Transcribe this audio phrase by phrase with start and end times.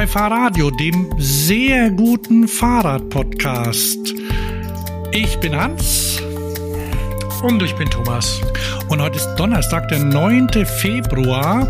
[0.00, 4.14] Bei Fahrradio, dem sehr guten Fahrradpodcast.
[5.12, 6.22] Ich bin Hans.
[7.42, 8.40] Und ich bin Thomas.
[8.88, 10.48] Und heute ist Donnerstag, der 9.
[10.64, 11.68] Februar.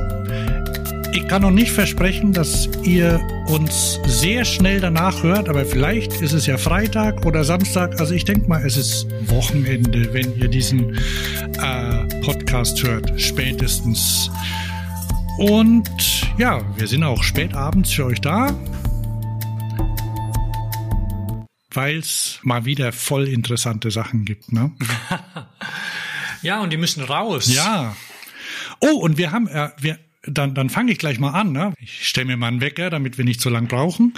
[1.12, 6.32] Ich kann noch nicht versprechen, dass ihr uns sehr schnell danach hört, aber vielleicht ist
[6.32, 7.98] es ja Freitag oder Samstag.
[7.98, 10.94] Also ich denke mal, es ist Wochenende, wenn ihr diesen
[11.60, 14.30] äh, Podcast hört, spätestens.
[15.36, 16.09] Und
[16.40, 18.58] ja, wir sind auch spät abends für euch da,
[21.70, 24.50] weil es mal wieder voll interessante Sachen gibt.
[24.50, 24.72] Ne?
[26.42, 27.54] ja, und die müssen raus.
[27.54, 27.94] Ja.
[28.80, 31.52] Oh, und wir haben, äh, wir, dann, dann fange ich gleich mal an.
[31.52, 31.74] Ne?
[31.76, 34.14] Ich stelle mir mal einen Wecker, damit wir nicht so lang brauchen.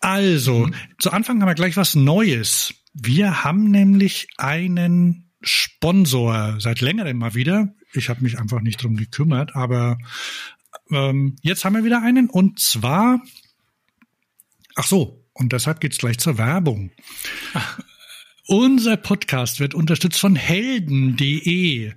[0.00, 0.74] Also, mhm.
[0.98, 2.74] zu Anfang haben wir gleich was Neues.
[2.94, 7.68] Wir haben nämlich einen Sponsor seit längerem mal wieder.
[7.92, 9.98] Ich habe mich einfach nicht drum gekümmert, aber
[10.90, 13.20] ähm, jetzt haben wir wieder einen und zwar,
[14.76, 16.92] ach so, und deshalb geht's gleich zur Werbung.
[17.54, 17.80] Ach.
[18.46, 21.92] Unser Podcast wird unterstützt von helden.de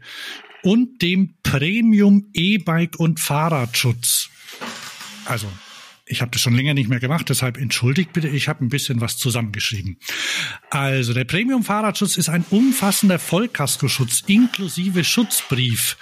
[0.62, 4.30] und dem Premium E-Bike und Fahrradschutz.
[5.26, 5.48] Also
[6.06, 9.00] ich habe das schon länger nicht mehr gemacht, deshalb entschuldigt bitte, ich habe ein bisschen
[9.00, 9.98] was zusammengeschrieben.
[10.70, 15.98] Also der Premium Fahrradschutz ist ein umfassender Vollkaskoschutz inklusive Schutzbrief.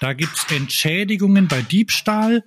[0.00, 2.42] Da gibt's Entschädigungen bei Diebstahl,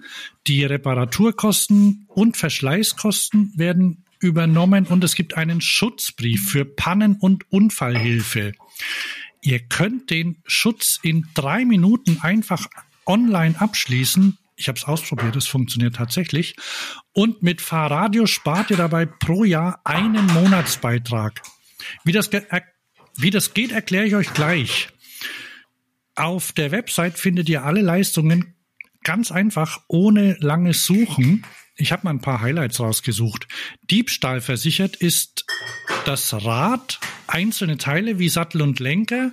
[0.47, 8.52] die Reparaturkosten und Verschleißkosten werden übernommen und es gibt einen Schutzbrief für Pannen- und Unfallhilfe.
[9.42, 12.67] Ihr könnt den Schutz in drei Minuten einfach
[13.05, 16.55] online abschließen ich habe es ausprobiert, es funktioniert tatsächlich.
[17.14, 21.42] Und mit Fahrradio spart ihr dabei pro Jahr einen Monatsbeitrag.
[22.03, 22.30] Wie das,
[23.15, 24.89] wie das geht, erkläre ich euch gleich.
[26.15, 28.53] Auf der Website findet ihr alle Leistungen
[29.05, 31.45] ganz einfach, ohne langes Suchen.
[31.77, 33.48] Ich habe mal ein paar Highlights rausgesucht.
[33.89, 35.45] Diebstahl versichert ist
[36.03, 39.31] das Rad, einzelne Teile wie Sattel und Lenker,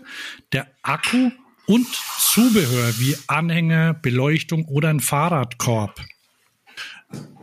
[0.52, 1.32] der Akku
[1.66, 1.86] und
[2.18, 6.00] Zubehör wie Anhänger, Beleuchtung oder ein Fahrradkorb.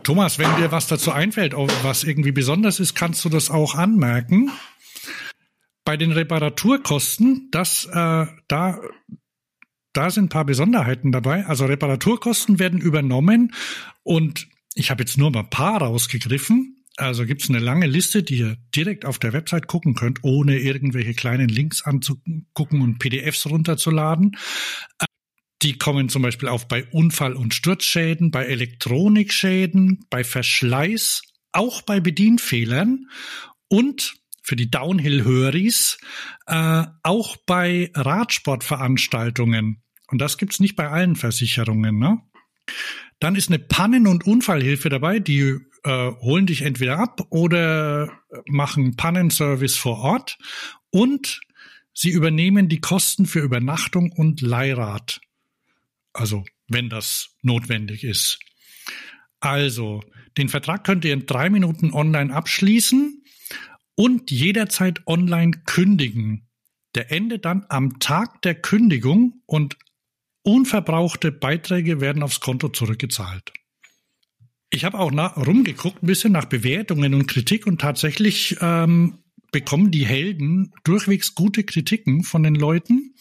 [0.03, 1.53] Thomas, wenn dir was dazu einfällt,
[1.83, 4.51] was irgendwie besonders ist, kannst du das auch anmerken.
[5.85, 8.79] Bei den Reparaturkosten, das äh, da
[9.93, 11.45] da sind ein paar Besonderheiten dabei.
[11.45, 13.53] Also Reparaturkosten werden übernommen
[14.01, 16.82] und ich habe jetzt nur mal ein paar rausgegriffen.
[16.97, 20.59] Also gibt es eine lange Liste, die ihr direkt auf der Website gucken könnt, ohne
[20.59, 24.37] irgendwelche kleinen Links anzugucken und PDFs runterzuladen.
[25.63, 31.99] Die kommen zum Beispiel auf bei Unfall- und Sturzschäden, bei Elektronikschäden, bei Verschleiß, auch bei
[31.99, 33.09] Bedienfehlern
[33.69, 35.97] und für die Downhill-Höris
[36.47, 39.81] äh, auch bei Radsportveranstaltungen.
[40.09, 41.97] Und das gibt's nicht bei allen Versicherungen.
[41.97, 42.19] Ne?
[43.19, 48.11] Dann ist eine Pannen- und Unfallhilfe dabei, die äh, holen dich entweder ab oder
[48.45, 50.37] machen Pannenservice vor Ort
[50.89, 51.41] und
[51.93, 55.21] sie übernehmen die Kosten für Übernachtung und Leihrad.
[56.13, 58.39] Also, wenn das notwendig ist.
[59.39, 60.01] Also,
[60.37, 63.23] den Vertrag könnt ihr in drei Minuten online abschließen
[63.95, 66.47] und jederzeit online kündigen.
[66.95, 69.77] Der endet dann am Tag der Kündigung und
[70.43, 73.51] unverbrauchte Beiträge werden aufs Konto zurückgezahlt.
[74.73, 79.19] Ich habe auch nach, rumgeguckt, ein bisschen nach Bewertungen und Kritik und tatsächlich ähm,
[79.51, 83.13] bekommen die Helden durchwegs gute Kritiken von den Leuten.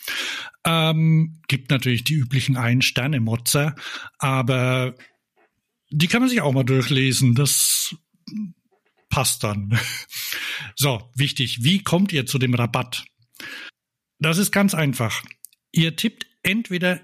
[0.64, 3.74] Ähm, gibt natürlich die üblichen Ein-Sterne-Motzer,
[4.16, 4.94] aber
[5.90, 7.34] die kann man sich auch mal durchlesen.
[7.34, 7.94] Das
[9.10, 9.78] passt dann.
[10.76, 11.64] So, wichtig.
[11.64, 13.04] Wie kommt ihr zu dem Rabatt?
[14.19, 15.22] Das ist ganz einfach.
[15.72, 17.00] Ihr tippt entweder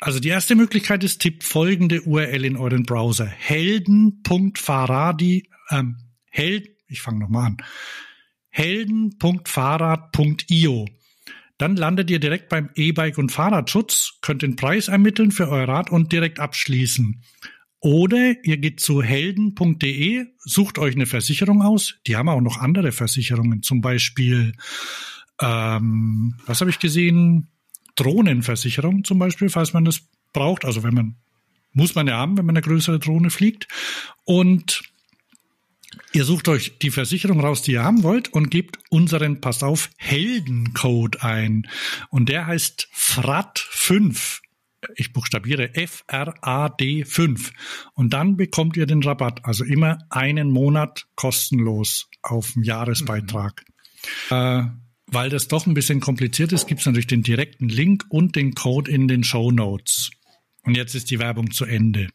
[0.00, 3.26] also die erste Möglichkeit ist, tippt folgende URL in euren Browser.
[3.26, 5.96] Helden.fahrradi, ähm,
[6.30, 7.58] Held, ich fange nochmal an.
[8.48, 10.88] Helden.fahrrad.io.
[11.58, 15.90] Dann landet ihr direkt beim E-Bike und Fahrradschutz, könnt den Preis ermitteln für euer Rad
[15.90, 17.22] und direkt abschließen.
[17.80, 21.98] Oder ihr geht zu helden.de, sucht euch eine Versicherung aus.
[22.06, 24.54] Die haben auch noch andere Versicherungen, zum Beispiel,
[25.40, 27.48] ähm, was habe ich gesehen?
[27.96, 30.02] Drohnenversicherung zum Beispiel, falls man das
[30.32, 30.64] braucht.
[30.64, 31.16] Also wenn man,
[31.72, 33.68] muss man ja haben, wenn man eine größere Drohne fliegt.
[34.24, 34.82] Und
[36.12, 39.90] ihr sucht euch die Versicherung raus, die ihr haben wollt und gebt unseren, passt auf,
[39.96, 41.68] Heldencode ein.
[42.10, 44.40] Und der heißt FRAD5
[44.96, 47.52] ich buchstabiere F-R-A-D 5.
[47.94, 49.44] Und dann bekommt ihr den Rabatt.
[49.44, 53.64] Also immer einen Monat kostenlos auf dem Jahresbeitrag.
[54.30, 54.79] Mhm.
[55.12, 58.54] Weil das doch ein bisschen kompliziert ist, gibt es natürlich den direkten Link und den
[58.54, 60.10] Code in den Show Notes.
[60.62, 62.08] Und jetzt ist die Werbung zu Ende.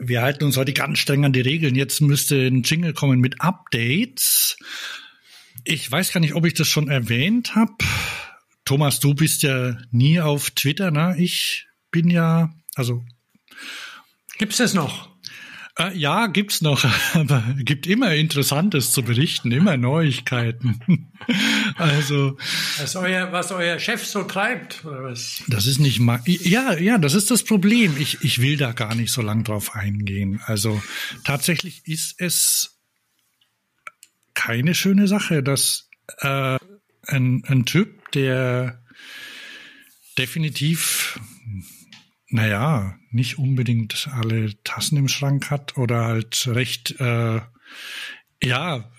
[0.00, 1.76] wir halten uns heute ganz streng an die Regeln.
[1.76, 4.56] Jetzt müsste ein Jingle kommen mit Updates.
[5.64, 7.72] Ich weiß gar nicht, ob ich das schon erwähnt habe.
[8.64, 11.14] Thomas, du bist ja nie auf Twitter, ne?
[11.18, 13.04] Ich bin ja, also.
[14.38, 15.11] Gibt's das noch?
[15.78, 16.84] Äh, ja, gibt's noch,
[17.14, 21.10] aber gibt immer Interessantes zu berichten, immer Neuigkeiten.
[21.76, 22.36] also
[22.78, 25.42] was euer, was euer Chef so treibt oder was?
[25.48, 27.96] Das ist nicht mal, ja, ja, das ist das Problem.
[27.98, 30.40] Ich ich will da gar nicht so lang drauf eingehen.
[30.44, 30.82] Also
[31.24, 32.78] tatsächlich ist es
[34.34, 35.88] keine schöne Sache, dass
[36.18, 36.58] äh,
[37.06, 38.82] ein, ein Typ, der
[40.18, 41.18] definitiv
[42.32, 47.40] naja, nicht unbedingt alle Tassen im Schrank hat oder halt recht, äh,
[48.42, 48.90] ja,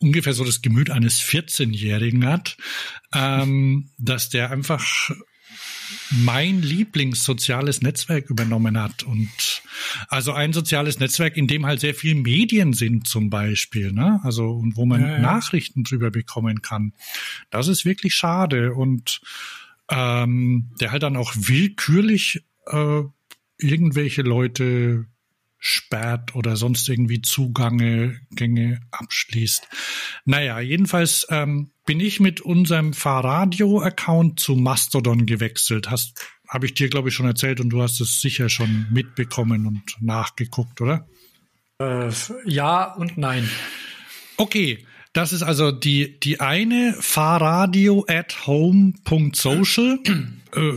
[0.00, 2.56] ungefähr so das Gemüt eines 14-Jährigen hat,
[3.14, 5.10] ähm, dass der einfach
[6.10, 9.62] mein Lieblingssoziales Netzwerk übernommen hat und
[10.08, 14.20] also ein soziales Netzwerk, in dem halt sehr viel Medien sind zum Beispiel, ne?
[14.22, 15.18] Also und wo man ja, ja.
[15.18, 16.92] Nachrichten drüber bekommen kann.
[17.50, 19.20] Das ist wirklich schade und
[19.90, 23.02] ähm, der halt dann auch willkürlich äh,
[23.58, 25.06] irgendwelche Leute
[25.58, 29.66] sperrt oder sonst irgendwie Zugange, Gänge abschließt.
[30.24, 35.90] Naja, jedenfalls ähm, bin ich mit unserem Fahrradio-Account zu Mastodon gewechselt.
[35.90, 39.66] Hast, habe ich dir, glaube ich, schon erzählt und du hast es sicher schon mitbekommen
[39.66, 41.08] und nachgeguckt, oder?
[41.80, 42.10] Äh,
[42.44, 43.48] ja und nein.
[44.36, 49.98] Okay, das ist also die, die eine Fahrradio at home.social.
[50.54, 50.72] äh,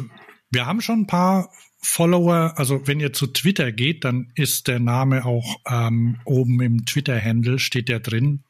[0.51, 1.49] wir haben schon ein paar
[1.81, 6.85] Follower, also wenn ihr zu Twitter geht, dann ist der Name auch ähm, oben im
[6.85, 8.43] Twitter-Handle, steht der drin.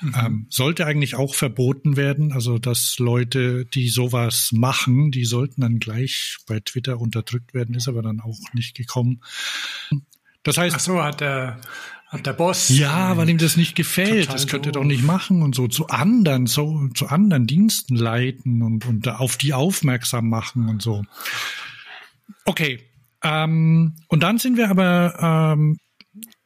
[0.00, 0.14] Mhm.
[0.18, 5.78] Ähm, sollte eigentlich auch verboten werden, also dass Leute, die sowas machen, die sollten dann
[5.78, 9.22] gleich bei Twitter unterdrückt werden, ist aber dann auch nicht gekommen.
[10.42, 10.76] Das heißt.
[10.76, 11.60] Ach so, hat der,
[12.18, 12.68] hat der Boss.
[12.68, 14.32] Ja, weil ihm das nicht gefällt.
[14.32, 18.62] Das könnt ihr doch nicht machen und so zu anderen, so zu anderen Diensten leiten
[18.62, 21.04] und, und auf die aufmerksam machen und so.
[22.44, 22.80] Okay.
[23.22, 25.78] Ähm, und dann sind wir aber, ähm,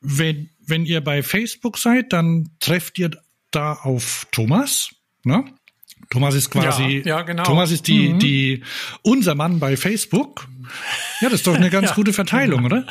[0.00, 3.11] wenn, wenn ihr bei Facebook seid, dann trefft ihr
[3.50, 4.90] da auf Thomas.
[5.25, 5.44] Ne?
[6.08, 7.44] Thomas ist quasi, ja, ja, genau.
[7.44, 8.19] Thomas ist die, mhm.
[8.19, 8.62] die,
[9.02, 10.49] unser Mann bei Facebook.
[11.20, 12.76] Ja, das ist doch eine ganz ja, gute Verteilung, genau.
[12.76, 12.87] oder?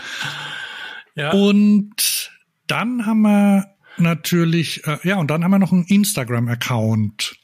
[1.16, 1.32] Ja.
[1.32, 2.32] Und
[2.70, 7.38] dann haben wir natürlich, äh, ja, und dann haben wir noch einen Instagram-Account.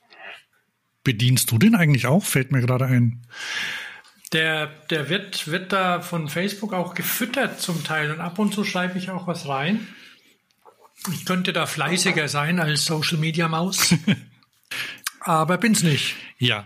[1.03, 2.23] Bedienst du den eigentlich auch?
[2.23, 3.25] Fällt mir gerade ein.
[4.33, 8.63] Der, der wird, wird da von Facebook auch gefüttert zum Teil und ab und zu
[8.63, 9.87] schreibe ich auch was rein.
[11.13, 13.93] Ich könnte da fleißiger sein als Social Media Maus,
[15.19, 16.15] aber bin's nicht.
[16.39, 16.65] Ja.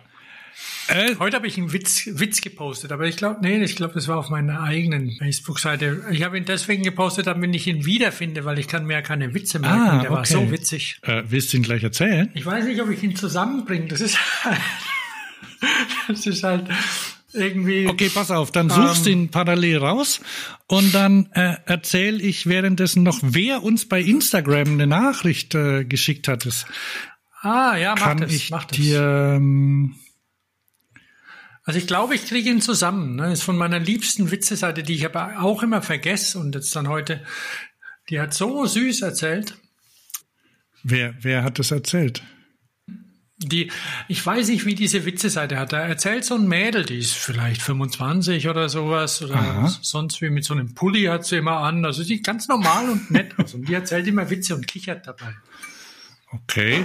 [0.89, 4.07] Äh, Heute habe ich einen Witz, Witz gepostet, aber ich glaube, nee, ich glaube, das
[4.07, 6.03] war auf meiner eigenen Facebook-Seite.
[6.11, 9.33] Ich habe ihn deswegen gepostet, damit ich ihn wiederfinde, weil ich kann mir ja keine
[9.33, 9.79] Witze merken.
[9.79, 10.17] Ah, Der okay.
[10.19, 10.99] war so witzig.
[11.03, 12.29] Äh, willst du ihn gleich erzählen?
[12.33, 13.87] Ich weiß nicht, ob ich ihn zusammenbringe.
[13.87, 14.59] Das ist halt,
[16.07, 16.67] das ist halt
[17.33, 17.87] irgendwie.
[17.87, 20.21] Okay, pass auf, dann suchst du ähm, ihn parallel raus
[20.67, 26.27] und dann äh, erzähle ich währenddessen noch, wer uns bei Instagram eine Nachricht äh, geschickt
[26.27, 26.45] hat.
[26.45, 26.65] Das
[27.41, 29.95] ah, ja, mach kann das, ich mach dir, ähm,
[31.69, 33.15] also ich glaube, ich kriege ihn zusammen.
[33.15, 33.29] Ne?
[33.29, 36.87] Das ist von meiner liebsten Witzeseite, die ich aber auch immer vergesse und jetzt dann
[36.87, 37.23] heute,
[38.09, 39.55] die hat so süß erzählt.
[40.81, 42.23] Wer, wer hat das erzählt?
[43.37, 43.71] Die,
[44.07, 45.71] ich weiß nicht, wie diese Witzeseite hat.
[45.71, 49.77] Da erzählt so ein Mädel, die ist vielleicht 25 oder sowas oder Aha.
[49.83, 51.85] sonst wie mit so einem Pulli hat sie immer an.
[51.85, 53.53] Also sieht ganz normal und nett aus.
[53.53, 55.35] Und die erzählt immer Witze und kichert dabei.
[56.31, 56.83] Okay.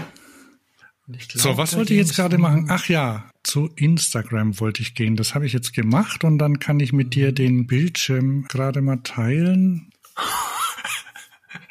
[1.07, 2.67] Glaub, so, was wollte ich jetzt gerade machen?
[2.69, 5.17] Ach ja, zu Instagram wollte ich gehen.
[5.17, 8.99] Das habe ich jetzt gemacht und dann kann ich mit dir den Bildschirm gerade mal
[9.05, 9.91] teilen.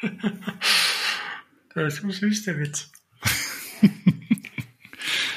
[1.74, 2.90] das ist so süß, der Witz.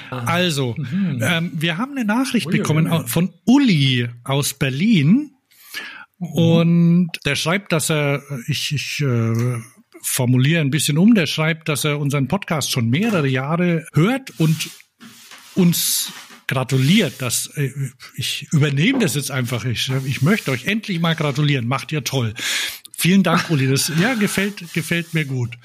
[0.09, 1.19] Also, mhm.
[1.21, 3.05] ähm, wir haben eine Nachricht Ui, bekommen Ui.
[3.07, 5.31] von Uli aus Berlin.
[6.17, 6.27] Mhm.
[6.27, 9.59] Und der schreibt, dass er, ich, ich äh,
[10.01, 14.69] formuliere ein bisschen um, der schreibt, dass er unseren Podcast schon mehrere Jahre hört und
[15.55, 16.13] uns
[16.47, 17.71] gratuliert, dass äh,
[18.15, 19.65] ich übernehme das jetzt einfach.
[19.65, 21.67] Ich, ich möchte euch endlich mal gratulieren.
[21.67, 22.33] Macht ihr toll.
[22.97, 23.67] Vielen Dank, Uli.
[23.67, 25.57] Das ja gefällt gefällt mir gut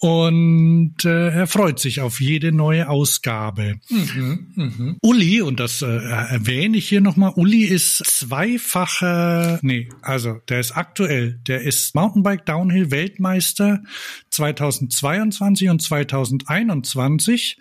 [0.00, 3.80] und äh, er freut sich auf jede neue Ausgabe.
[3.88, 4.94] Mhm, mh.
[5.02, 10.76] Uli, und das äh, erwähne ich hier nochmal, Uli ist zweifacher, nee, also der ist
[10.76, 13.82] aktuell, der ist Mountainbike Downhill Weltmeister
[14.30, 17.58] 2022 und 2021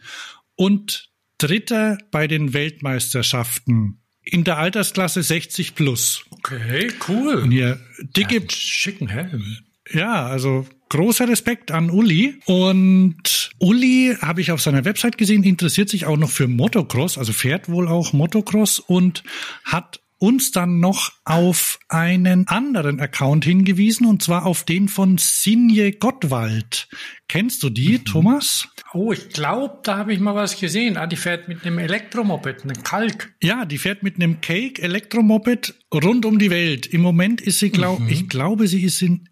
[0.55, 6.25] und Dritter bei den Weltmeisterschaften in der Altersklasse 60 plus.
[6.31, 7.35] Okay, cool.
[7.35, 7.79] Und hier
[8.15, 9.57] dicke, ja, schicken Helm.
[9.91, 12.39] Ja, also großer Respekt an Uli.
[12.45, 17.33] Und Uli, habe ich auf seiner Website gesehen, interessiert sich auch noch für Motocross, also
[17.33, 19.23] fährt wohl auch Motocross und
[19.63, 25.91] hat uns dann noch auf einen anderen Account hingewiesen, und zwar auf den von Sinje
[25.93, 26.87] Gottwald.
[27.27, 28.05] Kennst du die, mhm.
[28.05, 28.67] Thomas?
[28.93, 30.97] Oh, ich glaube, da habe ich mal was gesehen.
[30.97, 33.33] Ah, die fährt mit einem Elektromoped, einem Kalk.
[33.43, 36.87] Ja, die fährt mit einem Cake Elektromoped rund um die Welt.
[36.87, 38.09] Im Moment ist sie, glaube mhm.
[38.09, 39.29] ich, glaube, sie ist in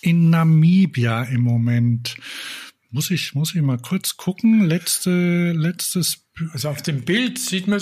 [0.00, 2.16] in Namibia im Moment.
[2.90, 4.64] Muss ich, muss ich mal kurz gucken.
[4.64, 6.26] Letzte, letztes.
[6.52, 7.80] Also auf dem Bild sieht man,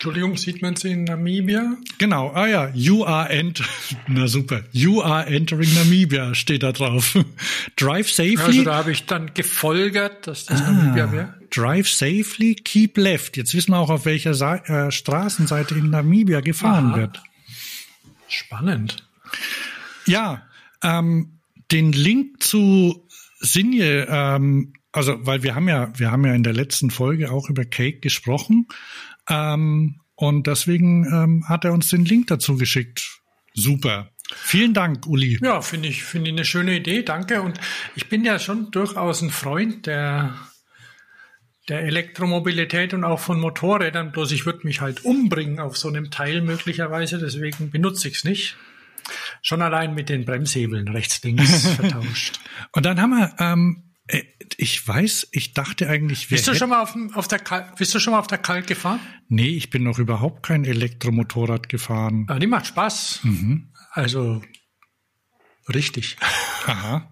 [0.00, 1.76] Entschuldigung, sieht man sie in Namibia?
[1.98, 3.62] Genau, ah ja, you are ent,
[4.08, 7.18] na super, you are entering Namibia steht da drauf.
[7.76, 8.38] Drive safely.
[8.38, 11.34] Also da habe ich dann gefolgert, dass das ah, Namibia wäre.
[11.50, 13.36] Drive safely, keep left.
[13.36, 16.96] Jetzt wissen wir auch, auf welcher Sa äh, Straßenseite in Namibia gefahren Aha.
[16.96, 17.22] wird.
[18.26, 19.06] Spannend.
[20.06, 20.46] Ja,
[20.82, 21.40] ähm,
[21.72, 23.06] den Link zu
[23.38, 27.50] Sinje, ähm, also weil wir haben ja, wir haben ja in der letzten Folge auch
[27.50, 28.66] über Cake gesprochen
[29.30, 33.20] ähm, und deswegen ähm, hat er uns den Link dazu geschickt.
[33.54, 34.10] Super.
[34.32, 35.38] Vielen Dank, Uli.
[35.42, 37.02] Ja, finde ich, finde ich eine schöne Idee.
[37.02, 37.42] Danke.
[37.42, 37.58] Und
[37.96, 40.34] ich bin ja schon durchaus ein Freund der,
[41.68, 44.12] der Elektromobilität und auch von Motorrädern.
[44.12, 47.18] Bloß ich würde mich halt umbringen auf so einem Teil möglicherweise.
[47.18, 48.56] Deswegen benutze ich es nicht.
[49.42, 52.38] Schon allein mit den Bremshebeln rechts, links vertauscht.
[52.72, 53.89] Und dann haben wir, ähm, äh,
[54.56, 57.98] ich weiß, ich dachte eigentlich, bist du schon mal auf, auf der Kal bist du
[57.98, 59.00] schon mal auf der Kalk gefahren?
[59.28, 62.26] Nee, ich bin noch überhaupt kein Elektromotorrad gefahren.
[62.28, 63.20] Aber die macht Spaß.
[63.22, 63.72] Mhm.
[63.92, 64.42] Also
[65.72, 66.16] richtig.
[66.66, 67.10] Aha.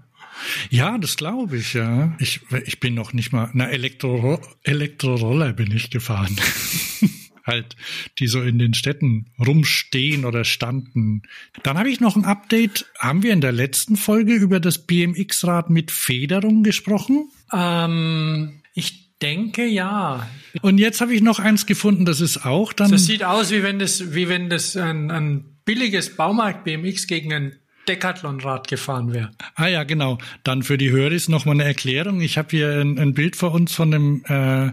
[0.71, 2.15] Ja, das glaube ich, ja.
[2.19, 6.37] Ich, ich bin noch nicht mal, na, Elektro, Elektroroller bin ich gefahren.
[7.49, 7.77] halt,
[8.19, 11.23] die so in den Städten rumstehen oder standen.
[11.65, 12.87] Dann habe ich noch ein Update.
[12.99, 17.31] Haben wir in der letzten Folge über das BMX-Rad mit Federung gesprochen?
[17.53, 20.29] Ähm, ich denke ja.
[20.63, 22.91] Und jetzt habe ich noch eins gefunden, das ist auch dann.
[22.91, 27.33] Das sieht aus, wie wenn das, wie wenn das ein, ein billiges Baumarkt BMX gegen
[27.33, 27.53] ein
[27.89, 29.31] Decathlon-Rad gefahren wäre.
[29.55, 30.19] Ah ja, genau.
[30.45, 32.21] Dann für die Hörer ist noch mal eine Erklärung.
[32.21, 34.71] Ich habe hier ein, ein, Bild vor uns von dem äh,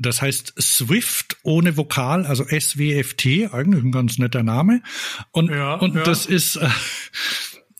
[0.00, 4.82] das heißt Swift ohne Vokal, also SWFT, eigentlich ein ganz netter Name.
[5.30, 6.02] Und, ja, und ja.
[6.02, 6.68] das ist, äh,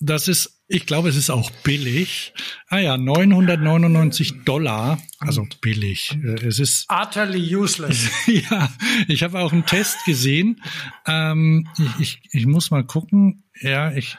[0.01, 2.35] das ist, ich glaube, es ist auch billig.
[2.69, 6.17] Ah ja, 999 Dollar, also billig.
[6.23, 8.11] Äh, es ist utterly useless.
[8.27, 8.71] ja,
[9.09, 10.63] ich habe auch einen Test gesehen.
[11.07, 13.45] Ähm, ich, ich, ich muss mal gucken.
[13.61, 14.19] Ja, ich.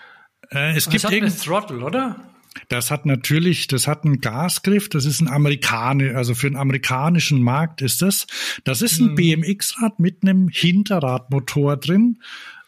[0.49, 2.30] Äh, es gibt irgendein Throttle, oder?
[2.67, 7.41] Das hat natürlich, das hat einen Gasgriff, das ist ein Amerikaner, also für den amerikanischen
[7.41, 8.27] Markt ist das.
[8.63, 9.15] Das ist ein mhm.
[9.15, 12.19] BMX-Rad mit einem Hinterradmotor drin.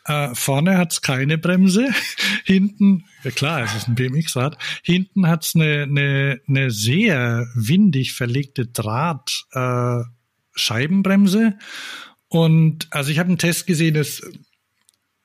[0.06, 1.90] Äh, vorne hat's keine Bremse,
[2.44, 8.66] hinten, ja klar, es ist ein BMX-Rad, hinten hat's eine, eine, eine sehr windig verlegte
[8.66, 10.02] Draht äh.
[12.28, 14.22] Und also ich habe einen Test gesehen, dass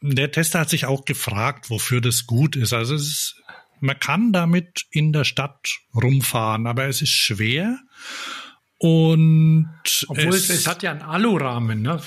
[0.01, 2.73] der Tester hat sich auch gefragt, wofür das gut ist.
[2.73, 3.43] Also es ist
[3.81, 7.79] man kann damit in der Stadt rumfahren, aber es ist schwer.
[8.79, 9.69] Und
[10.07, 12.01] obwohl es, es hat ja einen Alurahmen, ne?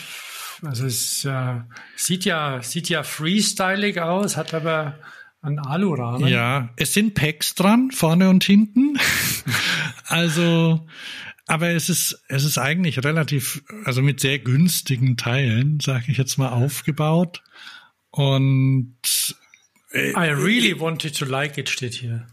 [0.63, 1.59] Also es äh,
[1.95, 4.99] sieht ja sieht ja freestylig aus, hat aber
[5.41, 6.27] einen Alurahmen.
[6.27, 8.97] Ja, es sind Packs dran, vorne und hinten.
[10.05, 10.87] also,
[11.47, 16.37] aber es ist es ist eigentlich relativ, also mit sehr günstigen Teilen, sage ich jetzt
[16.37, 17.41] mal, aufgebaut.
[18.11, 18.95] Und
[19.93, 22.27] I really wanted to like it steht hier.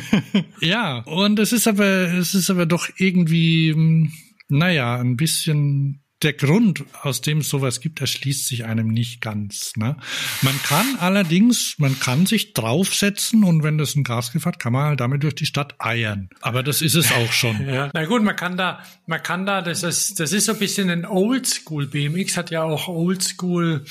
[0.60, 4.12] ja, und es ist aber, es ist aber doch irgendwie, hm,
[4.48, 9.76] naja, ein bisschen der Grund, aus dem es sowas gibt, erschließt sich einem nicht ganz.
[9.76, 9.96] Ne?
[10.42, 14.84] Man kann allerdings, man kann sich draufsetzen und wenn das ein Gasgriff hat, kann man
[14.84, 16.28] halt damit durch die Stadt eiern.
[16.40, 17.66] Aber das ist es auch schon.
[17.72, 17.90] ja.
[17.92, 20.90] Na gut, man kann da, man kann da, das ist, das ist so ein bisschen
[20.90, 21.86] ein Oldschool.
[21.86, 23.84] BMX hat ja auch Oldschool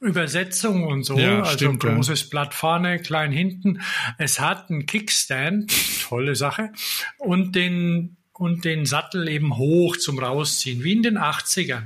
[0.00, 1.18] Übersetzung und so.
[1.18, 2.26] Ja, also stimmt, großes ja.
[2.30, 3.80] Blatt vorne, klein hinten.
[4.16, 5.72] Es hat einen Kickstand,
[6.08, 6.70] tolle Sache,
[7.18, 11.84] und den, und den Sattel eben hoch zum Rausziehen, wie in den 80ern.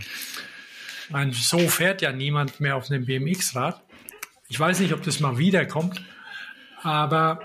[1.08, 3.82] Meine, so fährt ja niemand mehr auf einem BMX-Rad.
[4.48, 6.02] Ich weiß nicht, ob das mal wiederkommt,
[6.82, 7.40] aber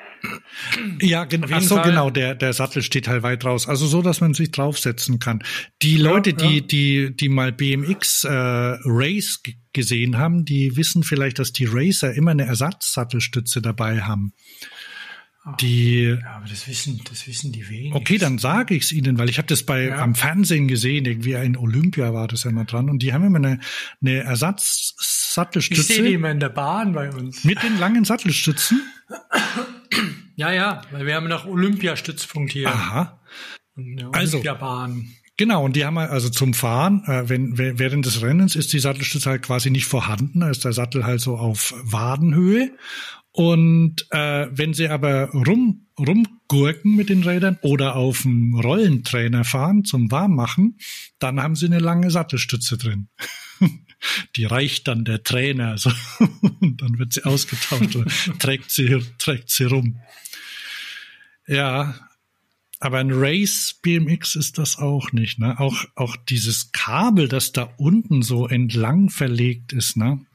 [1.02, 1.48] ja, genau.
[1.52, 1.90] Ach so, Fall.
[1.90, 2.10] genau.
[2.10, 3.68] Der, der Sattel steht halt weit raus.
[3.68, 5.44] Also so, dass man sich draufsetzen kann.
[5.82, 6.62] Die ja, Leute, die, ja.
[6.62, 9.42] die, die mal BMX äh, Race
[9.74, 14.34] gesehen haben, die wissen vielleicht, dass die Racer immer eine Ersatzsattelstütze dabei haben.
[15.56, 17.98] Die, ja, aber das wissen, das wissen die wenigsten.
[17.98, 20.02] Okay, dann sage ich es Ihnen, weil ich habe das bei ja.
[20.02, 23.38] am Fernsehen gesehen, irgendwie in Olympia war das ja mal dran und die haben immer
[23.38, 23.60] eine,
[24.02, 25.82] eine Ersatzsattelstütze.
[25.82, 27.44] Ich sehe die immer in der Bahn bei uns.
[27.44, 28.82] Mit den langen Sattelstützen?
[30.36, 32.68] Ja, ja, weil wir haben noch Olympiastützpunkt hier.
[32.68, 33.20] Aha.
[34.12, 35.14] Also, Olympiabahn.
[35.38, 39.30] Genau, und die haben also zum Fahren, äh, wenn, während des Rennens ist die Sattelstütze
[39.30, 42.72] halt quasi nicht vorhanden, da ist der Sattel halt so auf Wadenhöhe
[43.38, 49.86] und äh, wenn sie aber rum, rumgurken mit den Rädern oder auf dem Rollentrainer fahren
[49.86, 50.80] zum Warmmachen,
[51.20, 53.10] dann haben sie eine lange Sattelstütze drin.
[54.36, 55.92] Die reicht dann der Trainer so.
[56.62, 60.00] und dann wird sie ausgetauscht und trägt sie, trägt sie rum.
[61.46, 61.94] Ja,
[62.80, 65.60] aber ein Race BMX ist das auch nicht, ne?
[65.60, 70.26] Auch, auch dieses Kabel, das da unten so entlang verlegt ist, ne?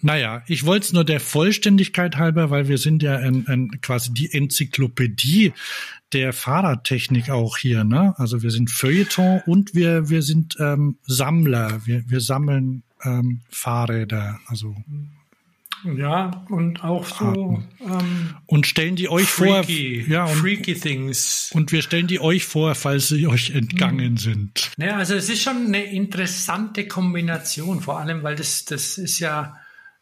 [0.00, 4.12] Naja, ich wollte es nur der Vollständigkeit halber, weil wir sind ja ein, ein, quasi
[4.12, 5.52] die Enzyklopädie
[6.12, 7.84] der Fahrradtechnik auch hier.
[7.84, 8.14] Ne?
[8.18, 11.80] Also wir sind Feuilleton und wir, wir sind ähm, Sammler.
[11.86, 14.38] Wir, wir sammeln ähm, Fahrräder.
[14.46, 14.76] Also
[15.84, 17.62] ja, und auch so.
[17.80, 20.12] Ähm, und stellen die euch freaky, vor.
[20.12, 21.50] Ja, und, freaky things.
[21.54, 24.16] Und wir stellen die euch vor, falls sie euch entgangen hm.
[24.16, 24.70] sind.
[24.76, 29.56] Naja, also es ist schon eine interessante Kombination, vor allem, weil das, das ist ja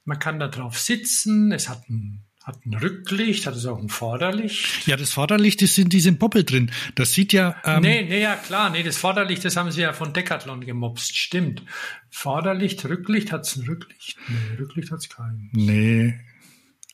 [0.05, 3.89] man kann da drauf sitzen, es hat ein, hat ein Rücklicht, hat es auch ein
[3.89, 4.87] Vorderlicht.
[4.87, 6.73] Ja, das Vorderlicht ist in diesem Poppel drin.
[6.95, 7.57] Das sieht ja.
[7.65, 11.17] Ähm nee, nee, ja klar, nee, das Vorderlicht, das haben sie ja von Decathlon gemobst,
[11.17, 11.63] stimmt.
[12.11, 14.19] Vorderlicht, Rücklicht, hat es ein Rücklicht?
[14.29, 15.51] Nee, Rücklicht hat es kein.
[15.53, 16.19] Nee.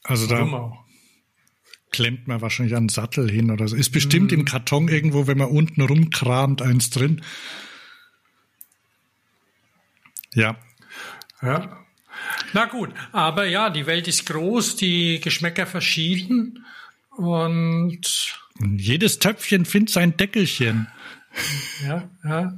[0.05, 0.57] Also Warum da.
[0.59, 0.85] Auch?
[1.91, 3.75] Klemmt man wahrscheinlich an den Sattel hin oder so.
[3.75, 4.41] Ist bestimmt hm.
[4.41, 7.23] im Karton irgendwo, wenn man unten rumkramt, eins drin.
[10.35, 10.59] Ja.
[11.41, 11.87] Ja.
[12.53, 16.65] Na gut, aber ja, die Welt ist groß, die Geschmäcker verschieden
[17.11, 18.01] und
[18.61, 20.89] jedes Töpfchen findet sein Deckelchen.
[21.85, 22.53] Ja, ja.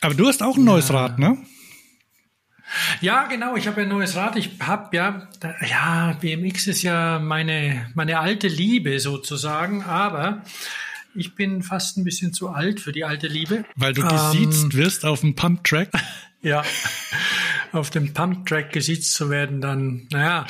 [0.00, 0.96] Aber du hast auch ein neues ja.
[0.96, 1.38] Rad, ne?
[3.00, 3.56] Ja, genau.
[3.56, 4.36] Ich habe ein neues Rad.
[4.36, 5.28] Ich habe ja,
[5.68, 10.42] ja, BMX ist ja meine meine alte Liebe sozusagen, aber
[11.14, 13.64] ich bin fast ein bisschen zu alt für die alte Liebe.
[13.74, 15.90] Weil du gesiezt ähm, wirst auf dem Pump Track.
[16.42, 16.64] Ja,
[17.72, 20.46] auf dem Pump-Track gesiezt zu werden, dann, naja.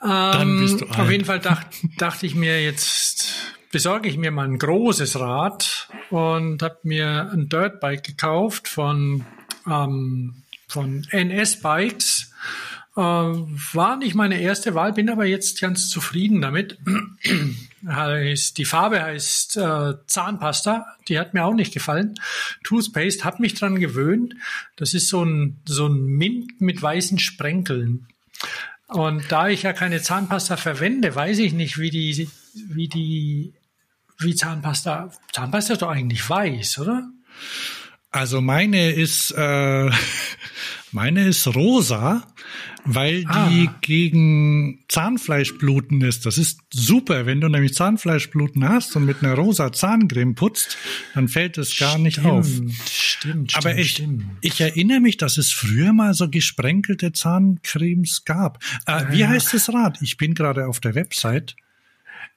[0.00, 0.98] dann bist du alt.
[0.98, 1.66] Auf jeden Fall dacht,
[1.98, 3.34] dachte ich mir, jetzt
[3.70, 9.24] besorge ich mir mal ein großes Rad und habe mir ein Dirtbike gekauft von,
[9.66, 12.13] ähm, von NS Bikes.
[12.96, 16.78] Äh, war nicht meine erste Wahl, bin aber jetzt ganz zufrieden damit
[18.56, 22.14] die Farbe heißt äh, Zahnpasta, die hat mir auch nicht gefallen.
[22.62, 24.34] Toothpaste hat mich dran gewöhnt.
[24.76, 28.06] Das ist so ein, so ein Mint mit weißen Sprenkeln.
[28.86, 32.28] Und da ich ja keine Zahnpasta verwende, weiß ich nicht, wie die,
[32.68, 33.52] wie die,
[34.18, 37.10] wie Zahnpasta, Zahnpasta ist doch eigentlich weiß, oder?
[38.10, 39.90] Also meine ist, äh,
[40.92, 42.26] meine ist rosa,
[42.84, 43.48] weil ah.
[43.48, 46.26] die gegen Zahnfleischbluten ist.
[46.26, 47.26] Das ist super.
[47.26, 50.76] Wenn du nämlich Zahnfleischbluten hast und mit einer rosa Zahncreme putzt,
[51.14, 52.48] dann fällt es gar nicht stimmt, auf.
[52.90, 54.24] Stimmt, Aber stimmt, ich, stimmt.
[54.40, 58.62] ich erinnere mich, dass es früher mal so gesprenkelte Zahncremes gab.
[58.86, 60.00] Äh, wie heißt das Rad?
[60.02, 61.56] Ich bin gerade auf der Website.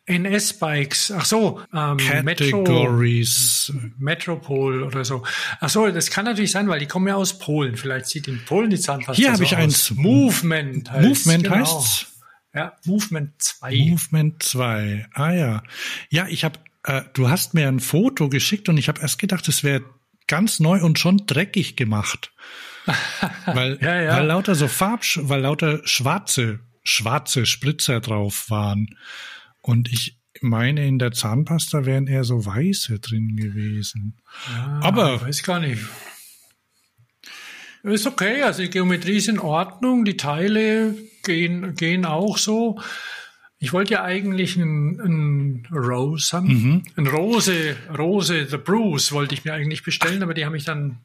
[0.08, 3.74] NS-Bikes, ach so, ähm, Categories.
[3.74, 5.24] Metro, Metropol oder so.
[5.60, 7.76] Ach so, das kann natürlich sein, weil die kommen ja aus Polen.
[7.76, 9.92] Vielleicht sieht in Polen die Zahnpasta Hier habe ich eins.
[9.92, 11.56] Movement heißt Movement genau.
[11.58, 12.06] heißt's?
[12.56, 13.76] Ja, Movement 2.
[13.90, 15.08] Movement 2.
[15.14, 15.64] Ah ja.
[16.10, 19.48] Ja, ich habe, äh, du hast mir ein Foto geschickt und ich habe erst gedacht,
[19.50, 19.84] es wäre
[20.28, 22.32] ganz neu und schon dreckig gemacht.
[23.46, 24.18] weil, ja, ja.
[24.18, 28.98] weil lauter so Farb, weil lauter schwarze, schwarze Spritzer drauf waren.
[29.68, 34.18] Und ich meine, in der Zahnpasta wären eher so weiße drin gewesen.
[34.50, 35.16] Ja, Aber.
[35.16, 35.82] Ich weiß gar nicht.
[37.84, 42.80] Ist okay, also die Geometrie ist in Ordnung, die Teile gehen, gehen auch so.
[43.60, 46.48] Ich wollte ja eigentlich ein, ein Rose haben.
[46.48, 46.84] Mhm.
[46.96, 51.00] Ein Rose, Rose, The Bruce wollte ich mir eigentlich bestellen, aber die haben mich dann.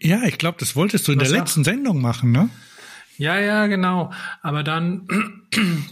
[0.00, 2.50] Ja, ich glaube, das wolltest du in der letzten Sendung machen, ne?
[3.16, 4.12] Ja, ja, genau.
[4.42, 5.06] Aber dann,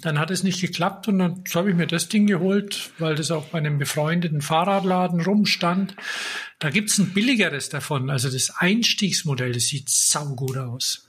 [0.02, 3.30] dann hat es nicht geklappt und dann habe ich mir das Ding geholt, weil das
[3.30, 5.94] auch bei einem befreundeten Fahrradladen rumstand.
[6.58, 8.10] Da gibt's ein billigeres davon.
[8.10, 11.08] Also das Einstiegsmodell, das sieht saugut aus.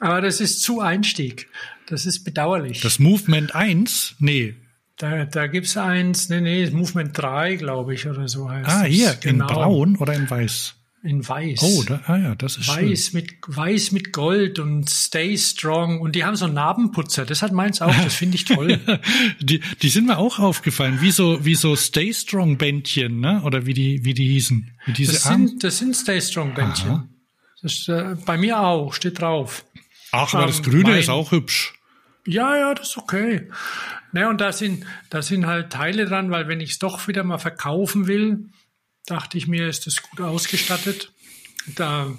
[0.00, 1.48] Aber das ist zu Einstieg.
[1.86, 2.80] Das ist bedauerlich.
[2.80, 4.16] Das Movement 1?
[4.18, 4.54] Nee.
[4.96, 9.14] Da, da gibt's eins, nee, nee, Movement 3, glaube ich, oder so heißt Ah, hier,
[9.20, 9.46] genau.
[9.48, 10.76] in braun oder in weiß?
[11.04, 11.60] In weiß.
[11.62, 13.20] Oh, da, ah ja, das ist weiß schön.
[13.20, 17.24] mit weiß mit Gold und Stay Strong und die haben so einen Narbenputzer.
[17.26, 17.94] Das hat meins auch.
[18.02, 18.80] Das finde ich toll.
[19.40, 23.42] die, die sind mir auch aufgefallen, wie so wie so Stay Strong Bändchen, ne?
[23.44, 24.70] Oder wie die wie die hießen.
[24.86, 27.08] Wie diese das sind das sind Stay Strong Bändchen.
[27.62, 29.64] Das ist, äh, bei mir auch steht drauf.
[30.12, 31.74] Ach, aber das ähm, Grüne mein- ist auch hübsch.
[32.26, 33.48] Ja, ja, das ist okay.
[34.12, 37.22] Ne, und da sind, da sind halt Teile dran, weil wenn ich es doch wieder
[37.24, 38.46] mal verkaufen will,
[39.06, 41.12] dachte ich mir, ist das gut ausgestattet.
[41.76, 42.12] Da,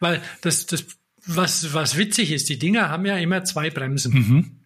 [0.00, 0.84] weil das, das,
[1.26, 4.60] was, was witzig ist, die Dinger haben ja immer zwei Bremsen.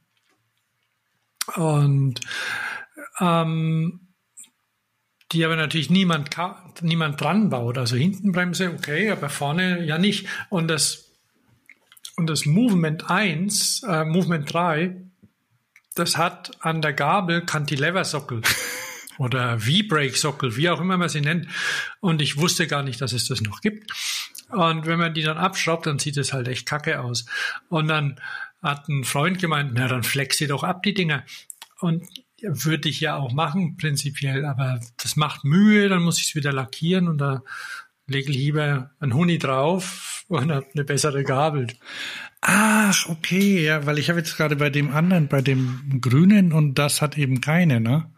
[1.55, 2.21] Und
[3.21, 4.01] ähm,
[5.33, 6.31] die aber natürlich niemand,
[6.83, 7.79] niemand dran baut.
[7.79, 10.27] Also hinten Bremse, okay, aber vorne ja nicht.
[10.51, 11.13] Und das,
[12.17, 14.97] und das Movement 1, äh, Movement 3,
[15.95, 18.43] das hat an der Gabel Cantilever-Sockel
[19.19, 21.49] oder V-Brake-Sockel, wie auch immer man sie nennt.
[22.01, 23.93] Und ich wusste gar nicht, dass es das noch gibt.
[24.51, 27.27] Und wenn man die dann abschraubt, dann sieht es halt echt kacke aus.
[27.69, 28.21] Und dann
[28.63, 31.25] hat ein Freund gemeint, na dann flex sie doch ab, die Dinger.
[31.81, 32.07] Und
[32.43, 36.53] würde ich ja auch machen, prinzipiell, aber das macht Mühe, dann muss ich es wieder
[36.53, 37.43] lackieren und da
[38.07, 41.69] lege lieber ein Huni drauf und habe eine bessere Gabel.
[42.41, 46.75] Ach, okay, ja, weil ich habe jetzt gerade bei dem anderen, bei dem Grünen und
[46.75, 48.13] das hat eben keine, ne?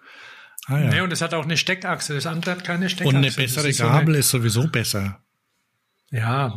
[0.68, 0.88] Ah ja.
[0.90, 3.09] Nee, und es hat auch eine Steckachse, das andere hat keine Steckachse.
[3.16, 5.20] und eine bessere ist so Gabel eine- ist sowieso besser.
[6.11, 6.57] Ja,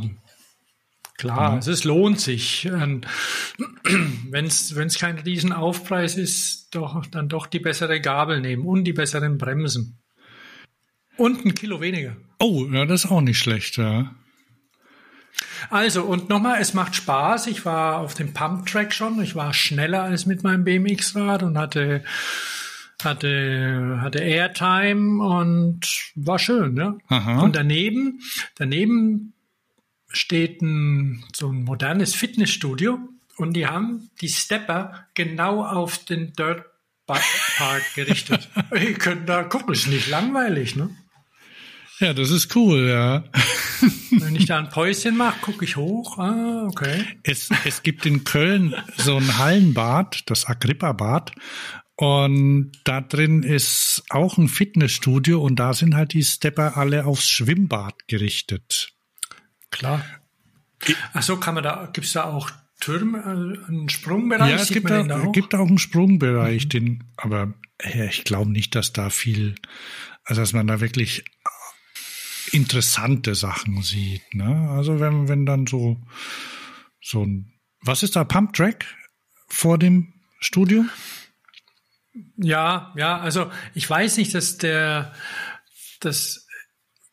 [1.17, 2.69] klar, es ist, lohnt sich.
[2.71, 9.37] Wenn es kein Riesenaufpreis ist, doch dann doch die bessere Gabel nehmen und die besseren
[9.37, 9.97] Bremsen.
[11.17, 12.15] Und ein Kilo weniger.
[12.39, 14.15] Oh, ja, das ist auch nicht schlecht, ja.
[15.69, 17.47] Also, und nochmal, es macht Spaß.
[17.47, 19.21] Ich war auf dem Pump-Track schon.
[19.21, 22.03] Ich war schneller als mit meinem BMX-Rad und hatte,
[23.05, 25.81] hatte, hatte Airtime und
[26.15, 26.79] war schön.
[27.07, 27.41] Aha.
[27.41, 28.19] Und daneben,
[28.55, 29.33] daneben
[30.09, 32.99] steht ein, so ein modernes Fitnessstudio
[33.37, 36.65] und die haben die Stepper genau auf den Dirt
[37.07, 38.49] Park gerichtet.
[38.73, 40.89] Ihr könnt da gucken, ist nicht langweilig, ne?
[41.99, 43.23] Ja, das ist cool, ja.
[44.09, 46.17] Wenn ich da ein Päuschen mache, gucke ich hoch.
[46.17, 47.05] Ah, okay.
[47.21, 51.31] Es, es gibt in Köln so ein Hallenbad, das Agrippa-Bad.
[52.01, 57.29] Und da drin ist auch ein Fitnessstudio und da sind halt die Stepper alle aufs
[57.29, 58.91] Schwimmbad gerichtet.
[59.69, 60.03] Klar.
[61.13, 64.49] Ach so, kann man da, gibt's da auch Türme, äh, einen Sprungbereich?
[64.49, 65.31] Ja, es gibt, auch, da auch?
[65.31, 69.53] gibt auch einen Sprungbereich, den, aber äh, ich glaube nicht, dass da viel,
[70.23, 71.23] also dass man da wirklich
[72.51, 74.33] interessante Sachen sieht.
[74.33, 74.71] Ne?
[74.71, 76.01] Also wenn, wenn dann so,
[76.99, 78.87] so ein, was ist da, Pump Track
[79.49, 80.83] vor dem Studio?
[82.37, 85.13] Ja, ja, also ich weiß nicht, dass der,
[85.99, 86.47] das,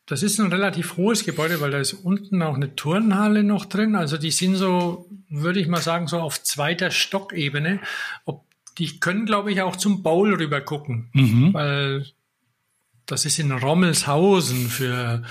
[0.05, 3.95] das ist ein relativ hohes Gebäude, weil da ist unten auch eine Turnhalle noch drin.
[3.95, 7.79] Also die sind so, würde ich mal sagen, so auf zweiter Stockebene.
[8.25, 8.45] Ob,
[8.77, 11.09] die können, glaube ich, auch zum Bowl rüber gucken,
[11.53, 12.05] weil
[13.05, 15.23] das ist in Rommelshausen für,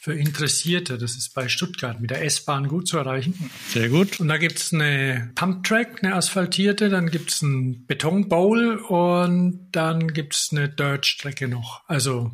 [0.00, 0.96] für Interessierte.
[0.96, 3.50] Das ist bei Stuttgart mit der S-Bahn gut zu erreichen.
[3.68, 4.20] Sehr gut.
[4.20, 10.68] Und da gibt's eine Pumptrack, eine asphaltierte, dann gibt's einen Betonbowl und dann gibt's eine
[10.68, 11.82] Dirt-Strecke noch.
[11.88, 12.30] Also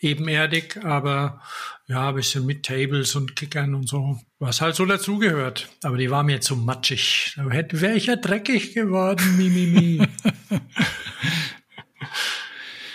[0.00, 1.40] ebenerdig, aber
[1.86, 5.68] ja, ein bisschen mit Tables und Kickern und so, was halt so dazugehört.
[5.82, 7.34] Aber die war mir zu matschig.
[7.36, 10.06] Da wäre ich ja dreckig geworden, mi, mi, mi.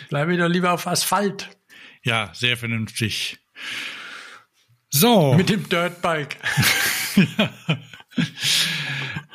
[0.10, 1.50] Bleibe ich doch lieber auf Asphalt
[2.04, 3.40] Ja, sehr vernünftig.
[4.92, 5.36] So.
[5.36, 6.38] mit dem Dirtbike.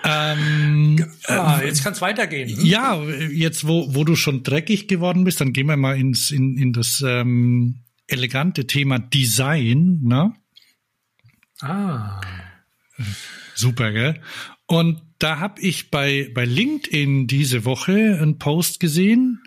[0.04, 2.48] ähm, Ah, jetzt kann's weitergehen.
[2.48, 2.64] hm?
[2.64, 6.56] ja, jetzt wo, wo du schon dreckig geworden bist, dann gehen wir mal ins, in,
[6.58, 10.00] in das ähm, elegante Thema Design.
[10.02, 10.34] Ne?
[11.60, 12.20] Ah.
[13.54, 14.20] Super, gell?
[14.66, 19.42] Und da habe ich bei, bei LinkedIn diese Woche einen Post gesehen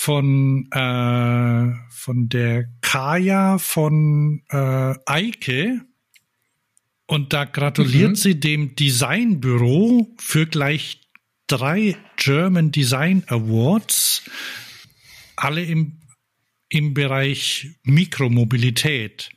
[0.00, 5.82] von, äh, von der Kaya von äh, Eike.
[7.04, 11.02] Und da gratuliert sie dem Designbüro für gleich
[11.48, 14.22] drei German Design Awards,
[15.36, 16.00] alle im,
[16.70, 19.28] im Bereich Mikromobilität.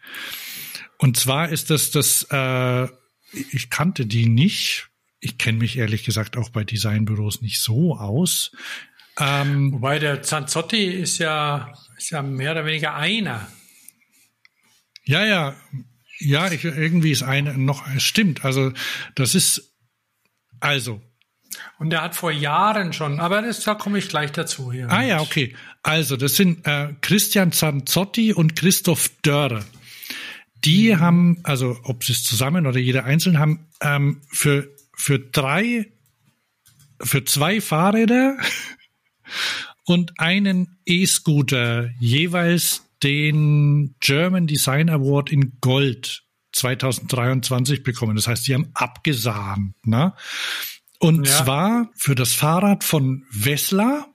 [0.98, 2.88] Und zwar ist das das, äh,
[3.52, 4.88] ich kannte die nicht.
[5.20, 8.52] Ich kenne mich ehrlich gesagt auch bei Designbüros nicht so aus.
[9.20, 13.48] Ähm, Wobei der Zanzotti ist ja, ist ja mehr oder weniger einer.
[15.06, 15.56] ja, ja,
[16.20, 18.46] ja, ich, irgendwie ist eine noch, es stimmt.
[18.46, 18.72] Also
[19.16, 19.74] das ist,
[20.60, 21.02] also,
[21.78, 24.90] Und der hat vor Jahren schon, aber das, da komme ich gleich dazu hier.
[24.90, 25.56] ah ja, okay.
[25.84, 29.66] Also das sind äh, Christian Zanzotti und Christoph Dörre.
[30.64, 35.92] die haben, also ob sie es zusammen oder jeder einzeln haben, ähm, für, für drei,
[37.02, 38.38] für zwei Fahrräder
[39.86, 48.16] und einen E-Scooter jeweils den German Design Award in Gold 2023 bekommen.
[48.16, 49.74] Das heißt, die haben abgesahnt.
[49.86, 50.14] Ne?
[51.00, 51.44] Und ja.
[51.44, 54.08] zwar für das Fahrrad von Wessler.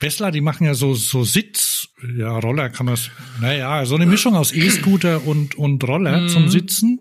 [0.00, 4.06] Wessler, die machen ja so, so Sitz, ja, Roller kann man es, naja, so eine
[4.06, 6.28] Mischung aus E-Scooter und, und Roller mhm.
[6.28, 7.00] zum Sitzen.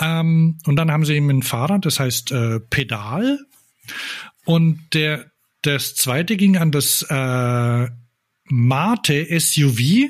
[0.00, 3.38] Ähm, und dann haben sie eben ein Fahrrad, das heißt äh, Pedal.
[4.44, 5.30] Und der,
[5.66, 7.88] das zweite ging an das äh,
[8.44, 10.08] Mate SUV.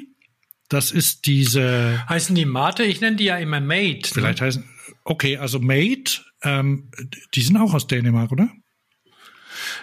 [0.68, 2.04] Das ist diese.
[2.08, 2.82] Heißen die Mate?
[2.84, 4.00] Ich nenne die ja immer Mate.
[4.00, 4.12] Ne?
[4.12, 4.46] Vielleicht ne?
[4.46, 4.64] heißen.
[5.04, 6.20] Okay, also Mate.
[6.42, 6.90] Ähm,
[7.34, 8.50] die sind auch aus Dänemark, oder?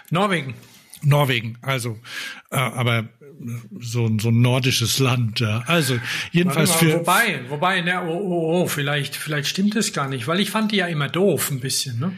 [0.10, 0.54] Norwegen.
[1.06, 2.00] Norwegen, also,
[2.52, 3.10] äh, aber
[3.80, 5.40] so, so ein nordisches Land.
[5.42, 5.64] Ja.
[5.68, 6.00] Also
[6.32, 7.00] jedenfalls mal, für.
[7.00, 10.72] Wobei, wobei, ne, oh, oh, oh, vielleicht, vielleicht stimmt es gar nicht, weil ich fand
[10.72, 12.14] die ja immer doof ein bisschen, ne?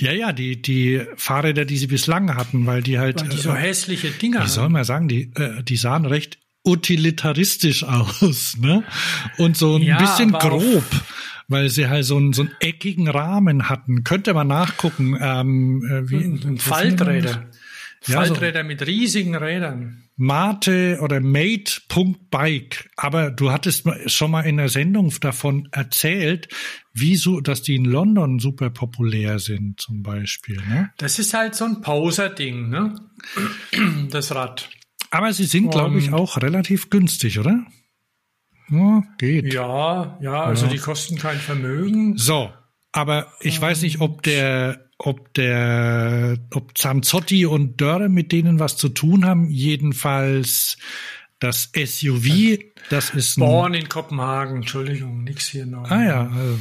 [0.00, 3.20] Ja, ja, die, die Fahrräder, die sie bislang hatten, weil die halt.
[3.20, 4.44] Weil die so äh, hässliche Dinger.
[4.44, 7.84] Wie soll man sagen, die, äh, die sahen recht utilitaristisch
[8.20, 8.84] aus, ne?
[9.38, 10.84] Und so ein ja, bisschen grob,
[11.48, 14.04] weil sie halt so einen, so einen eckigen Rahmen hatten.
[14.04, 16.58] Könnte man nachgucken, ähm, äh, wie.
[16.58, 17.48] Falträder.
[18.06, 18.66] Ja, Falträder so.
[18.66, 20.04] mit riesigen Rädern.
[20.22, 22.90] Mate oder Mate.bike.
[22.96, 26.48] Aber du hattest schon mal in der Sendung davon erzählt,
[26.92, 30.56] wieso, dass die in London super populär sind, zum Beispiel.
[30.68, 30.90] Ne?
[30.98, 32.94] Das ist halt so ein Poser-Ding, ne?
[34.10, 34.68] Das Rad.
[35.10, 37.64] Aber sie sind, glaube ich, auch relativ günstig, oder?
[38.68, 39.54] Ja, geht.
[39.54, 40.72] Ja, ja, also ja.
[40.72, 42.18] die kosten kein Vermögen.
[42.18, 42.52] So,
[42.92, 48.76] aber ich weiß nicht, ob der ob der, ob Zanzotti und Dörre mit denen was
[48.76, 49.48] zu tun haben.
[49.48, 50.76] Jedenfalls
[51.38, 52.58] das SUV,
[52.90, 53.40] das ist ein.
[53.40, 55.90] Born in Kopenhagen, Entschuldigung, nix hier noch.
[55.90, 56.58] Ah ja, also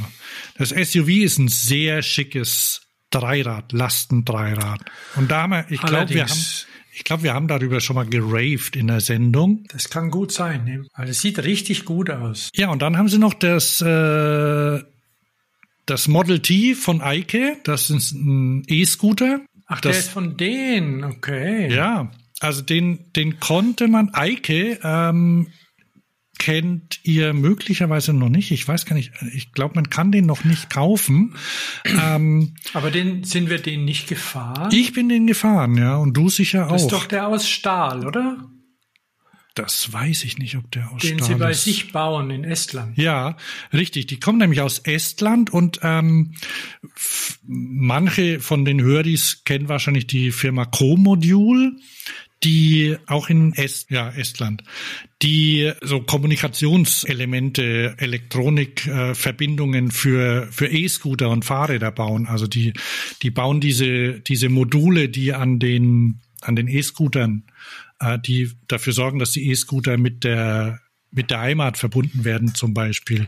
[0.57, 4.79] das SUV ist ein sehr schickes Dreirad, Lastendreirad.
[5.15, 6.39] Und da haben wir, ich glaube, wir haben,
[6.93, 9.65] ich glaube, wir haben darüber schon mal geraved in der Sendung.
[9.69, 10.85] Das kann gut sein, ne?
[10.93, 12.49] Also es sieht richtig gut aus.
[12.53, 14.79] Ja, und dann haben sie noch das äh,
[15.89, 19.41] das Model T von Eike, das ist ein E-Scooter.
[19.65, 21.73] Ach, das, der ist von denen, okay.
[21.73, 25.47] Ja, also den, den konnte man, Eike, ähm,
[26.37, 28.51] kennt ihr möglicherweise noch nicht.
[28.51, 29.11] Ich weiß gar nicht.
[29.33, 31.35] Ich glaube, man kann den noch nicht kaufen.
[31.85, 34.69] Ähm, Aber den sind wir den nicht gefahren?
[34.71, 36.71] Ich bin den gefahren, ja, und du sicher auch.
[36.71, 38.37] Das ist doch der aus Stahl, oder?
[39.61, 41.63] Das weiß ich nicht, ob der aus Den Stahl sie bei ist.
[41.63, 42.97] sich bauen in Estland.
[42.97, 43.37] Ja,
[43.73, 44.07] richtig.
[44.07, 46.33] Die kommen nämlich aus Estland und ähm,
[47.45, 51.73] manche von den Höris kennen wahrscheinlich die Firma Co-Module,
[52.43, 54.63] die auch in Est, ja, Estland,
[55.21, 62.27] die so Kommunikationselemente, Elektronikverbindungen äh, für für E-Scooter und Fahrräder bauen.
[62.27, 62.73] Also die
[63.21, 67.43] die bauen diese diese Module, die an den an den E-Scootern
[68.25, 70.79] die dafür sorgen, dass die E-Scooter mit der
[71.11, 73.27] mit der Heimat verbunden werden zum Beispiel.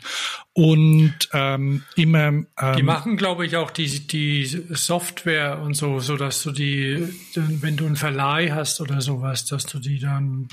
[0.54, 6.18] Und ähm, immer ähm, Die machen, glaube ich, auch die, die Software und so, so
[6.18, 10.48] dass du die, wenn du einen Verleih hast oder sowas, dass du die dann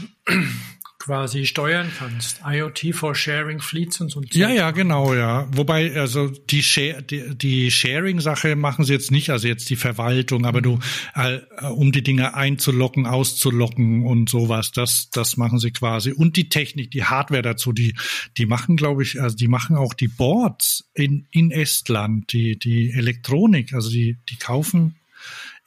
[0.99, 2.41] quasi steuern kannst.
[2.45, 4.21] IoT for Sharing Fleets und so.
[4.33, 5.47] Ja, ja, genau, ja.
[5.53, 10.45] Wobei, also die, Share, die, die Sharing-Sache machen sie jetzt nicht, also jetzt die Verwaltung,
[10.45, 10.81] aber du,
[11.15, 11.39] äh,
[11.71, 16.13] um die Dinge einzulocken, auszulocken und sowas, das, das machen sie quasi.
[16.13, 17.95] Und die Technik, die Hardware dazu, die,
[18.37, 22.91] die machen, glaube ich, also die machen auch die Boards in, in Estland, die, die
[22.91, 24.97] Elektronik, also die, die kaufen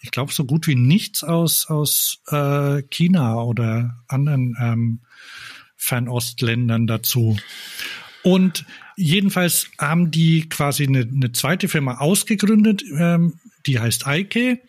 [0.04, 5.00] ich glaube, so gut wie nichts aus, aus äh, China oder anderen ähm,
[5.82, 7.38] Fernostländern dazu.
[8.22, 8.65] Und
[8.96, 14.60] jedenfalls haben die quasi eine, eine zweite Firma ausgegründet, ähm, die heißt Eike,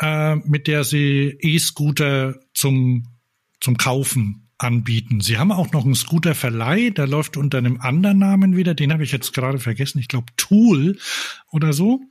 [0.00, 3.06] äh, mit der sie E-Scooter zum,
[3.60, 5.22] zum Kaufen anbieten.
[5.22, 9.02] Sie haben auch noch einen Scooterverleih, der läuft unter einem anderen Namen wieder, den habe
[9.02, 10.98] ich jetzt gerade vergessen, ich glaube Tool
[11.50, 12.02] oder so.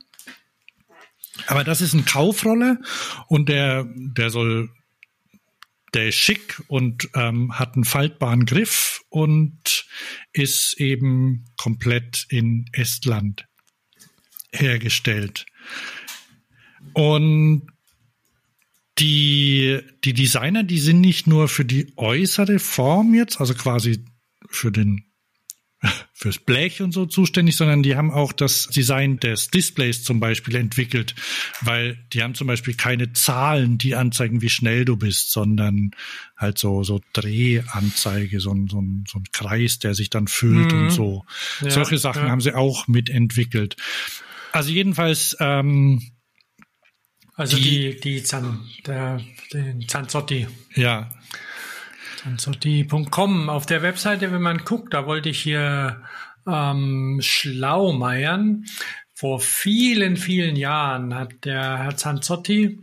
[1.46, 2.78] Aber das ist ein Kaufroller
[3.28, 4.70] und der, der soll
[5.94, 9.86] der ist schick und ähm, hat einen faltbaren Griff und
[10.32, 13.46] ist eben komplett in Estland
[14.52, 15.46] hergestellt.
[16.92, 17.66] Und
[18.98, 24.04] die, die Designer, die sind nicht nur für die äußere Form jetzt, also quasi
[24.48, 25.09] für den
[26.12, 30.56] fürs Blech und so zuständig, sondern die haben auch das Design des Displays zum Beispiel
[30.56, 31.14] entwickelt,
[31.62, 35.92] weil die haben zum Beispiel keine Zahlen, die anzeigen, wie schnell du bist, sondern
[36.36, 40.72] halt so so Drehanzeige, so ein, so ein, so ein Kreis, der sich dann füllt
[40.72, 40.82] mhm.
[40.82, 41.24] und so.
[41.62, 42.30] Ja, Solche Sachen ja.
[42.30, 43.76] haben sie auch mitentwickelt.
[44.52, 46.02] Also jedenfalls ähm,
[47.40, 49.18] also die, die, die Zan, der,
[49.54, 50.46] den Zanzotti.
[50.74, 51.08] Ja,
[52.22, 53.48] Tanzotti.com.
[53.48, 56.02] Auf der Webseite, wenn man guckt, da wollte ich hier
[56.46, 58.66] ähm, Schlaumeiern.
[59.14, 62.80] Vor vielen, vielen Jahren hat der Herr Zanzotti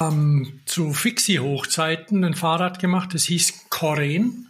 [0.00, 4.47] ähm, zu Fixie-Hochzeiten ein Fahrrad gemacht, das hieß Koren.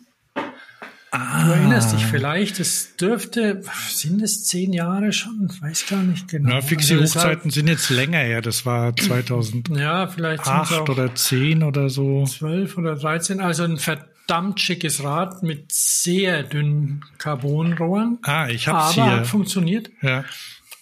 [1.11, 1.45] Ah.
[1.45, 5.49] Du erinnerst dich vielleicht, es dürfte, sind es zehn Jahre schon?
[5.51, 6.51] Ich weiß gar nicht genau.
[6.51, 8.43] Ja, fixe also Hochzeiten sind jetzt länger her.
[8.43, 10.47] Das war 2008 ja, vielleicht
[10.89, 12.25] oder 10 oder so.
[12.27, 13.41] 12 oder 13.
[13.41, 18.19] Also ein verdammt schickes Rad mit sehr dünnen Carbonrohren.
[18.23, 19.17] Ah, ich hab's aber hier.
[19.21, 19.91] hat funktioniert.
[20.03, 20.25] Ja.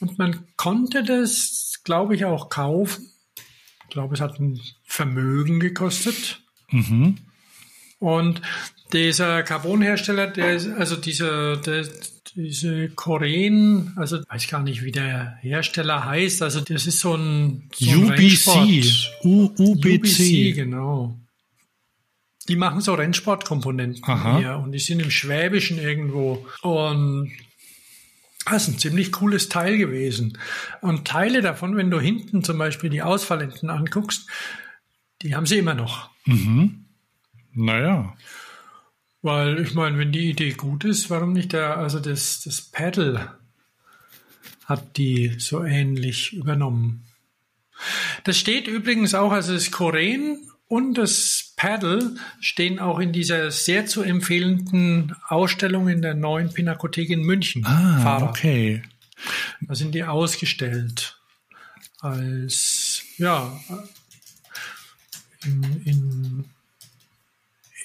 [0.01, 3.11] Und man konnte das, glaube ich, auch kaufen.
[3.85, 6.43] Ich glaube, es hat ein Vermögen gekostet.
[6.71, 7.19] Mhm.
[7.99, 8.43] Und
[8.93, 11.87] dieser Carbonhersteller, der ist, also dieser, der,
[12.35, 16.43] diese Koren, also weiß gar nicht, wie der Hersteller heißt.
[16.43, 18.85] Also das ist so ein, so ein UBC,
[19.25, 19.95] U UBC.
[19.95, 21.19] UBC, genau.
[22.49, 27.33] Die machen so Rennsportkomponenten hier und die sind im Schwäbischen irgendwo und
[28.45, 30.39] das ist ein ziemlich cooles Teil gewesen.
[30.81, 34.29] Und Teile davon, wenn du hinten zum Beispiel die Ausfallenden anguckst,
[35.23, 36.11] die haben sie immer noch.
[36.27, 36.85] Mhm.
[37.53, 38.15] Naja.
[39.23, 43.37] Weil ich meine, wenn die Idee gut ist, warum nicht der, also das, das Paddle
[44.67, 47.05] hat die so ähnlich übernommen.
[48.25, 53.87] Das steht übrigens auch, also das Koren und das Paddle stehen auch in dieser sehr
[53.87, 57.65] zu empfehlenden Ausstellung in der neuen Pinakothek in München.
[57.65, 58.31] Ah, Fahrrad.
[58.31, 58.83] okay.
[59.61, 61.19] Da sind die ausgestellt
[62.01, 63.59] als, ja,
[65.45, 66.45] in, in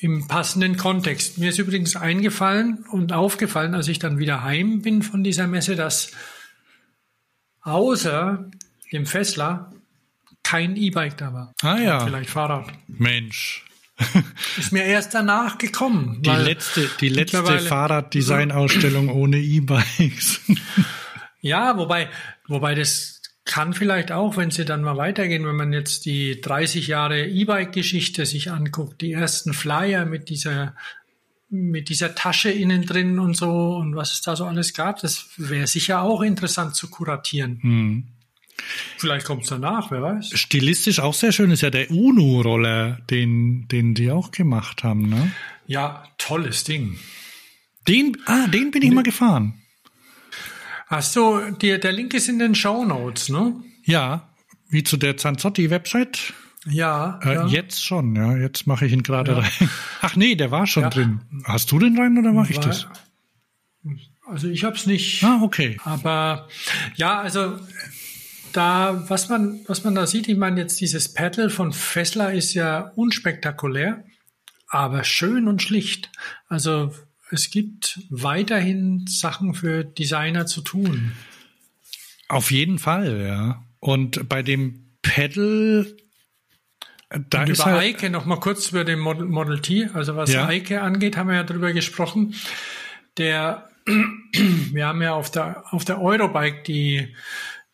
[0.01, 1.37] im passenden Kontext.
[1.37, 5.75] Mir ist übrigens eingefallen und aufgefallen, als ich dann wieder heim bin von dieser Messe,
[5.75, 6.11] dass
[7.61, 8.49] außer
[8.91, 9.71] dem Fessler
[10.41, 11.53] kein E-Bike da war.
[11.61, 11.99] Ah ja.
[12.03, 12.65] Vielleicht Fahrrad.
[12.87, 13.63] Mensch.
[14.57, 16.23] Ist mir erst danach gekommen.
[16.23, 20.41] Die letzte, die letzte Fahrraddesign-Ausstellung ohne E-Bikes.
[21.41, 22.09] ja, wobei,
[22.47, 26.87] wobei das kann vielleicht auch, wenn sie dann mal weitergehen, wenn man jetzt die 30
[26.87, 30.75] Jahre E-Bike-Geschichte sich anguckt, die ersten Flyer mit dieser
[31.53, 35.31] mit dieser Tasche innen drin und so und was es da so alles gab, das
[35.35, 37.59] wäre sicher auch interessant zu kuratieren.
[37.61, 38.07] Hm.
[38.97, 40.29] Vielleicht kommt es danach, wer weiß.
[40.33, 45.31] Stilistisch auch sehr schön ist ja der UNO-Roller, den, den die auch gemacht haben, ne?
[45.67, 46.97] Ja, tolles Ding.
[47.87, 49.60] Den, ah, den bin ich mal gefahren.
[50.91, 53.55] Hast du, die, der Link ist in den Show Notes, ne?
[53.85, 54.29] Ja,
[54.69, 56.33] wie zu der Zanzotti-Website.
[56.65, 58.35] Ja, äh, ja, Jetzt schon, ja.
[58.35, 59.39] Jetzt mache ich ihn gerade ja.
[59.39, 59.69] rein.
[60.01, 60.89] Ach nee, der war schon ja.
[60.89, 61.21] drin.
[61.45, 62.87] Hast du den rein oder mache ich das?
[64.27, 65.23] Also ich habe es nicht.
[65.23, 65.77] Ah, okay.
[65.85, 66.49] Aber
[66.95, 67.57] ja, also
[68.51, 72.53] da, was man, was man da sieht, ich meine jetzt dieses Paddle von Fessler ist
[72.53, 74.03] ja unspektakulär,
[74.67, 76.11] aber schön und schlicht.
[76.49, 76.93] Also
[77.31, 81.13] es gibt weiterhin Sachen für Designer zu tun.
[82.27, 83.63] Auf jeden Fall, ja.
[83.79, 85.87] Und bei dem Pedal,
[87.09, 90.31] da Und über halt, Eike noch mal kurz über den Model, Model T, also was
[90.31, 90.47] ja.
[90.47, 92.35] Eike angeht, haben wir ja drüber gesprochen.
[93.17, 93.69] Der,
[94.71, 97.15] wir haben ja auf der auf der Eurobike die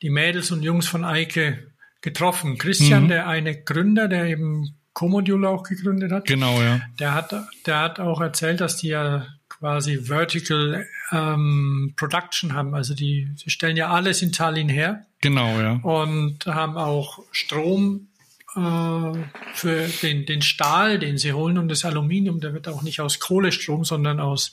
[0.02, 2.58] die Mädels und Jungs von Eike getroffen.
[2.58, 3.10] Christian, mhm.
[3.10, 6.26] der eine Gründer, der eben Comodule auch gegründet hat.
[6.26, 6.82] Genau, ja.
[7.00, 7.34] Der hat,
[7.66, 9.28] der hat auch erzählt, dass die ja
[9.60, 12.74] quasi Vertical ähm, Production haben.
[12.76, 15.06] Also die, sie stellen ja alles in Tallinn her.
[15.22, 15.74] Genau, ja.
[15.82, 18.08] Und haben auch Strom
[18.56, 19.12] äh,
[19.54, 23.20] für den, den Stahl, den sie holen und das Aluminium, der wird auch nicht aus
[23.20, 24.52] Kohlestrom, sondern aus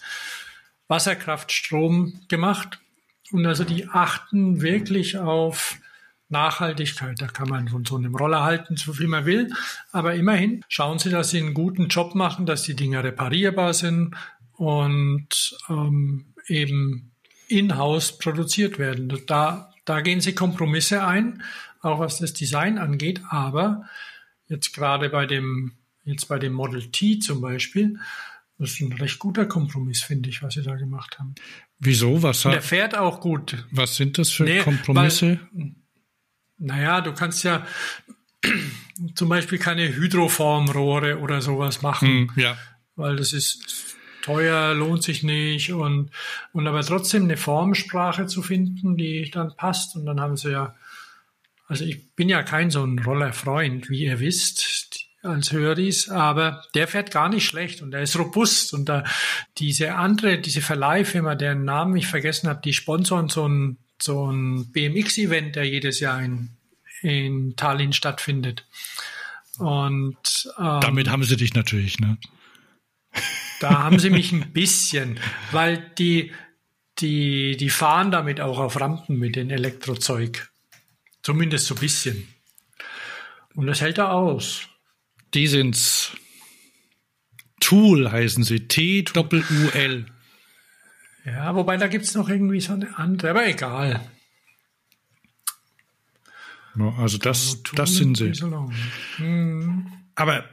[0.88, 2.78] Wasserkraftstrom gemacht.
[3.32, 5.78] Und also die achten wirklich auf
[6.28, 7.20] Nachhaltigkeit.
[7.20, 9.52] Da kann man von so einem Roller halten, so viel man will.
[9.92, 14.14] Aber immerhin schauen Sie, dass Sie einen guten Job machen, dass die Dinger reparierbar sind,
[14.56, 17.12] und ähm, eben
[17.48, 19.12] in-house produziert werden.
[19.26, 21.42] Da, da gehen sie Kompromisse ein,
[21.80, 23.84] auch was das Design angeht, aber
[24.48, 25.72] jetzt gerade bei dem,
[26.04, 27.98] jetzt bei dem Model T zum Beispiel,
[28.58, 31.34] das ist ein recht guter Kompromiss, finde ich, was sie da gemacht haben.
[31.80, 32.22] Wieso?
[32.22, 33.66] Was hat, Der fährt auch gut.
[33.72, 35.40] Was sind das für nee, Kompromisse?
[35.52, 35.74] Weil,
[36.58, 37.66] naja, du kannst ja
[39.14, 42.08] zum Beispiel keine Hydroformrohre oder sowas machen.
[42.08, 42.56] Hm, ja.
[42.94, 43.93] Weil das ist
[44.24, 46.10] teuer, lohnt sich nicht und,
[46.52, 49.96] und aber trotzdem eine Formsprache zu finden, die dann passt.
[49.96, 50.74] Und dann haben sie ja,
[51.68, 56.86] also ich bin ja kein so ein Rollerfreund, wie ihr wisst, als Höris, aber der
[56.88, 59.04] fährt gar nicht schlecht und der ist robust und da
[59.56, 64.70] diese andere, diese Verleihfirma, deren Namen ich vergessen habe, die sponsoren so ein, so ein
[64.72, 66.50] BMX-Event, der jedes Jahr in,
[67.00, 68.66] in Tallinn stattfindet.
[69.58, 72.18] Und ähm, damit haben sie dich natürlich, ne?
[73.64, 75.18] Da haben sie mich ein bisschen,
[75.50, 76.32] weil die,
[76.98, 80.50] die, die fahren damit auch auf Rampen mit dem Elektrozeug.
[81.22, 82.28] Zumindest so ein bisschen.
[83.54, 84.68] Und das hält er aus.
[85.32, 86.12] Die sind's.
[87.58, 88.68] Tool heißen sie.
[88.68, 90.06] T-U-L.
[91.24, 94.06] Ja, wobei da gibt's noch irgendwie so eine andere, aber egal.
[96.98, 98.32] Also das, das sind sie.
[99.16, 99.90] Mhm.
[100.16, 100.44] Aber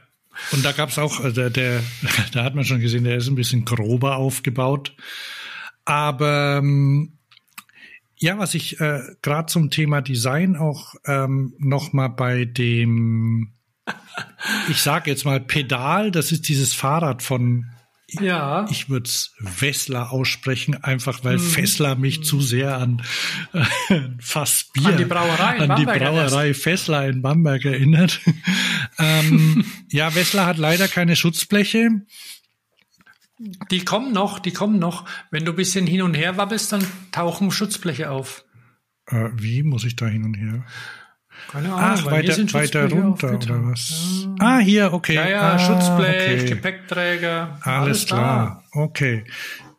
[0.50, 1.82] und da gab's auch, also der, der,
[2.32, 4.94] da hat man schon gesehen, der ist ein bisschen grober aufgebaut.
[5.84, 7.18] Aber ähm,
[8.18, 13.52] ja, was ich äh, gerade zum Thema Design auch ähm, noch mal bei dem,
[14.68, 17.66] ich sage jetzt mal Pedal, das ist dieses Fahrrad von
[18.20, 18.66] ja.
[18.70, 21.42] Ich würde es Wessler aussprechen, einfach weil hm.
[21.42, 23.02] Fessler mich zu sehr an
[23.52, 28.20] äh, Fass Bier, an die Brauerei, an die Brauerei Fessler in Bamberg erinnert.
[28.98, 32.02] ähm, ja, Wessler hat leider keine Schutzbleche.
[33.70, 35.04] Die kommen noch, die kommen noch.
[35.30, 38.44] Wenn du ein bisschen hin und her wabbelst, dann tauchen Schutzbleche auf.
[39.06, 40.64] Äh, wie muss ich da hin und her?
[41.50, 41.80] Keine Ahnung.
[41.80, 44.24] Ach, weiter, weiter runter oder was?
[44.24, 44.34] Ja.
[44.38, 45.14] Ah, hier, okay.
[45.14, 46.48] Ja, ja, ah, Schutzblech, okay.
[46.48, 47.58] Gepäckträger.
[47.62, 48.64] Alles, alles klar.
[48.72, 48.80] Da.
[48.80, 49.24] Okay.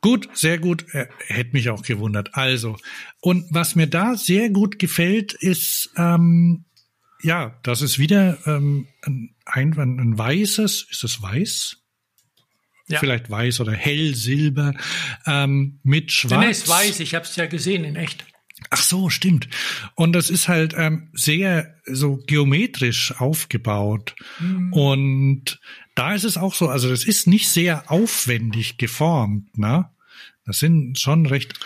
[0.01, 0.85] Gut, sehr gut.
[0.93, 2.31] Äh, hätte mich auch gewundert.
[2.33, 2.77] Also,
[3.21, 6.65] und was mir da sehr gut gefällt, ist, ähm,
[7.21, 11.77] ja, das ist wieder ähm, ein, ein, ein weißes, ist es weiß?
[12.87, 12.99] Ja.
[12.99, 14.73] Vielleicht weiß oder hellsilber
[15.25, 16.45] ähm, mit schwarz.
[16.45, 18.25] Nee, ist weiß, ich habe es ja gesehen in echt.
[18.69, 19.47] Ach so, stimmt.
[19.95, 24.15] Und das ist halt ähm, sehr so geometrisch aufgebaut.
[24.39, 24.73] Mhm.
[24.73, 25.59] Und
[25.95, 29.89] da ist es auch so, also das ist nicht sehr aufwendig geformt, ne?
[30.45, 31.59] Das sind schon recht.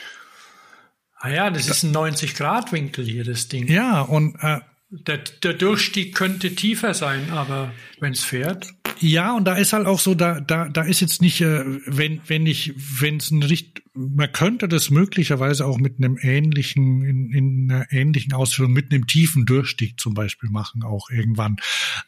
[1.20, 3.68] Ah ja, das ist ein 90-Grad-Winkel hier, das Ding.
[3.68, 4.60] Ja, und äh,
[4.90, 8.68] der, der Durchstieg könnte tiefer sein, aber wenn es fährt.
[9.00, 12.22] Ja, und da ist halt auch so, da, da, da ist jetzt nicht, äh, wenn,
[12.28, 17.32] wenn ich, wenn es ein richtig, man könnte das möglicherweise auch mit einem ähnlichen, in,
[17.32, 21.58] in einer ähnlichen Ausführung, mit einem tiefen Durchstieg zum Beispiel machen, auch irgendwann.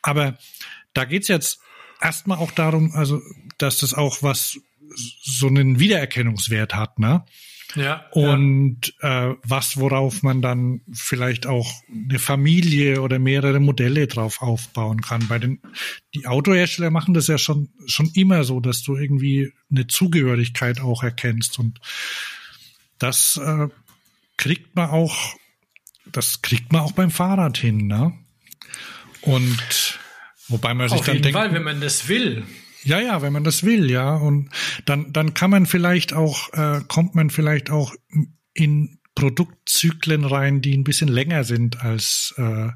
[0.02, 0.38] Aber
[0.94, 1.60] da geht's jetzt
[2.02, 3.22] erstmal auch darum, also,
[3.58, 4.60] dass das auch was,
[5.22, 7.24] so einen Wiedererkennungswert hat, ne?
[7.76, 8.06] Ja.
[8.12, 9.30] Und ja.
[9.30, 15.28] Äh, was, worauf man dann vielleicht auch eine Familie oder mehrere Modelle drauf aufbauen kann.
[15.28, 15.62] Bei den
[16.16, 21.04] die Autohersteller machen das ja schon schon immer so, dass du irgendwie eine Zugehörigkeit auch
[21.04, 21.80] erkennst und
[22.98, 23.68] das äh,
[24.38, 25.36] kriegt man auch
[26.12, 28.18] das kriegt man auch beim Fahrrad hin, ne?
[29.22, 30.00] Und
[30.48, 32.46] wobei man sich Auf dann jeden denkt, Fall, wenn man das will.
[32.84, 34.16] Ja, ja, wenn man das will, ja.
[34.16, 34.50] Und
[34.86, 37.94] dann, dann kann man vielleicht auch, äh, kommt man vielleicht auch
[38.54, 42.70] in Produktzyklen rein, die ein bisschen länger sind als äh,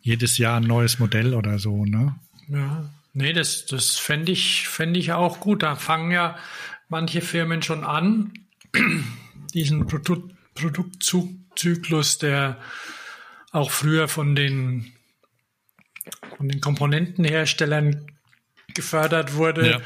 [0.00, 2.16] jedes Jahr ein neues Modell oder so, ne?
[2.48, 2.90] Ja.
[3.12, 5.62] Nee, das, das fände ich, fände ich auch gut.
[5.62, 6.36] Da fangen ja
[6.88, 8.32] manche Firmen schon an,
[9.54, 12.58] diesen Produ Produktzyklus, der
[13.52, 14.92] auch früher von den,
[16.36, 18.06] von den Komponentenherstellern
[18.76, 19.80] gefördert wurde, ja.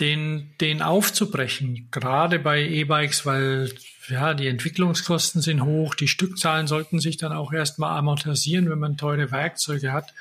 [0.00, 1.88] den, den aufzubrechen.
[1.90, 3.72] Gerade bei E-Bikes, weil
[4.08, 8.96] ja, die Entwicklungskosten sind hoch, die Stückzahlen sollten sich dann auch erstmal amortisieren, wenn man
[8.96, 10.12] teure Werkzeuge hat.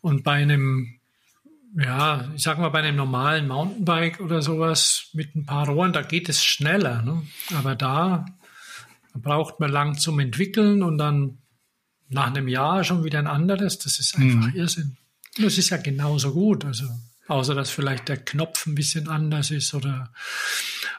[0.00, 0.96] Und bei einem,
[1.76, 6.02] ja, ich sag mal, bei einem normalen Mountainbike oder sowas mit ein paar Rohren, da
[6.02, 7.02] geht es schneller.
[7.02, 7.22] Ne?
[7.54, 8.26] Aber da,
[9.14, 11.38] braucht man lang zum Entwickeln und dann
[12.08, 13.78] nach einem Jahr schon wieder ein anderes.
[13.78, 14.54] Das ist einfach mhm.
[14.54, 14.96] Irrsinn.
[15.36, 16.64] Das ist ja genauso gut.
[16.64, 16.84] Also,
[17.26, 20.12] außer dass vielleicht der Knopf ein bisschen anders ist oder,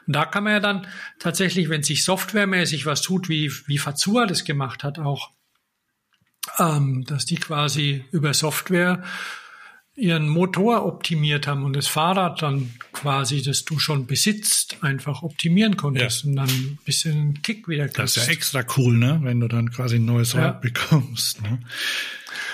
[0.06, 0.86] und da kann man ja dann
[1.18, 5.30] tatsächlich, wenn sich softwaremäßig was tut, wie, wie Fazua das gemacht hat auch,
[6.58, 9.02] ähm, dass die quasi über Software
[9.96, 15.78] ihren Motor optimiert haben und das Fahrrad dann quasi, das du schon besitzt, einfach optimieren
[15.78, 16.30] konntest ja.
[16.30, 17.98] und dann ein bisschen Kick wieder kriegst.
[17.98, 19.20] Das ist ja extra cool, ne?
[19.22, 20.46] Wenn du dann quasi ein neues ja.
[20.46, 21.40] Rad bekommst.
[21.40, 21.60] Ne?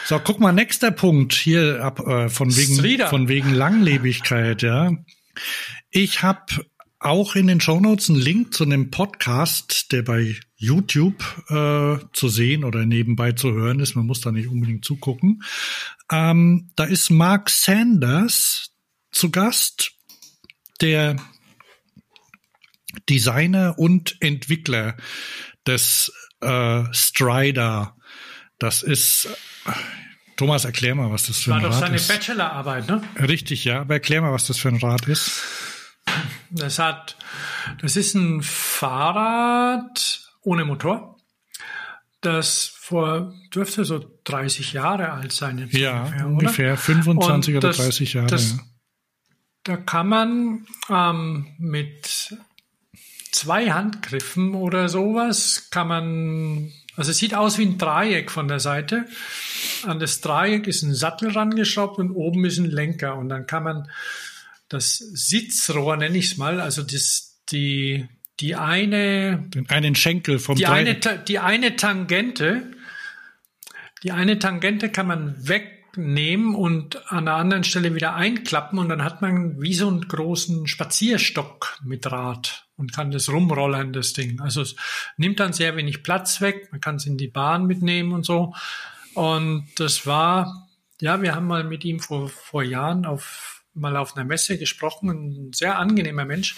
[0.04, 4.92] So, guck mal, nächster Punkt hier ab äh, von wegen von wegen Langlebigkeit, ja.
[5.90, 6.66] Ich habe
[6.98, 12.64] auch in den Shownotes einen Link zu einem Podcast, der bei YouTube äh, zu sehen
[12.64, 13.96] oder nebenbei zu hören ist.
[13.96, 15.42] Man muss da nicht unbedingt zugucken.
[16.10, 18.70] Ähm, da ist Mark Sanders
[19.10, 19.92] zu Gast,
[20.80, 21.16] der
[23.08, 24.96] Designer und Entwickler
[25.66, 27.96] des äh, Strider.
[28.58, 29.28] Das ist
[30.36, 31.80] Thomas, erklär mal, was das für ein Rad ist.
[31.80, 33.02] War doch seine Bachelorarbeit, ne?
[33.20, 33.82] Richtig, ja.
[33.82, 35.42] Aber erklär mal, was das für ein Rad ist.
[36.50, 37.16] Das hat,
[37.80, 41.16] das ist ein Fahrrad ohne Motor,
[42.20, 48.12] das vor, dürfte so 30 Jahre alt sein jetzt Ja, ungefähr, ungefähr 25 oder 30
[48.14, 48.26] Jahre.
[48.28, 48.58] Das, ja.
[49.64, 52.36] Da kann man ähm, mit
[53.30, 58.60] zwei Handgriffen oder sowas kann man, also es sieht aus wie ein Dreieck von der
[58.60, 59.06] Seite.
[59.84, 63.62] An das Dreieck ist ein Sattel rangeschraubt und oben ist ein Lenker und dann kann
[63.62, 63.88] man
[64.68, 68.08] das Sitzrohr, nenne ich es mal, also das, die,
[68.40, 72.62] die eine, den einen Schenkel vom die eine, die eine Tangente,
[74.02, 75.36] die eine Tangente kann man
[75.92, 80.06] wegnehmen und an der anderen Stelle wieder einklappen und dann hat man wie so einen
[80.08, 84.40] großen Spazierstock mit Rad und kann das rumrollen, das Ding.
[84.40, 84.76] Also es
[85.16, 88.54] nimmt dann sehr wenig Platz weg, man kann es in die Bahn mitnehmen und so.
[89.14, 90.68] Und das war,
[91.00, 95.10] ja, wir haben mal mit ihm vor, vor Jahren auf, mal auf einer Messe gesprochen,
[95.10, 96.56] ein sehr angenehmer Mensch.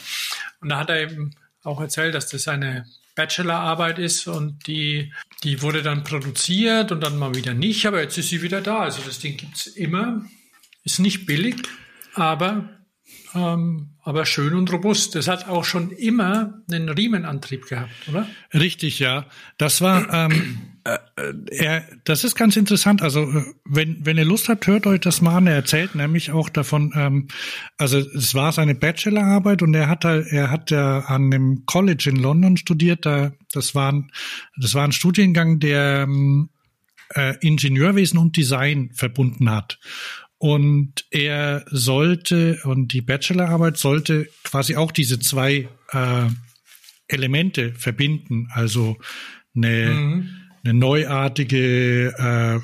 [0.60, 5.12] Und da hat er eben auch erzählt, dass das eine Bachelorarbeit ist und die,
[5.42, 8.80] die wurde dann produziert und dann mal wieder nicht, aber jetzt ist sie wieder da.
[8.80, 10.24] Also das Ding gibt's immer,
[10.84, 11.56] ist nicht billig,
[12.14, 12.68] aber
[13.34, 15.14] ähm, aber schön und robust.
[15.14, 18.28] Das hat auch schon immer einen Riemenantrieb gehabt, oder?
[18.52, 19.26] Richtig, ja.
[19.58, 20.98] Das war, ähm, äh,
[21.50, 23.02] er, das ist ganz interessant.
[23.02, 25.46] Also äh, wenn wenn ihr Lust habt, hört euch das mal an.
[25.46, 26.92] Er erzählt nämlich auch davon.
[26.94, 27.28] Ähm,
[27.78, 32.16] also es war seine Bachelorarbeit und er hat er hat ja an dem College in
[32.16, 33.06] London studiert.
[33.06, 34.10] Da das war ein,
[34.56, 36.50] das war ein Studiengang, der ähm,
[37.14, 39.78] äh, Ingenieurwesen und Design verbunden hat.
[40.38, 46.26] Und er sollte, und die Bachelorarbeit sollte quasi auch diese zwei äh,
[47.08, 48.98] Elemente verbinden, also
[49.54, 50.30] eine, mhm.
[50.64, 52.60] eine neuartige, äh,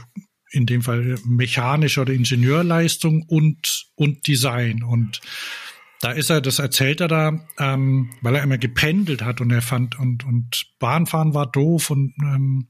[0.52, 4.82] in dem Fall mechanische oder Ingenieurleistung und, und Design.
[4.82, 5.20] Und
[6.00, 9.62] da ist er, das erzählt er da, ähm, weil er immer gependelt hat und er
[9.62, 12.68] fand, und, und Bahnfahren war doof und ähm,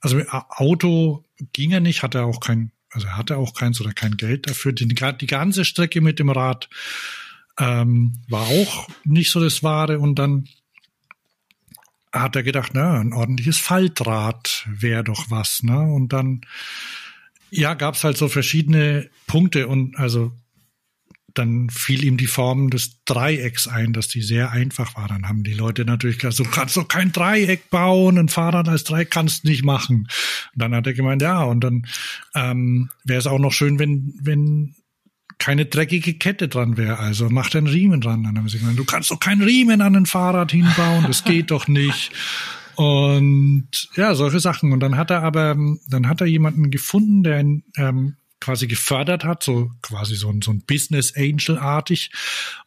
[0.00, 4.16] also Auto ging er nicht, hatte auch kein also er hatte auch keins oder kein
[4.16, 4.72] Geld dafür.
[4.72, 6.68] Die, die ganze Strecke mit dem Rad
[7.58, 9.98] ähm, war auch nicht so das Wahre.
[9.98, 10.48] Und dann
[12.12, 15.62] hat er gedacht, na, ein ordentliches Faltrad wäre doch was.
[15.62, 15.78] Ne?
[15.78, 16.40] Und dann,
[17.50, 19.68] ja, gab es halt so verschiedene Punkte.
[19.68, 20.32] Und also
[21.38, 25.08] dann fiel ihm die Form des Dreiecks ein, dass die sehr einfach war.
[25.08, 28.84] Dann haben die Leute natürlich gesagt, du kannst doch kein Dreieck bauen, ein Fahrrad als
[28.84, 30.08] Dreieck kannst nicht machen.
[30.52, 31.86] Und dann hat er gemeint, ja, und dann
[32.34, 34.74] ähm, wäre es auch noch schön, wenn, wenn
[35.38, 36.98] keine dreckige Kette dran wäre.
[36.98, 38.24] Also macht einen Riemen dran.
[38.24, 41.50] Dann haben sie gesagt, du kannst doch keinen Riemen an ein Fahrrad hinbauen, das geht
[41.50, 42.12] doch nicht.
[42.74, 44.72] Und ja, solche Sachen.
[44.72, 45.56] Und dann hat er aber,
[45.88, 50.42] dann hat er jemanden gefunden, der ein ähm, quasi gefördert hat, so quasi so ein,
[50.42, 52.10] so ein Business Angel-artig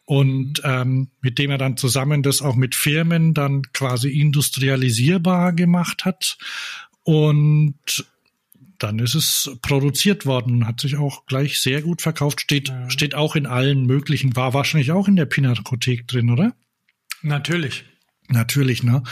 [0.04, 6.04] und ähm, mit dem er dann zusammen das auch mit Firmen dann quasi industrialisierbar gemacht
[6.04, 6.38] hat
[7.04, 8.06] und
[8.78, 12.90] dann ist es produziert worden, hat sich auch gleich sehr gut verkauft, steht, ja.
[12.90, 16.54] steht auch in allen möglichen, war wahrscheinlich auch in der Pinakothek drin, oder?
[17.22, 17.84] Natürlich.
[18.32, 19.02] Natürlich, ne?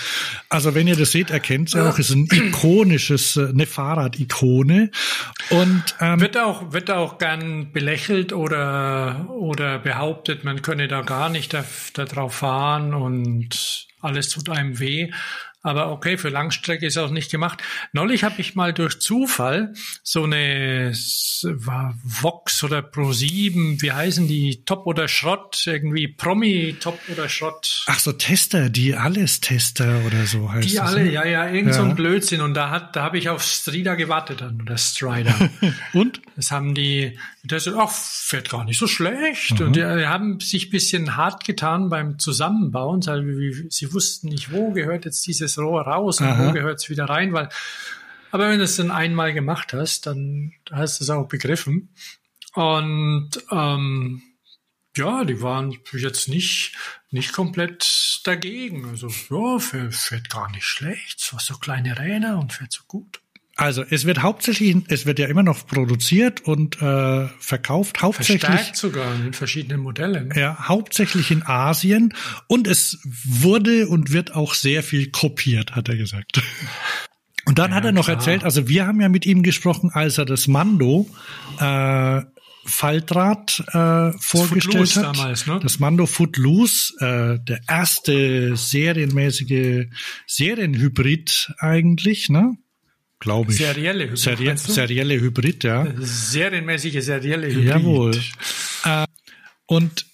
[0.49, 4.91] Also wenn ihr das seht, erkennt es ja auch, ist ein ikonisches, äh, eine Fahrrad-Ikone.
[5.51, 11.29] Und ähm, wird auch wird auch gern belächelt oder oder behauptet, man könne da gar
[11.29, 11.64] nicht da,
[11.95, 15.11] da drauf fahren und alles tut einem weh.
[15.63, 17.63] Aber okay, für Langstrecke ist auch nicht gemacht.
[17.93, 20.95] Neulich habe ich mal durch Zufall so eine
[21.43, 24.65] war Vox oder Pro7, wie heißen die?
[24.65, 27.85] Top oder Schrott, irgendwie Promi Top oder Schrott.
[27.87, 31.13] Ach so Tester, die alles Tester oder so heißt Die das, alle, ne?
[31.13, 31.75] ja, ja, irgend ja.
[31.75, 35.35] so ein Blödsinn und da hat da habe ich auf Strider gewartet dann oder Strider.
[35.93, 39.67] und das haben die das ach, fährt gar nicht so schlecht mhm.
[39.67, 45.05] und die, die, haben sich bisschen hart getan beim Zusammenbauen, sie wussten nicht, wo gehört
[45.05, 46.48] jetzt dieses das Rohr raus und Aha.
[46.48, 47.48] wo gehört es wieder rein, weil,
[48.30, 51.94] aber wenn du es dann einmal gemacht hast, dann hast du es auch begriffen.
[52.55, 54.22] Und ähm,
[54.96, 56.76] ja, die waren jetzt nicht,
[57.11, 58.88] nicht komplett dagegen.
[58.88, 61.32] Also, ja, fährt, fährt gar nicht schlecht.
[61.32, 63.20] Was so kleine Räder und fährt so gut.
[63.61, 68.77] Also es wird hauptsächlich, es wird ja immer noch produziert und äh, verkauft, hauptsächlich Verstärkt
[68.77, 70.33] sogar in verschiedenen Modellen.
[70.35, 72.15] Ja, hauptsächlich in Asien
[72.47, 76.43] und es wurde und wird auch sehr viel kopiert, hat er gesagt.
[77.45, 78.17] Und dann ja, hat er noch klar.
[78.17, 81.07] erzählt, also wir haben ja mit ihm gesprochen, als er das Mando
[81.59, 82.23] äh,
[82.65, 85.19] Faltrad äh, vorgestellt hat.
[85.19, 85.61] Damals, ne?
[85.63, 89.87] Das Mando Footloose, äh, der erste serienmäßige
[90.27, 92.57] Serienhybrid eigentlich, ne?
[93.21, 93.59] Glaube ich.
[93.59, 94.18] Serielle Hybrid.
[94.18, 95.87] Serie, serielle Hybrid, ja.
[95.99, 97.64] Serienmäßige serielle Hybrid.
[97.66, 98.21] Jawohl.
[98.85, 99.05] Äh,
[99.66, 100.07] und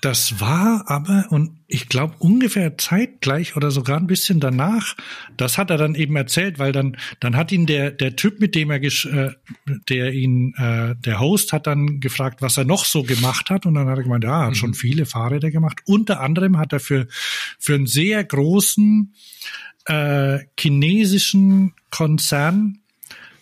[0.00, 4.94] das war aber, und ich glaube ungefähr zeitgleich oder sogar ein bisschen danach,
[5.36, 8.54] das hat er dann eben erzählt, weil dann, dann hat ihn der, der Typ, mit
[8.54, 9.32] dem er, äh,
[9.88, 13.66] der ihn, äh, der Host hat dann gefragt, was er noch so gemacht hat.
[13.66, 14.56] Und dann hat er gemeint, ja, er hat mhm.
[14.56, 15.80] schon viele Fahrräder gemacht.
[15.86, 17.06] Unter anderem hat er für,
[17.58, 19.14] für einen sehr großen
[19.86, 22.80] äh, chinesischen Konzern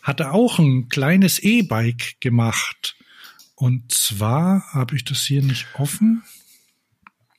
[0.02, 2.96] hat er auch ein kleines E-Bike gemacht.
[3.56, 6.22] Und zwar habe ich das hier nicht offen.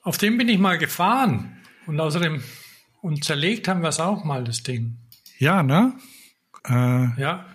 [0.02, 1.56] Auf dem bin ich mal gefahren.
[1.86, 2.42] Und außerdem,
[3.00, 4.96] und zerlegt haben wir es auch mal, das Ding.
[5.38, 5.94] Ja, ne?
[6.64, 7.46] Äh, ja.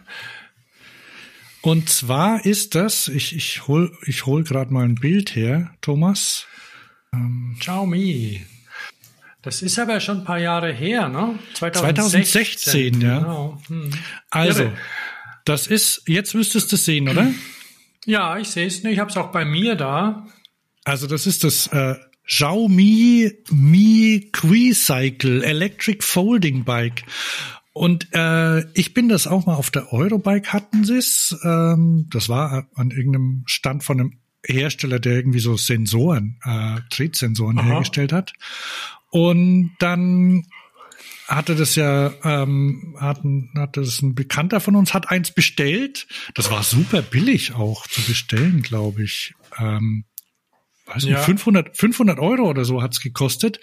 [1.62, 6.47] Und zwar ist das, ich, ich hol, ich hol gerade mal ein Bild her, Thomas.
[7.14, 8.45] Ähm, Xiaomi.
[9.42, 11.39] Das ist aber schon ein paar Jahre her, ne?
[11.56, 13.20] 2016, 2016 ja.
[13.20, 13.62] Genau.
[13.68, 13.92] Hm.
[14.30, 14.72] Also,
[15.46, 17.32] das ist, jetzt müsstest du es sehen, oder?
[18.08, 18.84] Ja, ich sehe es.
[18.84, 20.26] Ich habe es auch bei mir da.
[20.86, 21.94] Also das ist das äh,
[22.26, 27.04] Xiaomi Mi Quicycle Electric Folding Bike.
[27.74, 31.38] Und äh, ich bin das auch mal auf der Eurobike hatten sie es.
[31.44, 37.60] Ähm, das war an irgendeinem Stand von einem Hersteller, der irgendwie so Sensoren, äh, Tretsensoren
[37.60, 37.68] Aha.
[37.68, 38.34] hergestellt hat.
[39.12, 40.45] Und dann
[41.28, 46.07] hatte das ja, ähm, hatten, hatte das ein Bekannter von uns, hat eins bestellt.
[46.34, 49.34] Das war super billig auch zu bestellen, glaube ich.
[49.57, 50.05] Ähm,
[50.88, 51.22] weiß nicht, ja.
[51.22, 53.59] 500, 500 Euro oder so hat's gekostet.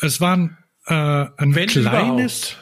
[0.00, 0.94] Es war ein, äh,
[1.36, 2.56] ein Wenn kleines.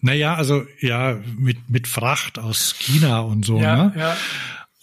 [0.00, 3.58] Naja, also ja, mit, mit Fracht aus China und so.
[3.58, 3.92] Ja, ne?
[3.96, 4.16] ja.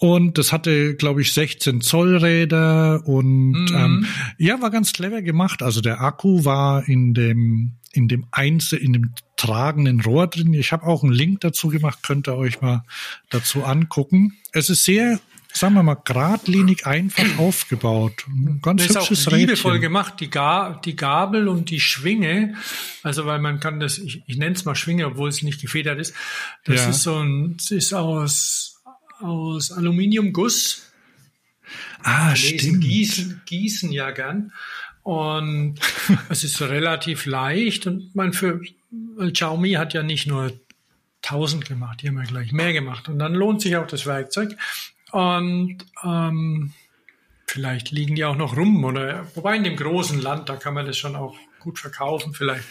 [0.02, 3.68] Und das hatte, glaube ich, 16 Zoll Räder und mhm.
[3.72, 5.62] ähm, ja, war ganz clever gemacht.
[5.62, 10.54] Also der Akku war in dem in dem Einzel, in dem tragenden Rohr drin.
[10.54, 12.82] Ich habe auch einen Link dazu gemacht, könnt ihr euch mal
[13.30, 14.36] dazu angucken.
[14.50, 15.20] Es ist sehr
[15.52, 18.26] sagen wir mal, geradlinig einfach aufgebaut.
[18.60, 19.82] ganz das hübsches ist auch liebevoll Rädchen.
[19.82, 22.56] gemacht, die, Ga die Gabel und die Schwinge.
[23.04, 26.00] Also, weil man kann das, ich, ich nenne es mal Schwinge, obwohl es nicht gefedert
[26.00, 26.12] ist.
[26.64, 26.88] Das ja.
[26.88, 28.71] ist so ein, es ist aus,
[29.22, 30.92] aus Aluminiumguss.
[32.02, 32.82] Ah, stimmt.
[32.82, 34.52] Gießen, gießen ja gern.
[35.02, 35.76] Und
[36.28, 38.60] es ist relativ leicht und man für,
[39.18, 40.52] Xiaomi hat ja nicht nur
[41.24, 43.08] 1000 gemacht, die haben ja gleich mehr gemacht.
[43.08, 44.56] Und dann lohnt sich auch das Werkzeug.
[45.12, 46.72] Und ähm,
[47.46, 50.86] vielleicht liegen die auch noch rum oder wobei in dem großen Land, da kann man
[50.86, 52.64] das schon auch gut verkaufen vielleicht.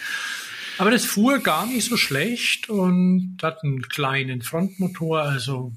[0.77, 5.73] Aber das fuhr gar nicht so schlecht und hat einen kleinen Frontmotor, also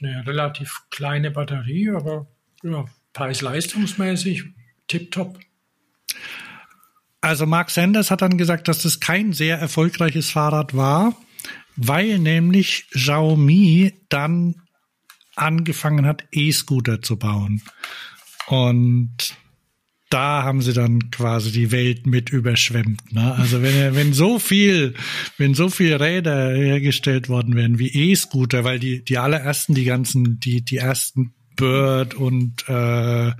[0.00, 2.26] eine relativ kleine Batterie, aber
[2.62, 4.44] ja, preis-leistungsmäßig
[4.86, 5.38] tipptopp.
[7.20, 11.16] Also Mark Sanders hat dann gesagt, dass das kein sehr erfolgreiches Fahrrad war,
[11.76, 14.62] weil nämlich Xiaomi dann
[15.34, 17.62] angefangen hat, E-Scooter zu bauen.
[18.46, 19.36] Und
[20.10, 23.12] da haben sie dann quasi die Welt mit überschwemmt.
[23.12, 23.34] Ne?
[23.34, 24.94] Also wenn wenn so viel,
[25.36, 30.40] wenn so viel Räder hergestellt worden wären wie E-Scooter, weil die die allerersten, die ganzen,
[30.40, 33.32] die die ersten Bird und äh,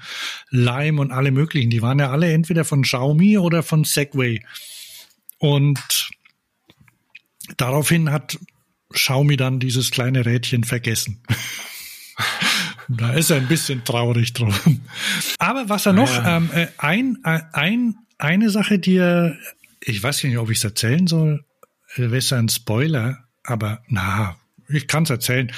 [0.50, 4.42] Lime und alle möglichen, die waren ja alle entweder von Xiaomi oder von Segway.
[5.38, 6.10] Und
[7.56, 8.38] daraufhin hat
[8.92, 11.22] Xiaomi dann dieses kleine Rädchen vergessen.
[12.88, 14.54] da ist er ein bisschen traurig drum.
[15.38, 16.38] Aber was er noch, ja.
[16.38, 19.36] ähm, äh, ein, äh, ein, eine Sache, die er,
[19.80, 21.44] ich weiß nicht, ob ich es erzählen soll,
[21.96, 24.36] äh, wäre ein Spoiler, aber na,
[24.68, 25.52] ich kann es erzählen.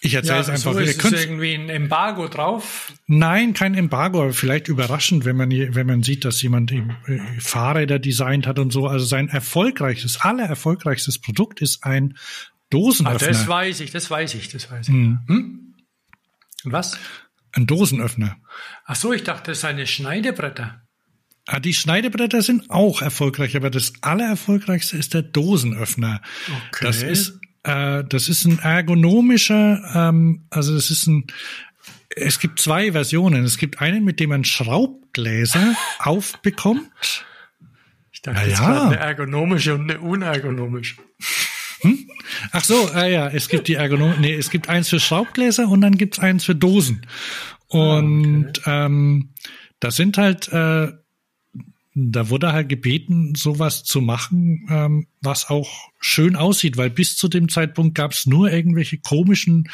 [0.00, 0.74] Ich erzähle ja, es einfach.
[0.74, 2.92] So ist es irgendwie ein Embargo drauf?
[3.06, 6.74] Nein, kein Embargo, aber vielleicht überraschend, wenn man, wenn man sieht, dass jemand
[7.38, 8.86] Fahrräder designt hat und so.
[8.86, 12.18] Also sein erfolgreichstes, aller erfolgreichstes Produkt ist ein
[12.68, 13.28] Dosenöffner.
[13.28, 14.94] Ah, das weiß ich, das weiß ich, das weiß ich.
[14.94, 15.63] Hm.
[16.64, 16.72] Hm?
[16.72, 16.98] Was?
[17.52, 18.36] Ein Dosenöffner.
[18.84, 20.82] Ach so, ich dachte, das seine Schneidebretter.
[21.46, 26.22] Ah, die Schneidebretter sind auch erfolgreich, aber das allererfolgreichste ist der Dosenöffner.
[26.70, 26.84] Okay.
[26.86, 31.26] Das ist äh, das ist ein ergonomischer, ähm, also das ist ein,
[32.10, 33.44] es gibt zwei Versionen.
[33.44, 37.24] Es gibt einen, mit dem man Schraubgläser aufbekommt.
[38.12, 38.86] Ich dachte, ja, ja.
[38.86, 40.96] eine ergonomische und eine unergonomische.
[41.84, 42.08] Hm?
[42.52, 45.80] Ach so, äh, ja, es gibt die Ergonom nee, es gibt eins für Schraubgläser und
[45.80, 47.06] dann gibt's eins für Dosen.
[47.68, 48.86] Und ah, okay.
[48.86, 49.28] ähm,
[49.80, 50.92] das sind halt äh,
[51.94, 57.28] da wurde halt gebeten, sowas zu machen, ähm, was auch schön aussieht, weil bis zu
[57.28, 59.70] dem Zeitpunkt gab es nur irgendwelche komischen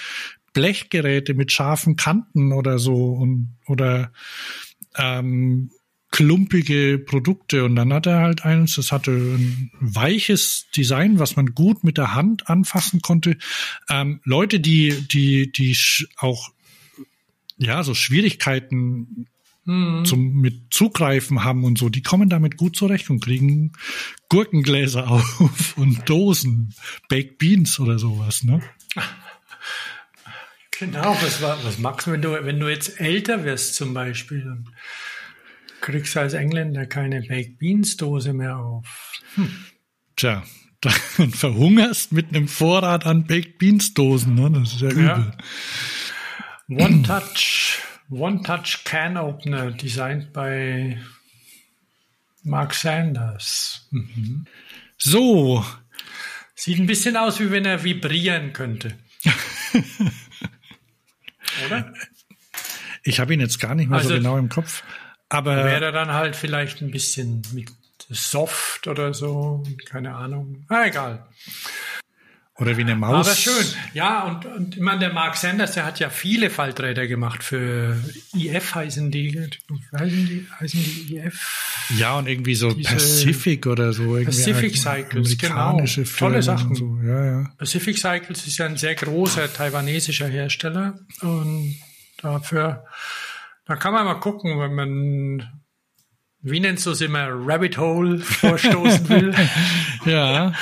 [0.53, 4.13] Blechgeräte mit scharfen Kanten oder so und oder
[4.97, 5.71] ähm,
[6.11, 11.55] klumpige Produkte und dann hat er halt eins, das hatte ein weiches Design, was man
[11.55, 13.37] gut mit der Hand anfassen konnte.
[13.89, 15.77] Ähm, Leute, die die die
[16.17, 16.51] auch
[17.59, 19.27] ja so Schwierigkeiten
[19.65, 20.05] mhm.
[20.05, 23.73] zum mit Zugreifen haben und so, die kommen damit gut zurecht und kriegen
[24.29, 26.75] Gurkengläser auf und Dosen,
[27.09, 28.61] Baked Beans oder sowas, ne?
[30.79, 34.65] Genau, was, was magst du, wenn du, wenn du jetzt älter wirst zum Beispiel?
[35.81, 39.21] Kriegst du als Engländer keine Baked Beans Dose mehr auf.
[39.35, 39.51] Hm.
[40.17, 40.43] Tja,
[40.81, 44.51] dann verhungerst mit einem Vorrat an Baked Beans Dosen, ne?
[44.51, 45.33] Das ist ja übel.
[46.69, 46.87] Ja.
[46.87, 47.79] One Touch,
[48.11, 50.97] One Touch Can Opener, designed by
[52.45, 53.89] Mark Sanders.
[53.91, 54.47] Mhm.
[54.97, 55.65] So.
[56.55, 58.97] Sieht ein bisschen aus, wie wenn er vibrieren könnte.
[61.67, 61.93] Oder?
[63.03, 64.83] Ich habe ihn jetzt gar nicht mehr also, so genau im Kopf.
[65.31, 67.71] Aber wäre dann halt vielleicht ein bisschen mit
[68.11, 70.65] Soft oder so, keine Ahnung.
[70.69, 71.27] Ah, egal.
[72.61, 73.27] Oder wie eine Maus.
[73.27, 73.65] Aber schön.
[73.95, 77.97] Ja, und, und ich meine, der Mark Sanders, der hat ja viele Falträder gemacht für
[78.35, 79.41] IF heißen die,
[79.99, 81.87] heißen die, heißen die IF?
[81.97, 84.23] Ja, und irgendwie so Pacific oder so.
[84.23, 85.83] Pacific Cycles, genau.
[86.19, 86.75] Tolle Sachen.
[86.75, 86.99] So.
[87.03, 87.53] Ja, ja.
[87.57, 91.77] Pacific Cycles ist ja ein sehr großer taiwanesischer Hersteller und
[92.21, 92.85] dafür
[93.71, 95.49] da kann man mal gucken, wenn man,
[96.43, 99.33] wie nennst du es immer, Rabbit Hole vorstoßen will.
[100.07, 100.53] ja.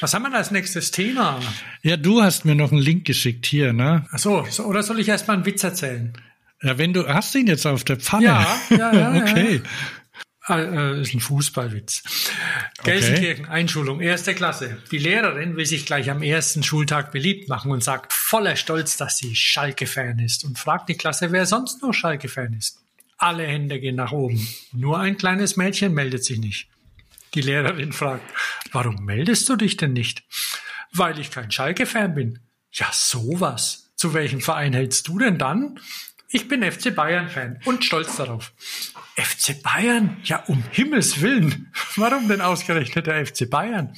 [0.00, 1.38] Was haben wir da als nächstes Thema?
[1.82, 4.06] Ja, du hast mir noch einen Link geschickt hier, ne?
[4.10, 6.14] Ach so, so oder soll ich erst mal einen Witz erzählen?
[6.62, 8.24] Ja, wenn du, hast du ihn jetzt auf der Pfanne?
[8.24, 9.14] Ja, ja, ja.
[9.22, 9.56] okay.
[9.56, 9.70] Ja.
[10.48, 12.02] Äh, ist ein Fußballwitz.
[12.78, 12.92] Okay.
[12.92, 14.80] Gelsenkirchen, Einschulung, erste Klasse.
[14.92, 19.18] Die Lehrerin will sich gleich am ersten Schultag beliebt machen und sagt voller Stolz, dass
[19.18, 22.80] sie Schalke-Fan ist und fragt die Klasse, wer sonst noch Schalke-Fan ist.
[23.18, 24.46] Alle Hände gehen nach oben.
[24.72, 26.68] Nur ein kleines Mädchen meldet sich nicht.
[27.34, 28.30] Die Lehrerin fragt,
[28.72, 30.22] warum meldest du dich denn nicht?
[30.92, 32.38] Weil ich kein Schalke-Fan bin.
[32.70, 33.90] Ja, sowas.
[33.96, 35.80] Zu welchem Verein hältst du denn dann?
[36.28, 38.52] Ich bin FC Bayern-Fan und stolz darauf.
[39.16, 40.18] FC Bayern?
[40.24, 41.72] Ja, um Himmels Willen.
[41.96, 43.94] Warum denn ausgerechnet der FC Bayern?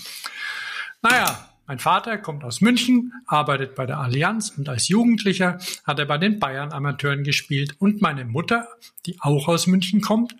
[1.03, 6.07] Naja, mein Vater kommt aus München, arbeitet bei der Allianz und als Jugendlicher hat er
[6.07, 8.67] bei den Bayern-Amateuren gespielt und meine Mutter,
[9.05, 10.35] die auch aus München kommt,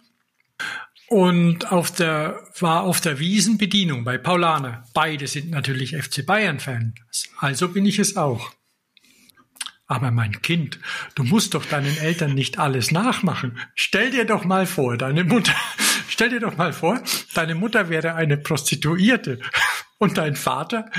[1.09, 4.85] und auf der, war auf der Wiesenbedienung bei Paulaner.
[4.93, 6.95] Beide sind natürlich FC Bayern-Fans.
[7.39, 8.53] Also bin ich es auch.
[9.91, 10.79] Aber mein Kind,
[11.15, 13.59] du musst doch deinen Eltern nicht alles nachmachen.
[13.75, 15.55] Stell dir doch mal vor, deine Mutter,
[16.09, 19.41] stell dir doch mal vor, deine Mutter wäre eine Prostituierte
[19.99, 20.91] und dein Vater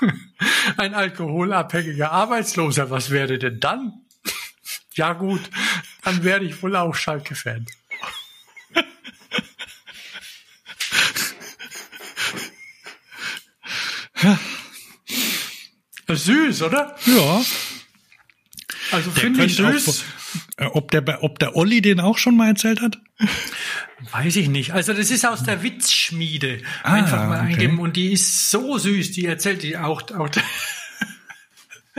[0.76, 2.90] ein alkoholabhängiger Arbeitsloser.
[2.90, 4.02] Was wäre denn dann?
[4.92, 5.40] Ja gut,
[6.04, 7.64] dann wäre ich wohl auch Schalke-Fan.
[16.08, 16.96] Süß, oder?
[17.06, 17.42] Ja.
[18.92, 19.88] Also finde ich süß.
[19.88, 22.98] Auch, äh, ob der, ob der Olli den auch schon mal erzählt hat?
[24.12, 24.72] Weiß ich nicht.
[24.72, 26.62] Also das ist aus der Witzschmiede.
[26.82, 27.54] Ah, Einfach mal okay.
[27.54, 27.78] eingeben.
[27.78, 29.12] Und die ist so süß.
[29.12, 30.30] Die erzählt die auch, auch,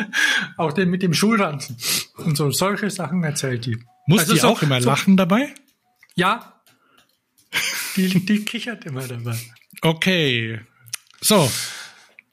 [0.58, 1.78] auch den mit dem Schulranzen.
[2.18, 3.78] Und so solche Sachen erzählt die.
[4.06, 5.54] Muss also die so, auch immer so, lachen dabei?
[6.16, 6.62] Ja.
[7.96, 9.38] Die, die kichert immer dabei.
[9.82, 10.62] Okay.
[11.20, 11.52] So,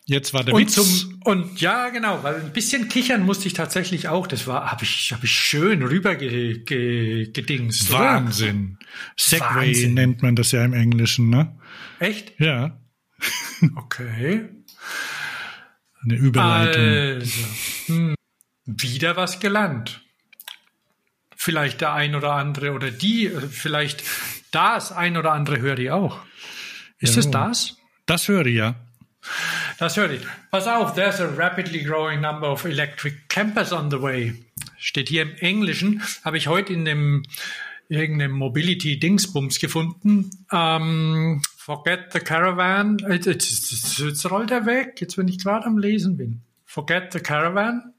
[0.07, 0.75] Jetzt war der und Witz.
[0.75, 4.27] Zum, und ja, genau, weil ein bisschen kichern musste ich tatsächlich auch.
[4.27, 6.63] Das war, habe ich, habe ich schön rüber ge.
[7.91, 8.79] Wahnsinn.
[9.17, 9.95] Segway Wahnsinn.
[9.95, 11.59] nennt man das ja im Englischen, ne?
[11.99, 12.39] Echt?
[12.39, 12.79] Ja.
[13.77, 14.51] Okay.
[16.03, 16.83] Eine Überleitung.
[16.83, 17.47] Also,
[17.87, 18.15] hm,
[18.67, 20.03] wieder was gelernt.
[21.35, 24.05] Vielleicht der ein oder andere oder die, vielleicht
[24.51, 26.21] das ein oder andere höre ich auch.
[26.99, 27.77] Ist ja, es das?
[28.05, 28.75] Das höre ich, ja.
[29.79, 30.23] Das höre ich.
[30.51, 34.35] Pass auf, there's a rapidly growing number of electric campers on the way.
[34.79, 36.03] Steht hier im Englischen.
[36.25, 37.23] Habe ich heute in dem
[37.89, 40.31] irgendeinem Mobility-Dingsbums gefunden.
[40.51, 42.99] Um, forget the caravan.
[43.09, 46.41] Jetzt, jetzt, jetzt rollt er weg, jetzt wenn ich gerade am Lesen bin.
[46.65, 47.93] Forget the caravan.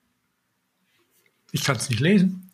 [1.51, 2.51] Ich kann es nicht lesen.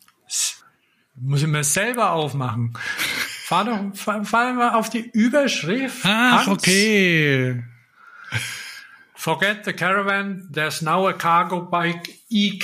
[1.16, 2.74] Muss ich mir selber aufmachen.
[2.78, 6.02] Fahr doch, fahr, fahr mal auf die Überschrift.
[6.04, 6.48] Ach, Hans.
[6.48, 7.64] okay.
[9.22, 10.48] Forget the caravan.
[10.50, 12.58] There's now a cargo bike e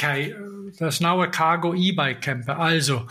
[0.80, 2.58] There's now a cargo e-bike camper.
[2.58, 3.06] Also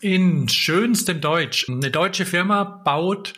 [0.00, 1.68] in schönstem Deutsch.
[1.68, 3.34] Eine deutsche Firma baut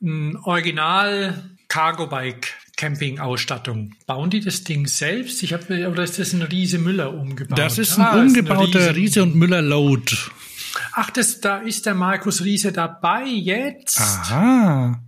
[0.00, 3.96] ein Original Cargo Bike Camping-Ausstattung.
[4.06, 5.42] Bauen die das Ding selbst?
[5.42, 7.58] Ich habe oder ist das ein Riese Müller umgebaut?
[7.58, 10.16] Das ist ein ah, umgebauter ist Riese, Riese, und Müller Load.
[10.92, 14.00] Ach, das, da ist der Markus Riese dabei jetzt.
[14.00, 15.02] Aha.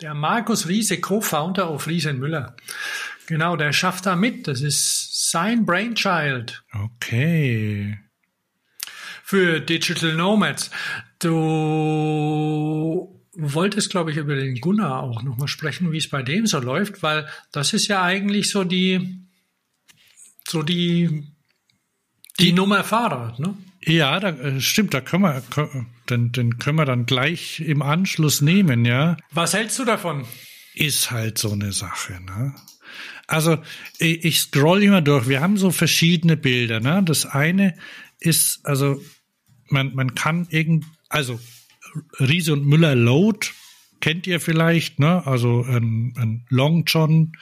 [0.00, 2.54] Der Markus Riese, Co-Founder auf Riese Müller.
[3.26, 4.46] Genau, der schafft da mit.
[4.46, 6.62] Das ist sein Brainchild.
[6.72, 7.98] Okay.
[9.24, 10.70] Für Digital Nomads.
[11.18, 16.60] Du wolltest, glaube ich, über den Gunnar auch nochmal sprechen, wie es bei dem so
[16.60, 19.26] läuft, weil das ist ja eigentlich so die,
[20.46, 21.26] so die,
[22.38, 23.56] die, die Nummer Fahrrad, ne?
[23.82, 25.42] Ja, da, äh, stimmt, da können wir,
[26.10, 29.16] den, den können wir dann gleich im Anschluss nehmen, ja.
[29.30, 30.24] Was hältst du davon?
[30.74, 32.54] Ist halt so eine Sache, ne?
[33.26, 33.58] Also,
[33.98, 35.28] ich, ich scroll immer durch.
[35.28, 37.02] Wir haben so verschiedene Bilder, ne?
[37.04, 37.74] Das eine
[38.18, 39.00] ist, also,
[39.68, 41.38] man, man kann irgend, also,
[42.18, 43.48] Riese und Müller Load
[44.00, 45.26] kennt ihr vielleicht, ne?
[45.26, 47.32] Also ein, ein Long John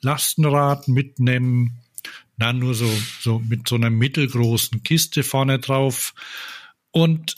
[0.00, 1.78] Lastenrad mit einem,
[2.40, 6.14] na nur so so mit so einer mittelgroßen Kiste vorne drauf
[6.90, 7.36] und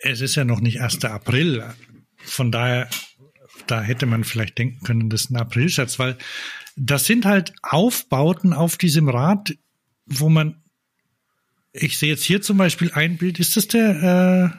[0.00, 1.04] es ist ja noch nicht 1.
[1.04, 1.64] April,
[2.18, 2.88] von daher
[3.66, 6.16] da hätte man vielleicht denken können, das ist ein Aprilscherz, weil
[6.76, 9.56] das sind halt Aufbauten auf diesem Rad,
[10.06, 10.62] wo man
[11.72, 13.38] ich sehe jetzt hier zum Beispiel ein Bild.
[13.40, 14.58] Ist das der äh,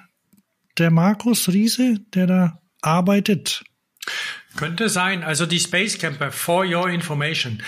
[0.78, 3.64] der Markus Riese, der da arbeitet?
[4.56, 5.24] Könnte sein.
[5.24, 7.62] Also die Space Camper, for your information,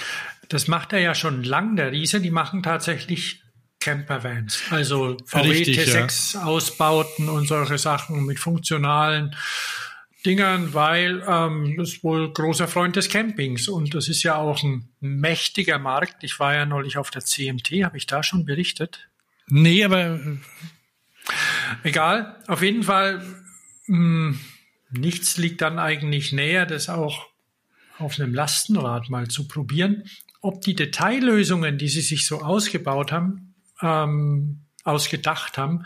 [0.53, 2.21] das macht er ja schon lang, der Riese.
[2.21, 3.43] Die machen tatsächlich
[3.79, 4.61] Campervans.
[4.69, 6.43] Also VW T6 ja.
[6.43, 9.35] Ausbauten und solche Sachen mit funktionalen
[10.25, 14.61] Dingern, weil ähm, das ist wohl großer Freund des Campings und das ist ja auch
[14.61, 16.23] ein mächtiger Markt.
[16.23, 19.09] Ich war ja neulich auf der CMT, habe ich da schon berichtet?
[19.47, 20.19] Nee, aber
[21.83, 23.19] Egal, auf jeden Fall,
[23.87, 24.39] mh, hm,
[24.91, 27.27] nichts liegt dann eigentlich näher, das auch
[27.97, 30.03] auf einem Lastenrad mal zu probieren.
[30.41, 35.85] Ob die Detaillösungen, die sie sich so ausgebaut haben, ähm, ausgedacht haben,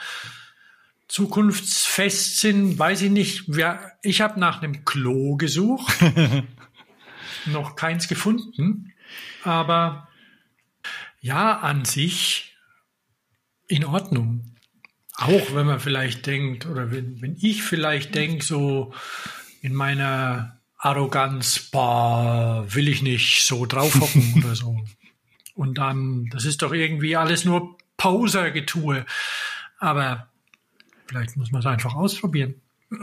[1.08, 3.46] zukunftsfest sind, weiß ich nicht.
[4.02, 5.94] Ich habe nach einem Klo gesucht,
[7.46, 8.94] noch keins gefunden,
[9.44, 10.08] aber
[11.22, 12.56] ja, an sich
[13.68, 14.56] in Ordnung.
[15.18, 18.94] Auch wenn man vielleicht denkt, oder wenn, wenn ich vielleicht denke, so
[19.62, 20.55] in meiner
[20.86, 24.78] Arroganz, boah, will ich nicht so draufhocken oder so.
[25.56, 29.04] Und dann, das ist doch irgendwie alles nur Poser-Getue.
[29.80, 30.30] Aber
[31.08, 32.62] vielleicht muss man es einfach ausprobieren.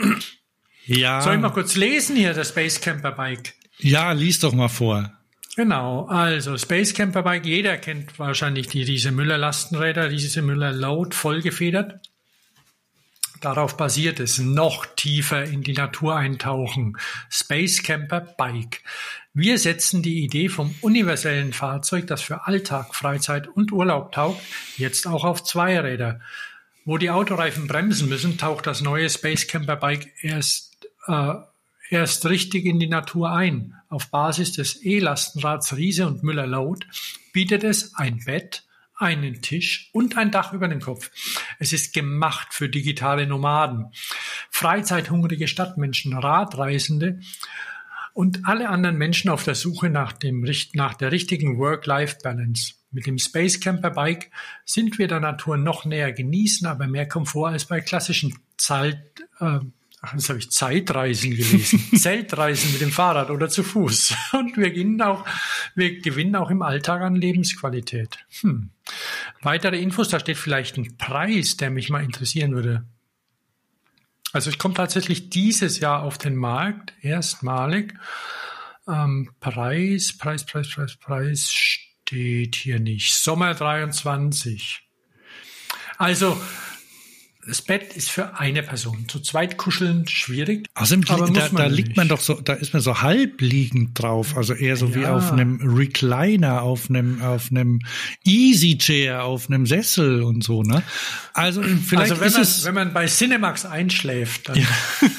[0.85, 1.21] Ja.
[1.21, 3.55] Soll ich mal kurz lesen hier, das Space Camper Bike?
[3.79, 5.13] Ja, lies doch mal vor.
[5.55, 11.15] Genau, also Space Camper Bike, jeder kennt wahrscheinlich die Riese Müller Lastenräder, Riese Müller Load
[11.15, 12.01] vollgefedert.
[13.43, 16.97] Darauf basiert es, noch tiefer in die Natur eintauchen.
[17.29, 18.83] Space Camper Bike.
[19.35, 24.41] Wir setzen die Idee vom universellen Fahrzeug, das für Alltag, Freizeit und Urlaub taugt,
[24.77, 26.21] jetzt auch auf Zweiräder.
[26.85, 31.35] Wo die Autoreifen bremsen müssen, taucht das neue Space Camper Bike erst äh,
[31.91, 33.75] erst richtig in die Natur ein.
[33.89, 36.87] Auf Basis des E-Lastenrads Riese und Müller Load
[37.33, 38.65] bietet es ein Bett,
[39.03, 41.11] einen Tisch und ein Dach über dem Kopf.
[41.59, 43.93] Es ist gemacht für digitale Nomaden,
[44.51, 47.21] freizeithungrige Stadtmenschen, Radreisende
[48.15, 52.75] und alle anderen Menschen auf der Suche nach, dem, nach der richtigen Work-Life-Balance.
[52.91, 54.31] Mit dem Space Camper Bike
[54.65, 59.03] sind wir der Natur noch näher genießen, aber mehr Komfort als bei klassischen Zeit,
[59.41, 59.61] äh,
[60.03, 64.15] ach, das habe ich Zeitreisen gelesen, Zeltreisen mit dem Fahrrad oder zu Fuß.
[64.33, 65.25] Und wir gewinnen auch,
[65.75, 68.19] wir gewinnen auch im Alltag an Lebensqualität.
[68.41, 68.71] Hm.
[69.41, 72.85] Weitere Infos, da steht vielleicht ein Preis, der mich mal interessieren würde.
[74.33, 77.95] Also ich komme tatsächlich dieses Jahr auf den Markt, erstmalig.
[78.89, 83.15] Ähm, Preis, Preis, Preis, Preis, Preis steht hier nicht.
[83.15, 84.83] Sommer 23.
[85.99, 86.41] Also
[87.45, 89.09] das Bett ist für eine Person.
[89.09, 90.69] Zu zweit kuscheln schwierig.
[90.75, 94.55] Außerdem, da, da liegt man doch so, da ist man so halb liegend drauf, also
[94.55, 94.95] eher so ja.
[94.95, 97.81] wie auf einem Recliner, auf einem, auf einem
[98.25, 100.85] Easy Chair, auf einem Sessel und so, ne?
[101.35, 104.59] Also vielleicht also wenn ist man, es, wenn man bei Cinemax einschläft, dann.
[104.59, 104.69] Ja.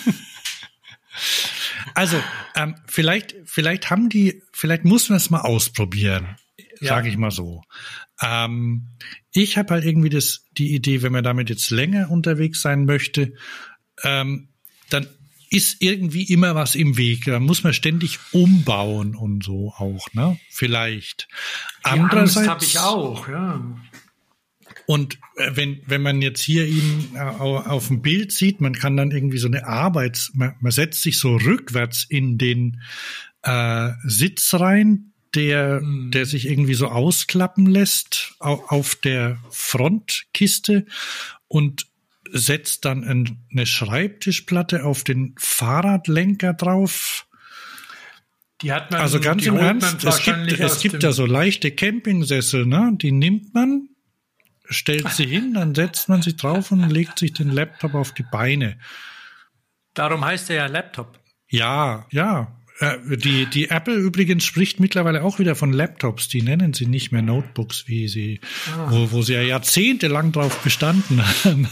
[1.94, 2.18] also
[2.56, 6.38] ähm, vielleicht, vielleicht haben die, vielleicht muss man es mal ausprobieren,
[6.80, 6.88] ja.
[6.88, 7.64] sage ich mal so.
[8.22, 8.90] Ähm,
[9.32, 13.34] ich habe halt irgendwie das, die Idee, wenn man damit jetzt länger unterwegs sein möchte,
[14.04, 14.50] ähm,
[14.90, 15.08] dann
[15.50, 17.26] ist irgendwie immer was im Weg.
[17.26, 20.40] Da muss man ständig umbauen und so auch, ne?
[20.50, 21.28] Vielleicht.
[21.84, 23.64] Andererseits habe ich auch, ja.
[24.86, 28.98] Und äh, wenn, wenn man jetzt hier ihn äh, auf dem Bild sieht, man kann
[28.98, 32.82] dann irgendwie so eine Arbeits, man, man setzt sich so rückwärts in den
[33.44, 36.12] äh, Sitz rein, der, mhm.
[36.12, 40.86] der sich irgendwie so ausklappen lässt auf der Frontkiste
[41.48, 41.88] und
[42.32, 47.28] setzt dann eine Schreibtischplatte auf den Fahrradlenker drauf.
[48.62, 52.66] Die hat man, also ganz im Ernst, es gibt, es gibt ja so leichte Campingsessel,
[52.66, 52.92] ne?
[52.96, 53.90] Die nimmt man,
[54.70, 58.24] stellt sie hin, dann setzt man sich drauf und legt sich den Laptop auf die
[58.24, 58.80] Beine.
[59.94, 61.20] Darum heißt er ja Laptop.
[61.50, 62.56] Ja, ja.
[62.80, 66.28] Äh, die, die Apple übrigens spricht mittlerweile auch wieder von Laptops.
[66.28, 68.40] Die nennen sie nicht mehr Notebooks, wie sie,
[68.76, 68.88] ah.
[68.90, 71.68] wo, wo sie ja jahrzehntelang drauf bestanden haben.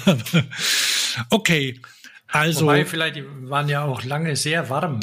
[1.30, 1.80] okay,
[2.28, 2.66] also.
[2.66, 5.00] Wobei vielleicht, waren ja auch lange sehr warm.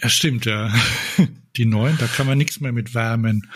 [0.00, 0.72] Ja, stimmt, ja.
[1.56, 3.50] Die neuen, da kann man nichts mehr mit wärmen.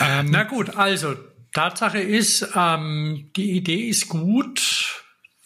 [0.00, 1.14] Ähm, Na gut, also
[1.52, 4.60] Tatsache ist, ähm, die Idee ist gut.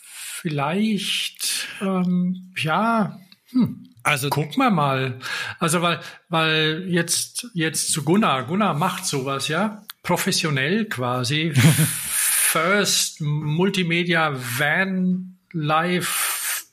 [0.02, 3.18] Vielleicht, ähm, ja,
[3.50, 5.18] hm, also guck mal mal.
[5.58, 8.44] Also weil weil jetzt jetzt zu Gunnar.
[8.44, 11.52] Gunnar macht sowas ja professionell quasi.
[11.56, 16.66] First Multimedia Van Life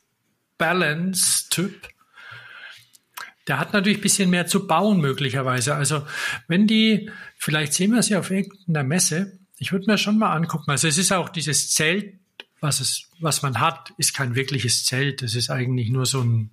[0.58, 1.88] Balance Typ.
[3.48, 5.74] Der hat natürlich ein bisschen mehr zu bauen möglicherweise.
[5.74, 6.06] Also
[6.48, 9.40] wenn die, vielleicht sehen wir sie auf irgendeiner Messe.
[9.58, 10.70] Ich würde mir schon mal angucken.
[10.70, 12.20] Also es ist auch dieses Zelt
[12.62, 15.22] was es, was man hat, ist kein wirkliches Zelt.
[15.24, 16.52] Das ist eigentlich nur so ein,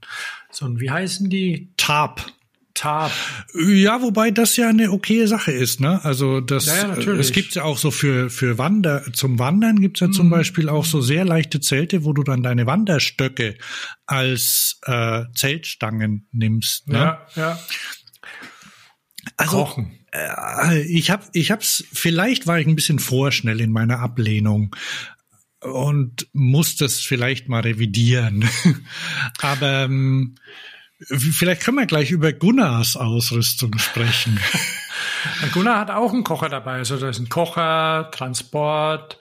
[0.51, 1.73] so ein, wie heißen die?
[1.77, 2.33] Tarp.
[2.75, 3.13] Tarp.
[3.55, 6.05] Ja, wobei das ja eine okay Sache ist, ne?
[6.05, 7.27] Also das, ja, ja, natürlich.
[7.27, 10.13] es gibt ja auch so für für Wander zum Wandern gibt's ja mhm.
[10.13, 13.59] zum Beispiel auch so sehr leichte Zelte, wo du dann deine Wanderstöcke
[14.07, 16.89] als äh, Zeltstangen nimmst.
[16.89, 16.99] Ne?
[16.99, 17.59] Ja, ja.
[19.37, 19.99] Also Kochen.
[20.13, 24.75] Äh, ich habe ich hab's vielleicht war ich ein bisschen vorschnell in meiner Ablehnung
[25.61, 28.49] und muss das vielleicht mal revidieren.
[29.41, 30.37] Aber ähm,
[31.01, 34.39] vielleicht können wir gleich über Gunnars Ausrüstung sprechen.
[35.53, 36.75] Gunnar hat auch einen Kocher dabei.
[36.75, 39.19] Also da ist ein Kocher, Transport,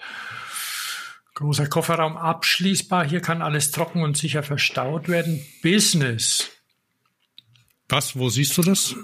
[1.35, 3.07] großer Kofferraum abschließbar.
[3.07, 5.43] Hier kann alles trocken und sicher verstaut werden.
[5.61, 6.49] Business.
[7.89, 8.17] Was?
[8.17, 8.95] Wo siehst du das?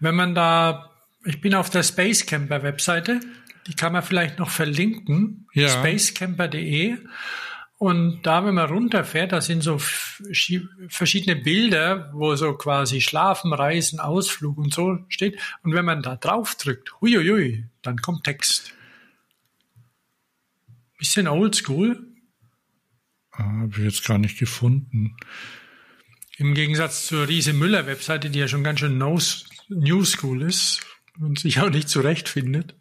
[0.00, 0.90] Wenn man da,
[1.24, 3.20] ich bin auf der Space Camper Webseite
[3.68, 5.46] die kann man vielleicht noch verlinken.
[5.52, 5.68] Ja.
[5.68, 6.98] Spacecamper.de.
[7.76, 14.00] Und da, wenn man runterfährt, da sind so verschiedene Bilder, wo so quasi Schlafen, Reisen,
[14.00, 15.38] Ausflug und so steht.
[15.62, 18.72] Und wenn man da drauf drückt, huiuiui, dann kommt Text.
[20.98, 22.04] Bisschen oldschool.
[23.30, 25.16] Ah, Habe ich jetzt gar nicht gefunden.
[26.36, 30.80] Im Gegensatz zur Riese Müller Webseite, die ja schon ganz schön New School ist
[31.20, 32.74] und sich auch nicht zurechtfindet.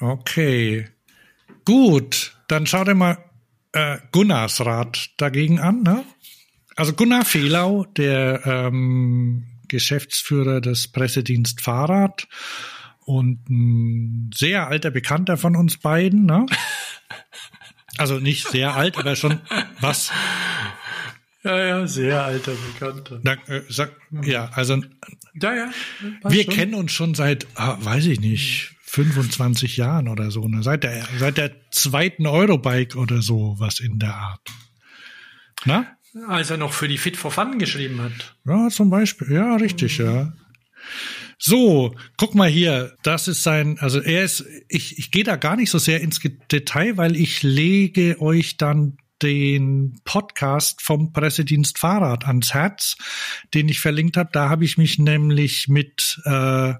[0.00, 0.88] Okay.
[1.64, 3.18] Gut, dann schau dir mal
[3.72, 5.82] äh, Gunnars Rat dagegen an.
[5.82, 6.04] Ne?
[6.76, 12.28] Also Gunnar Fehlau, der ähm, Geschäftsführer des Pressedienst Fahrrad
[13.00, 16.26] und ein sehr alter Bekannter von uns beiden.
[16.26, 16.46] Ne?
[17.96, 19.40] Also nicht sehr alt, aber schon
[19.80, 20.12] was.
[21.42, 23.20] Ja, ja, sehr alter Bekannter.
[23.24, 23.90] Da, äh, sag,
[24.22, 24.80] ja, also
[25.34, 25.70] ja, ja,
[26.22, 26.54] wir schon.
[26.54, 30.62] kennen uns schon seit, ah, weiß ich nicht, 25 Jahren oder so, ne?
[30.62, 34.40] seit der, seit der zweiten Eurobike oder so, was in der Art.
[35.64, 35.86] Na?
[36.26, 38.34] Als er noch für die Fit for Fun geschrieben hat.
[38.46, 39.30] Ja, zum Beispiel.
[39.30, 40.04] Ja, richtig, mhm.
[40.04, 40.32] ja.
[41.38, 45.56] So, guck mal hier, das ist sein, also er ist, ich, ich gehe da gar
[45.56, 46.20] nicht so sehr ins
[46.50, 52.96] Detail, weil ich lege euch dann den Podcast vom Pressedienst Fahrrad ans Herz,
[53.54, 54.30] den ich verlinkt habe.
[54.32, 56.74] Da habe ich mich nämlich mit äh,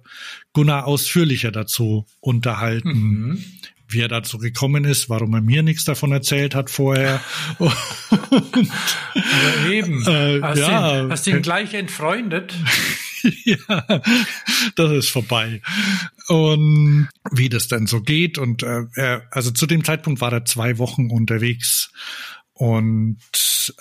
[0.52, 2.92] Gunnar ausführlicher dazu unterhalten.
[2.92, 3.44] Mhm.
[3.90, 7.22] Wie er dazu gekommen ist, warum er mir nichts davon erzählt hat vorher.
[7.58, 7.72] Und,
[8.10, 12.54] Aber eben, äh, hast, ja, ihn, hast ihn gleich entfreundet.
[13.44, 14.02] ja,
[14.74, 15.62] das ist vorbei.
[16.28, 18.38] Und wie das dann so geht.
[18.38, 21.90] Und äh, er, also zu dem Zeitpunkt war er zwei Wochen unterwegs.
[22.52, 23.18] Und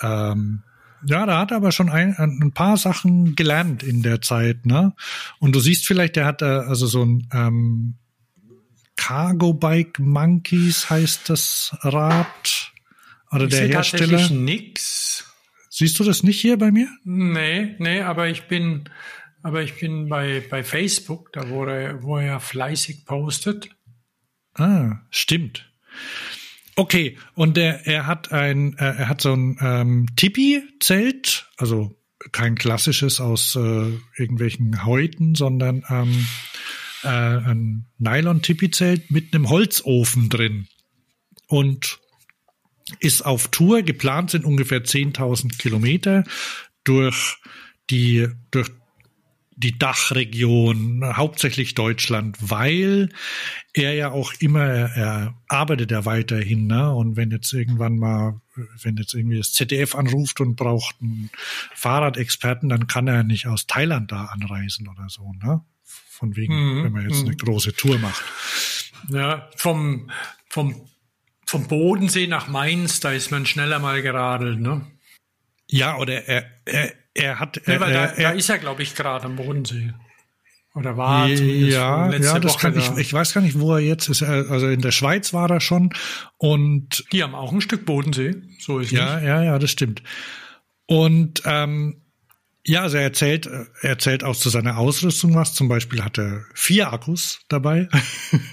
[0.01, 0.63] ähm,
[1.05, 4.93] ja, da hat er aber schon ein, ein paar Sachen gelernt in der Zeit, ne?
[5.39, 7.95] Und du siehst vielleicht, der hat äh, also so ein ähm,
[8.95, 12.73] Cargo Bike Monkeys heißt das Rad
[13.31, 14.29] oder ich der Hersteller.
[14.29, 15.25] nix.
[15.69, 16.87] Siehst du das nicht hier bei mir?
[17.03, 18.89] Nee, nee, aber ich bin
[19.43, 23.69] aber ich bin bei, bei Facebook, da wo er, wo er fleißig postet.
[24.55, 25.71] Ah, stimmt.
[26.75, 31.95] Okay, und der, er hat ein, äh, er hat so ein ähm, Tipi-Zelt, also
[32.31, 36.27] kein klassisches aus äh, irgendwelchen Häuten, sondern ähm,
[37.03, 40.67] äh, ein Nylon-Tipi-Zelt mit einem Holzofen drin.
[41.47, 41.99] Und
[42.99, 46.23] ist auf Tour, geplant sind ungefähr 10.000 Kilometer
[46.83, 47.37] durch
[47.89, 48.69] die durch
[49.57, 53.09] die Dachregion, hauptsächlich Deutschland, weil
[53.73, 56.93] er ja auch immer, er arbeitet ja weiterhin, ne?
[56.93, 58.39] Und wenn jetzt irgendwann mal,
[58.83, 61.31] wenn jetzt irgendwie das ZDF anruft und braucht einen
[61.73, 65.61] Fahrradexperten, dann kann er nicht aus Thailand da anreisen oder so, ne?
[65.83, 66.83] Von wegen, mhm.
[66.83, 67.37] wenn man jetzt eine mhm.
[67.37, 68.23] große Tour macht.
[69.09, 70.11] Ja, vom,
[70.49, 70.87] vom,
[71.47, 74.85] vom Bodensee nach Mainz, da ist man schneller mal geradelt, ne?
[75.69, 77.61] Ja, oder er, er, er hat.
[77.65, 79.93] Nee, weil er, da, er, da ist er, glaube ich, gerade am Bodensee.
[80.77, 84.09] Oder war ja, ja, das Woche kann ich, ich weiß gar nicht, wo er jetzt
[84.09, 84.21] ist.
[84.21, 85.89] Also in der Schweiz war er schon
[86.37, 88.35] und die haben auch ein Stück Bodensee.
[88.59, 89.25] So ist ja, nicht.
[89.25, 90.03] ja, ja, das stimmt.
[90.85, 92.03] Und ähm,
[92.63, 95.55] ja, also er erzählt, er erzählt auch zu seiner Ausrüstung was.
[95.55, 97.89] Zum Beispiel hat er vier Akkus dabei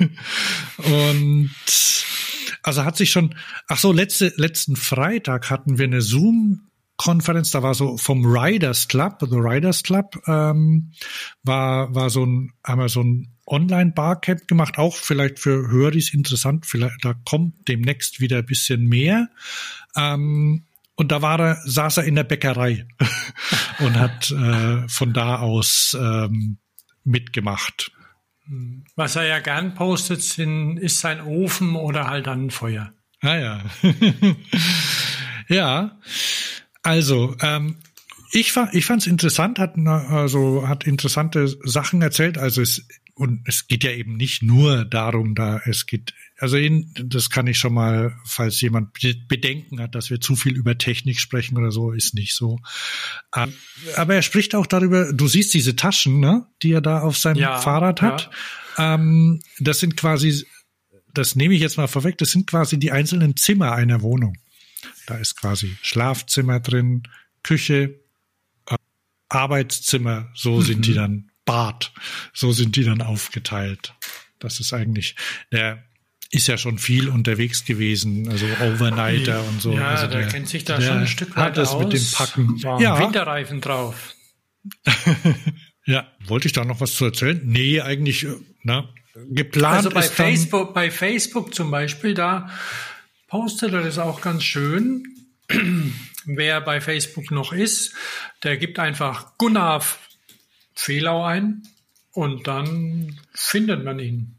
[0.78, 1.50] und
[2.62, 3.34] also hat sich schon.
[3.68, 8.88] Ach so, letzte letzten Freitag hatten wir eine Zoom Konferenz, da war so vom Riders
[8.88, 10.92] Club, The Riders Club, ähm,
[11.42, 16.66] war, war so ein, haben wir so ein Online-Barcamp gemacht, auch vielleicht für Höris interessant,
[16.66, 19.28] vielleicht, da kommt demnächst wieder ein bisschen mehr.
[19.96, 20.66] Ähm,
[20.96, 22.86] und da war er, saß er in der Bäckerei
[23.80, 26.58] und hat äh, von da aus ähm,
[27.02, 27.90] mitgemacht.
[28.94, 32.92] Was er ja gern postet, sind, ist sein Ofen oder halt dann Feuer.
[33.20, 33.62] Ah ja.
[35.48, 35.98] ja.
[36.84, 37.76] Also, ähm,
[38.30, 42.38] ich, fand ich fand es interessant, hat also hat interessante Sachen erzählt.
[42.38, 46.92] Also es und es geht ja eben nicht nur darum, da es geht, also in,
[47.00, 48.92] das kann ich schon mal, falls jemand
[49.28, 52.58] Bedenken hat, dass wir zu viel über Technik sprechen oder so, ist nicht so.
[53.34, 53.52] Ähm,
[53.94, 57.38] aber er spricht auch darüber, du siehst diese Taschen, ne, die er da auf seinem
[57.38, 58.30] ja, Fahrrad hat.
[58.78, 58.94] Ja.
[58.94, 60.44] Ähm, das sind quasi,
[61.12, 64.36] das nehme ich jetzt mal vorweg, das sind quasi die einzelnen Zimmer einer Wohnung.
[65.06, 67.02] Da ist quasi Schlafzimmer drin,
[67.42, 68.00] Küche,
[68.68, 68.76] äh,
[69.28, 70.62] Arbeitszimmer, so mhm.
[70.62, 71.92] sind die dann Bad,
[72.32, 73.94] so sind die dann aufgeteilt.
[74.38, 75.14] Das ist eigentlich,
[75.52, 75.84] der
[76.30, 79.72] ist ja schon viel unterwegs gewesen, also Overnighter und so.
[79.72, 81.84] Ja, also der, der kennt sich da schon ein Stück weit hat das aus.
[81.84, 82.62] mit dem Packen.
[82.62, 82.98] War ja.
[82.98, 84.14] Winterreifen drauf.
[85.84, 87.40] ja, wollte ich da noch was zu erzählen?
[87.44, 88.88] Nee, eigentlich, äh, na,
[89.30, 92.50] geplant also bei Facebook, bei Facebook zum Beispiel, da
[93.34, 95.02] postet das auch ganz schön.
[96.24, 97.92] Wer bei Facebook noch ist,
[98.44, 99.82] der gibt einfach Gunnar
[100.76, 101.64] Fehlau ein
[102.12, 104.36] und dann findet man ihn.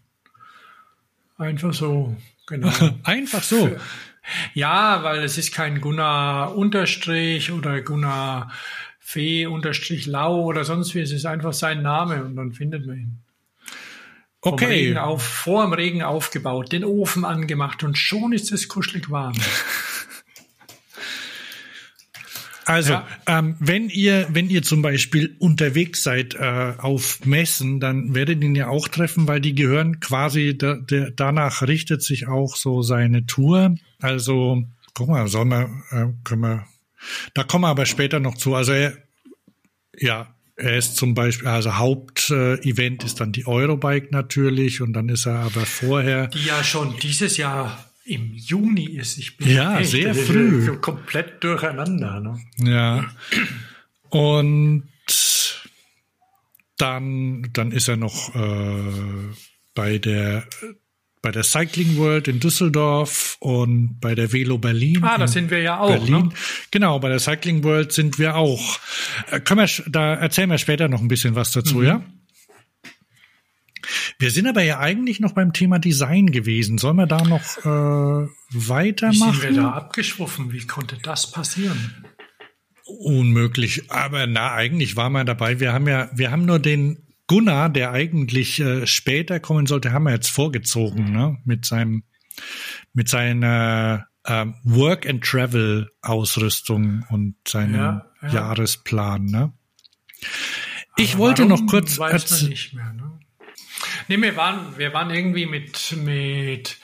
[1.37, 2.15] Einfach so,
[2.47, 2.71] genau.
[3.03, 3.75] Einfach so.
[4.55, 8.49] Ja, weil es ist kein Gunnar Unterstrich oder Gunnar
[8.99, 11.01] Fee Unterstrich Lau oder sonst wie.
[11.01, 13.24] Es ist einfach sein Name und dann findet man ihn.
[14.45, 14.65] Okay.
[14.65, 19.33] Regen auf, vor dem Regen aufgebaut, den Ofen angemacht und schon ist es kuschelig warm.
[22.67, 23.07] Also, ja.
[23.27, 28.49] ähm, wenn ihr, wenn ihr zum Beispiel unterwegs seid äh, auf Messen, dann werdet ihr
[28.49, 32.81] ihn ja auch treffen, weil die gehören quasi, da, der, danach richtet sich auch so
[32.81, 33.75] seine Tour.
[34.01, 34.63] Also,
[34.95, 36.65] guck mal, wir, äh, können wir,
[37.35, 38.55] da kommen wir aber später noch zu.
[38.55, 38.97] Also er,
[39.95, 45.26] ja, er ist zum Beispiel, also Hauptevent ist dann die Eurobike natürlich und dann ist
[45.26, 46.28] er aber vorher.
[46.28, 49.18] Die ja schon dieses Jahr im Juni ist.
[49.18, 50.78] Ich bin ja echt, sehr früh.
[50.78, 52.22] Komplett durcheinander.
[52.22, 52.39] Ne?
[52.60, 53.06] Ja.
[54.10, 54.84] Und
[56.78, 59.34] dann, dann ist er noch äh,
[59.74, 60.47] bei der
[61.26, 65.03] bei der Cycling World in Düsseldorf und bei der Velo Berlin.
[65.03, 65.89] Ah, da sind wir ja auch.
[65.89, 66.28] Berlin.
[66.28, 66.30] Ne?
[66.69, 68.77] Genau, bei der Cycling World sind wir auch.
[69.31, 71.84] Äh, können wir, da erzählen wir später noch ein bisschen was dazu, mhm.
[71.84, 72.03] ja?
[74.19, 76.77] Wir sind aber ja eigentlich noch beim Thema Design gewesen.
[76.77, 79.34] Sollen wir da noch äh, weitermachen?
[79.34, 80.52] Wie sind wir da abgeschwuffen?
[80.52, 82.06] Wie konnte das passieren?
[82.85, 83.89] Unmöglich.
[83.89, 85.60] Aber na, eigentlich war man dabei.
[85.60, 90.03] Wir haben ja, wir haben nur den Gunnar, der eigentlich äh, später kommen sollte, haben
[90.03, 91.38] wir jetzt vorgezogen, ne?
[91.43, 92.03] Mit seinem,
[92.93, 98.30] mit seiner äh, Work and Travel Ausrüstung und seinem ja, ja.
[98.30, 99.53] Jahresplan, ne?
[100.97, 103.19] Ich wollte noch kurz weiß man nicht mehr, ne?
[104.07, 106.77] Nee, wir waren, wir waren irgendwie mit, mit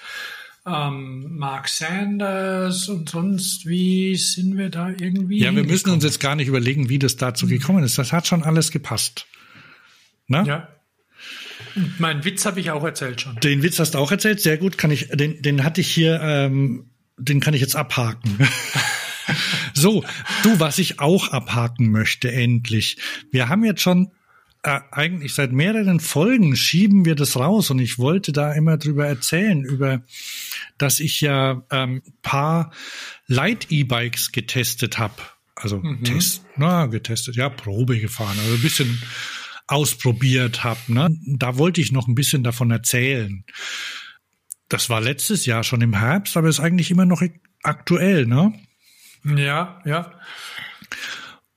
[0.66, 5.40] ähm, Mark Sanders und sonst wie sind wir da irgendwie.
[5.40, 7.98] Ja, wir müssen uns jetzt gar nicht überlegen, wie das dazu gekommen ist.
[7.98, 9.28] Das hat schon alles gepasst.
[10.32, 10.44] Na?
[10.44, 10.68] Ja.
[11.76, 13.36] Und meinen Witz habe ich auch erzählt schon.
[13.42, 14.78] Den Witz hast du auch erzählt, sehr gut.
[14.78, 18.38] Kann ich, den, den hatte ich hier, ähm, den kann ich jetzt abhaken.
[19.74, 20.04] so,
[20.44, 22.98] du, was ich auch abhaken möchte, endlich.
[23.32, 24.12] Wir haben jetzt schon
[24.64, 29.08] äh, eigentlich seit mehreren Folgen schieben wir das raus und ich wollte da immer drüber
[29.08, 30.04] erzählen, über
[30.78, 32.72] dass ich ja ähm, paar
[33.28, 35.16] Light-E-Bikes getestet habe
[35.56, 36.04] Also mhm.
[36.04, 39.02] Test, na, getestet, ja, Probe gefahren, also ein bisschen
[39.72, 40.80] ausprobiert habe.
[40.88, 41.10] Ne?
[41.26, 43.46] Da wollte ich noch ein bisschen davon erzählen.
[44.70, 47.22] Das war letztes Jahr schon im Herbst, aber ist eigentlich immer noch
[47.64, 48.54] aktuell, ne?
[49.24, 50.14] Ja, ja.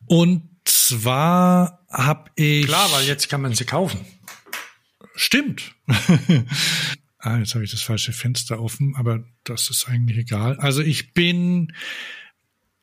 [0.06, 2.66] Und zwar habe ich.
[2.66, 4.00] Klar, weil jetzt kann man sie kaufen.
[5.14, 5.74] Stimmt.
[7.18, 10.56] ah, jetzt habe ich das falsche Fenster offen, aber das ist eigentlich egal.
[10.58, 11.72] Also ich bin,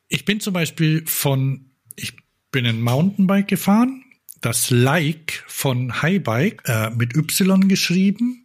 [0.08, 2.16] ich bin zum Beispiel von, ich
[2.50, 4.04] bin ein Mountainbike gefahren,
[4.42, 8.44] das Like von Highbike äh, mit Y geschrieben.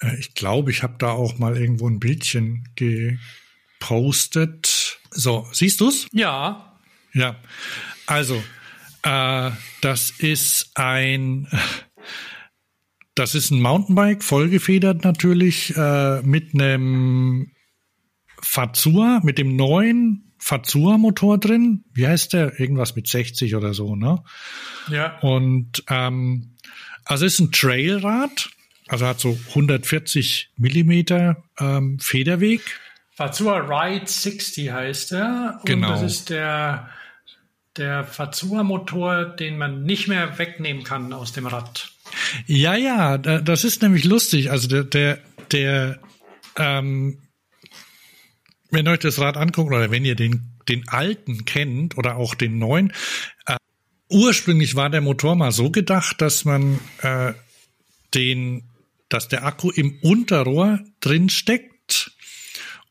[0.00, 2.68] Äh, ich glaube, ich habe da auch mal irgendwo ein Bildchen
[3.78, 4.98] gepostet.
[5.10, 6.08] So, siehst du's?
[6.12, 6.76] Ja.
[7.12, 7.36] Ja.
[8.06, 8.42] Also,
[9.02, 11.46] äh, das ist ein
[13.14, 17.52] das ist ein Mountainbike, vollgefedert natürlich, äh, mit einem
[18.40, 21.84] Fazua, mit dem neuen Fazua-Motor drin.
[21.92, 22.58] Wie heißt der?
[22.58, 24.22] Irgendwas mit 60 oder so, ne?
[24.90, 25.18] Ja.
[25.20, 26.56] Und ähm,
[27.04, 28.50] also ist ein Trailrad,
[28.88, 32.62] also hat so 140 Millimeter ähm, Federweg.
[33.10, 35.58] Fazua Ride 60 heißt er.
[35.60, 35.90] Und genau.
[35.90, 36.88] das ist der,
[37.76, 41.90] der Fazua-Motor, den man nicht mehr wegnehmen kann aus dem Rad.
[42.46, 44.50] Ja, ja, das ist nämlich lustig.
[44.50, 45.18] Also der, der,
[45.52, 46.00] der
[46.56, 47.18] ähm,
[48.70, 52.34] wenn ihr euch das Rad anguckt oder wenn ihr den, den alten kennt oder auch
[52.34, 52.92] den neuen,
[53.46, 53.56] äh,
[54.08, 57.32] ursprünglich war der Motor mal so gedacht, dass man äh,
[58.14, 58.64] den,
[59.08, 62.12] dass der Akku im Unterrohr drin steckt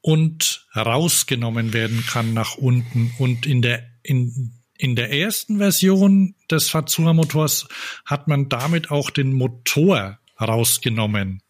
[0.01, 6.69] und rausgenommen werden kann nach unten und in der in in der ersten Version des
[6.69, 7.67] Fazua Motors
[8.05, 11.41] hat man damit auch den Motor rausgenommen.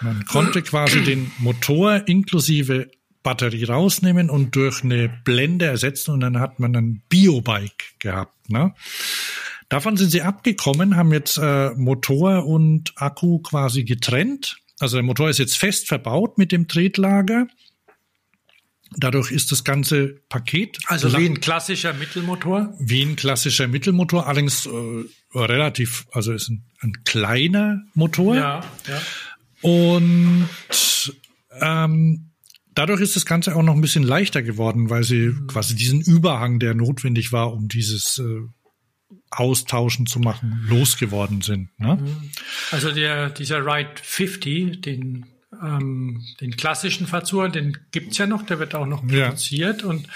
[0.00, 2.90] Man konnte quasi den Motor inklusive
[3.26, 8.48] Batterie rausnehmen und durch eine Blende ersetzen und dann hat man ein Biobike gehabt.
[8.48, 8.72] Ne?
[9.68, 14.58] Davon sind sie abgekommen, haben jetzt äh, Motor und Akku quasi getrennt.
[14.78, 17.48] Also der Motor ist jetzt fest verbaut mit dem Tretlager
[18.96, 20.78] Dadurch ist das ganze Paket.
[20.86, 22.72] Also wie ein klassischer Mittelmotor?
[22.78, 25.04] Wie ein klassischer Mittelmotor, allerdings äh,
[25.34, 28.36] relativ, also ist ein, ein kleiner Motor.
[28.36, 29.02] Ja, ja.
[29.62, 30.48] Und
[31.60, 32.30] ähm,
[32.76, 35.48] dadurch ist das Ganze auch noch ein bisschen leichter geworden, weil sie mhm.
[35.48, 38.42] quasi diesen Überhang, der notwendig war, um dieses äh,
[39.30, 41.70] Austauschen zu machen, losgeworden sind.
[41.78, 41.96] Ne?
[41.96, 42.30] Mhm.
[42.70, 45.26] Also der, dieser Ride 50, den
[45.62, 49.88] ähm, den klassischen Fazur, den gibt's ja noch, der wird auch noch produziert ja.
[49.88, 50.06] und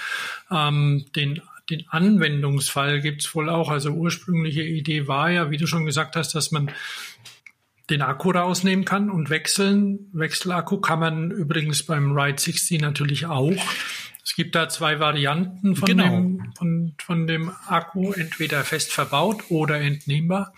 [0.51, 3.69] ähm, den den Anwendungsfall gibt's wohl auch.
[3.69, 6.69] Also ursprüngliche Idee war ja, wie du schon gesagt hast, dass man
[7.89, 10.09] den Akku rausnehmen kann und wechseln.
[10.13, 13.53] Wechselakku kann man übrigens beim Ride 60 natürlich auch.
[14.23, 16.09] Es gibt da zwei Varianten von, genau.
[16.09, 20.53] dem, von, von dem Akku, entweder fest verbaut oder entnehmbar.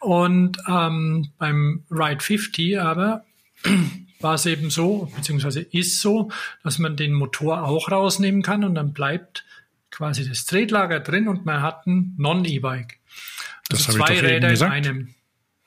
[0.00, 3.24] Und ähm, beim Ride 50 aber
[4.20, 6.30] war es eben so, beziehungsweise ist so,
[6.64, 9.44] dass man den Motor auch rausnehmen kann und dann bleibt
[9.90, 12.98] quasi das Tretlager drin und man hat ein Non-E-Bike.
[13.70, 15.14] Also das zwei Räder in einem.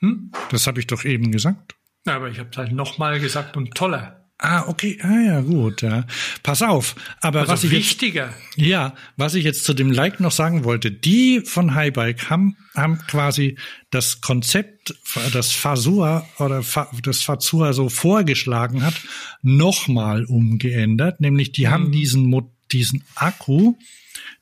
[0.02, 0.32] Hm?
[0.50, 1.76] Das habe ich doch eben gesagt.
[2.04, 4.22] Ja, aber ich habe es halt nochmal gesagt und toller.
[4.38, 4.98] Ah, okay.
[5.02, 5.82] Ah ja, gut.
[5.82, 6.04] Ja.
[6.42, 6.96] Pass auf.
[7.20, 8.34] Aber also was ich wichtiger.
[8.56, 12.56] Jetzt, ja, was ich jetzt zu dem Like noch sagen wollte, die von Highbike haben,
[12.74, 13.56] haben quasi
[13.90, 14.96] das Konzept,
[15.32, 16.64] das Fasua oder
[17.04, 18.94] das Fazua so vorgeschlagen hat,
[19.42, 21.20] nochmal umgeändert.
[21.20, 21.70] Nämlich die mhm.
[21.70, 22.34] haben diesen,
[22.72, 23.76] diesen Akku,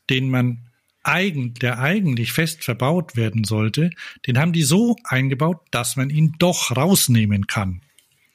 [0.09, 0.70] den man
[1.03, 3.91] eigen, der eigentlich fest verbaut werden sollte,
[4.27, 7.83] den haben die so eingebaut, dass man ihn doch rausnehmen kann.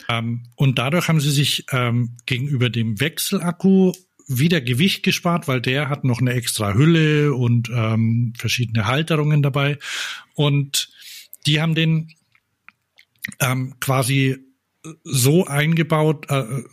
[0.10, 3.94] Ähm, und dadurch haben sie sich ähm, gegenüber dem Wechselakku
[4.28, 9.78] wieder Gewicht gespart, weil der hat noch eine extra Hülle und ähm, verschiedene Halterungen dabei.
[10.34, 10.90] Und
[11.46, 12.12] die haben den
[13.40, 14.38] ähm, quasi
[15.04, 16.64] so eingebaut äh,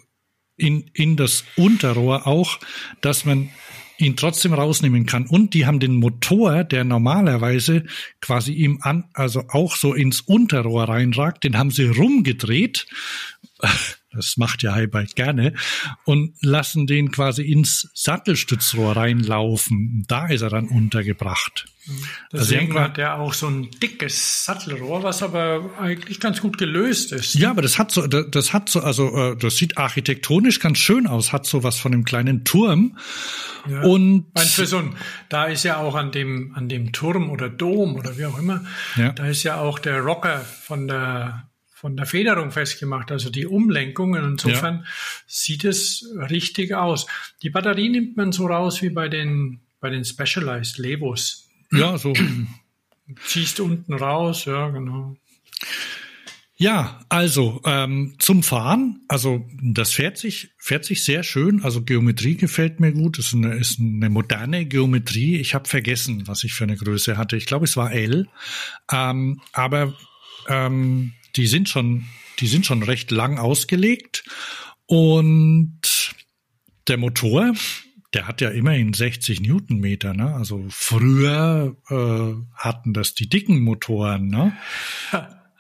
[0.56, 2.58] in, in das Unterrohr auch,
[3.00, 3.50] dass man
[4.02, 5.26] ihn trotzdem rausnehmen kann.
[5.26, 7.84] Und die haben den Motor, der normalerweise
[8.20, 12.86] quasi ihm an, also auch so ins Unterrohr reinragt, den haben sie rumgedreht.
[14.14, 15.54] Das macht ja Highbike gerne
[16.04, 20.04] und lassen den quasi ins Sattelstützrohr reinlaufen.
[20.08, 21.66] Da ist er dann untergebracht.
[22.32, 27.10] Deswegen also hat der auch so ein dickes Sattelrohr, was aber eigentlich ganz gut gelöst
[27.12, 27.34] ist.
[27.34, 31.08] Ja, aber das hat so, das hat so, also äh, das sieht architektonisch ganz schön
[31.08, 32.98] aus, hat so was von einem kleinen Turm.
[33.68, 33.82] Ja.
[33.82, 34.94] Und für so ein,
[35.28, 38.64] da ist ja auch an dem an dem Turm oder Dom oder wie auch immer,
[38.96, 39.10] ja.
[39.12, 41.48] da ist ja auch der Rocker von der
[41.82, 44.24] von der Federung festgemacht, also die Umlenkungen.
[44.24, 44.84] Insofern ja.
[45.26, 47.08] sieht es richtig aus.
[47.42, 51.50] Die Batterie nimmt man so raus wie bei den bei den Specialized Levos.
[51.72, 52.12] Ja, so.
[53.26, 55.16] Ziehst unten raus, ja, genau.
[56.54, 61.64] Ja, also ähm, zum Fahren, also das fährt sich, fährt sich sehr schön.
[61.64, 63.18] Also Geometrie gefällt mir gut.
[63.18, 65.38] Das ist eine, ist eine moderne Geometrie.
[65.38, 67.36] Ich habe vergessen, was ich für eine Größe hatte.
[67.36, 68.28] Ich glaube, es war L.
[68.92, 69.94] Ähm, aber
[70.48, 72.04] ähm, die sind schon,
[72.40, 74.24] die sind schon recht lang ausgelegt.
[74.86, 75.80] Und
[76.88, 77.54] der Motor,
[78.12, 80.14] der hat ja immerhin 60 Newtonmeter.
[80.14, 80.34] Ne?
[80.34, 84.28] Also früher äh, hatten das die dicken Motoren.
[84.28, 84.56] Ne?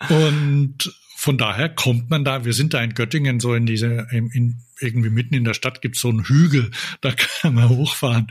[0.08, 0.92] Und
[1.22, 4.58] von daher kommt man da, wir sind da in Göttingen so in diese, in, in,
[4.80, 8.26] irgendwie mitten in der Stadt gibt's so einen Hügel, da kann man hochfahren.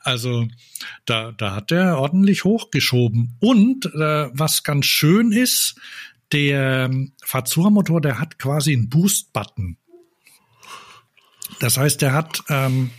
[0.00, 0.48] Also
[1.04, 3.36] da, da hat er ordentlich hochgeschoben.
[3.38, 5.76] Und äh, was ganz schön ist,
[6.32, 6.90] der
[7.24, 9.78] Fazua-Motor, der hat quasi einen Boost-Button.
[11.60, 12.90] Das heißt, der hat, ähm,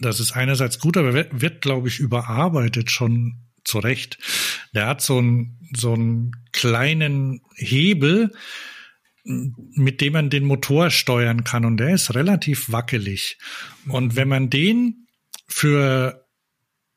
[0.00, 4.18] das ist einerseits gut, aber wird, wird glaube ich, überarbeitet schon zurecht.
[4.74, 8.32] Der hat so einen, so einen kleinen Hebel,
[9.24, 13.38] mit dem man den Motor steuern kann und der ist relativ wackelig.
[13.88, 15.06] Und wenn man den
[15.48, 16.26] für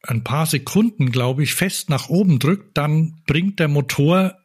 [0.04, 4.38] ein paar Sekunden, glaube ich, fest nach oben drückt, dann bringt der Motor,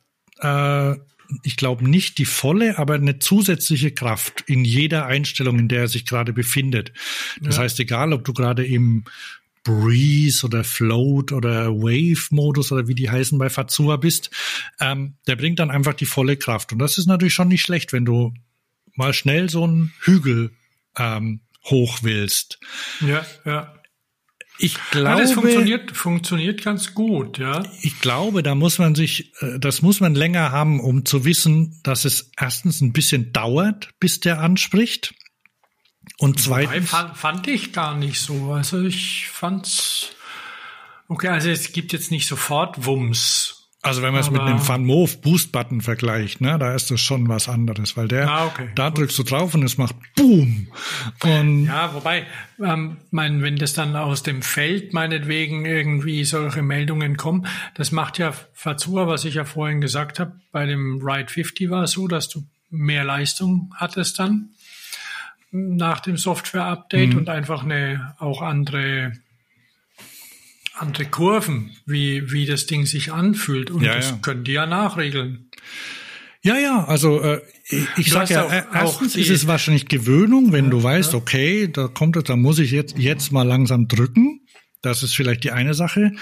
[0.42, 0.96] äh,
[1.42, 5.88] ich glaube nicht die volle, aber eine zusätzliche Kraft in jeder Einstellung, in der er
[5.88, 6.92] sich gerade befindet.
[7.40, 7.62] Das ja.
[7.62, 9.04] heißt, egal, ob du gerade im
[9.64, 14.30] Breeze oder Float oder Wave-Modus oder wie die heißen bei Fazua bist,
[14.80, 16.72] ähm, der bringt dann einfach die volle Kraft.
[16.72, 18.34] Und das ist natürlich schon nicht schlecht, wenn du
[18.94, 20.50] mal schnell so einen Hügel
[20.96, 22.58] ähm, hoch willst.
[23.00, 23.74] Ja, ja.
[24.62, 27.64] Ich glaube, ja, das funktioniert, funktioniert ganz gut, ja.
[27.80, 31.80] Ich glaube, da muss man sich, äh, das muss man länger haben, um zu wissen,
[31.82, 35.14] dass es erstens ein bisschen dauert, bis der anspricht.
[36.18, 36.90] Und zweitens.
[36.90, 38.52] Fand, fand ich gar nicht so.
[38.52, 40.10] Also ich fand's,
[41.08, 43.61] okay, also es gibt jetzt nicht sofort Wumms.
[43.84, 47.00] Also wenn man es mit einem Van Move Boost Button vergleicht, ne, da ist das
[47.00, 48.68] schon was anderes, weil der, ah, okay.
[48.76, 50.68] da drückst du drauf und es macht Boom.
[51.24, 52.24] Und ja, wobei,
[52.62, 58.18] ähm, mein, wenn das dann aus dem Feld meinetwegen irgendwie solche Meldungen kommen, das macht
[58.18, 62.06] ja Fazua, was ich ja vorhin gesagt habe, bei dem Ride 50 war es so,
[62.06, 64.50] dass du mehr Leistung hattest dann
[65.50, 67.18] nach dem Software-Update mhm.
[67.18, 69.12] und einfach eine auch andere
[70.74, 73.70] andere Kurven, wie, wie das Ding sich anfühlt.
[73.70, 74.18] Und ja, das ja.
[74.22, 75.50] können die ja nachregeln.
[76.42, 80.52] Ja, ja, also äh, ich, ich sag ja, auch, erstens auch ist es wahrscheinlich Gewöhnung,
[80.52, 83.86] wenn ja, du weißt, okay, da kommt es, da muss ich jetzt, jetzt mal langsam
[83.86, 84.40] drücken.
[84.82, 86.12] Das ist vielleicht die eine Sache.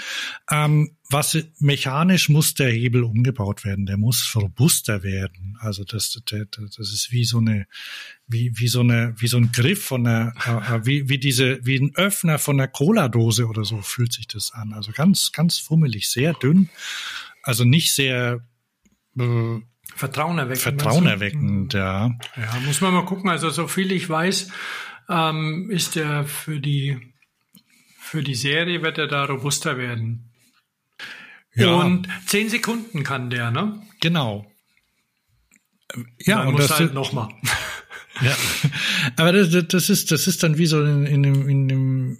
[0.49, 3.85] Ähm, was mechanisch muss der Hebel umgebaut werden.
[3.87, 5.57] Der muss robuster werden.
[5.59, 7.65] Also das, das, das ist wie so eine,
[8.27, 11.65] wie, wie so eine, wie so ein Griff von einer, äh, äh, wie, wie diese,
[11.65, 14.73] wie ein Öffner von einer Cola-Dose oder so fühlt sich das an.
[14.73, 16.69] Also ganz, ganz fummelig, sehr dünn.
[17.43, 18.45] Also nicht sehr
[19.17, 19.59] äh,
[19.95, 20.61] Vertrauenerweckend.
[20.61, 22.11] Vertrauenerweckend, ja.
[22.37, 23.29] Ja, muss man mal gucken.
[23.29, 24.49] Also so viel ich weiß,
[25.09, 27.10] ähm, ist der für die
[28.11, 30.29] für die Serie wird er da robuster werden.
[31.55, 31.75] Ja.
[31.75, 33.81] Und zehn Sekunden kann der, ne?
[34.01, 34.45] Genau.
[36.19, 37.29] Ja, und, dann und muss das halt nochmal.
[38.21, 38.35] Ja,
[39.15, 42.17] aber das, das ist das ist dann wie so in, in, dem, in dem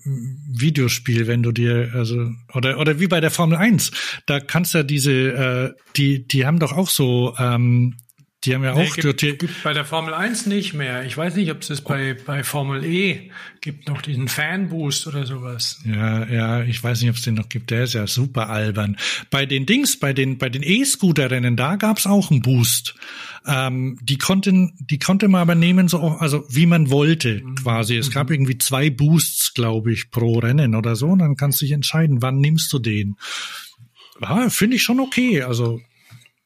[0.47, 3.91] Videospiel, wenn du dir also oder oder wie bei der Formel 1,
[4.25, 7.97] da kannst du ja diese äh, die die haben doch auch so ähm,
[8.43, 8.95] die haben ja nee, auch.
[8.95, 11.05] Gibt, gibt bei der Formel 1 nicht mehr.
[11.05, 13.29] Ich weiß nicht, ob es das bei, bei Formel E
[13.61, 15.79] gibt, noch diesen Fanboost oder sowas.
[15.85, 17.69] Ja, ja, ich weiß nicht, ob es den noch gibt.
[17.69, 18.97] Der ist ja super albern.
[19.29, 22.95] Bei den Dings, bei den, bei den E-Scooter-Rennen, da gab's auch einen Boost.
[23.45, 27.55] Ähm, die konnten, die konnte man aber nehmen, so, also wie man wollte, mhm.
[27.55, 27.95] quasi.
[27.95, 28.13] Es mhm.
[28.13, 31.09] gab irgendwie zwei Boosts, glaube ich, pro Rennen oder so.
[31.09, 33.17] Und dann kannst du dich entscheiden, wann nimmst du den.
[34.19, 35.43] Ja, finde ich schon okay.
[35.43, 35.79] Also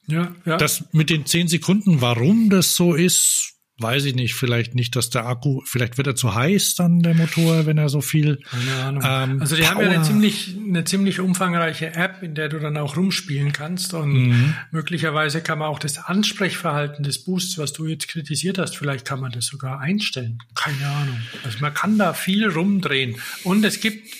[0.07, 0.57] ja, ja.
[0.57, 4.35] Das mit den zehn Sekunden, warum das so ist, weiß ich nicht.
[4.35, 7.89] Vielleicht nicht, dass der Akku, vielleicht wird er zu heiß dann der Motor, wenn er
[7.89, 8.39] so viel.
[8.49, 9.03] Keine Ahnung.
[9.05, 9.71] Ähm, also die Power.
[9.71, 13.93] haben ja eine ziemlich, eine ziemlich umfangreiche App, in der du dann auch rumspielen kannst
[13.93, 14.53] und mhm.
[14.71, 19.19] möglicherweise kann man auch das Ansprechverhalten des Boosts, was du jetzt kritisiert hast, vielleicht kann
[19.19, 20.39] man das sogar einstellen.
[20.55, 21.19] Keine Ahnung.
[21.43, 24.13] Also man kann da viel rumdrehen und es gibt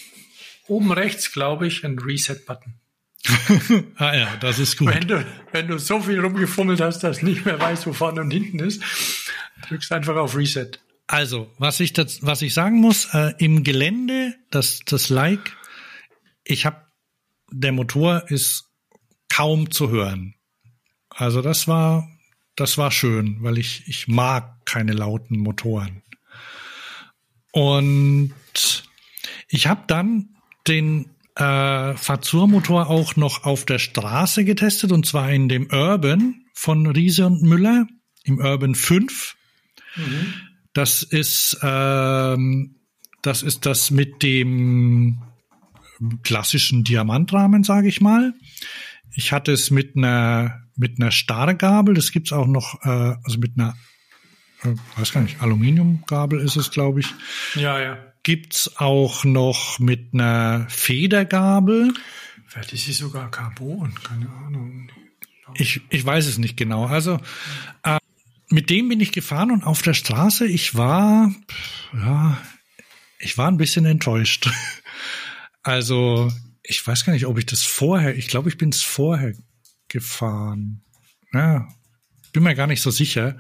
[0.67, 2.73] oben rechts, glaube ich, einen Reset-Button.
[3.95, 4.93] ah ja, das ist gut.
[4.93, 8.21] Wenn du, wenn du so viel rumgefummelt hast, dass du nicht mehr weißt, wo vorne
[8.21, 8.81] und hinten ist,
[9.67, 10.71] drückst einfach auf Reset.
[11.07, 15.55] Also, was ich das, was ich sagen muss, äh, im Gelände, das, das Like,
[16.43, 16.81] ich habe,
[17.51, 18.65] der Motor ist
[19.29, 20.35] kaum zu hören.
[21.09, 22.09] Also das war,
[22.55, 26.01] das war schön, weil ich, ich mag keine lauten Motoren.
[27.51, 28.33] Und
[29.47, 30.35] ich habe dann
[30.67, 36.87] den äh, Fazur-Motor auch noch auf der Straße getestet und zwar in dem Urban von
[36.87, 37.87] Riese und Müller
[38.23, 39.35] im Urban 5.
[39.95, 40.33] Mhm.
[40.73, 42.75] Das ist ähm,
[43.21, 45.21] das ist das mit dem
[46.23, 48.33] klassischen Diamantrahmen, sage ich mal.
[49.15, 51.95] Ich hatte es mit einer mit einer Starrgabel.
[51.95, 53.75] Das gibt's auch noch, äh, also mit einer,
[54.63, 57.07] äh, weiß gar nicht, Aluminiumgabel ist es, glaube ich.
[57.55, 57.97] Ja, ja.
[58.25, 61.93] Gibt's auch noch mit einer Federgabel.
[62.47, 64.89] Vielleicht ist sie sogar Carbon, keine Ahnung.
[65.53, 66.87] Ich, ich weiß es nicht genau.
[66.87, 67.19] Also
[67.83, 67.99] äh,
[68.49, 71.35] mit dem bin ich gefahren und auf der Straße, ich war,
[71.93, 72.41] ja,
[73.19, 74.49] ich war ein bisschen enttäuscht.
[75.67, 76.31] Also
[76.61, 79.33] ich weiß gar nicht, ob ich das vorher, ich glaube, ich bin es vorher
[79.87, 80.83] gefahren.
[81.33, 81.67] Ja,
[82.33, 83.35] bin mir gar nicht so sicher.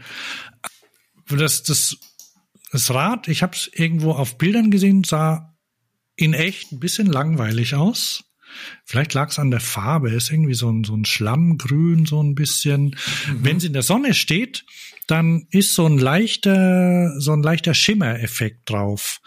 [1.27, 1.97] Das, das,
[2.75, 5.55] das Rad, ich habe es irgendwo auf Bildern gesehen, sah
[6.15, 8.23] in echt ein bisschen langweilig aus.
[8.85, 12.35] Vielleicht lag es an der Farbe, ist irgendwie so ein, so ein Schlammgrün, so ein
[12.35, 12.95] bisschen.
[13.27, 13.39] Mhm.
[13.39, 14.65] Wenn es in der Sonne steht,
[15.07, 19.21] dann ist so ein leichter, so ein leichter Schimmereffekt drauf.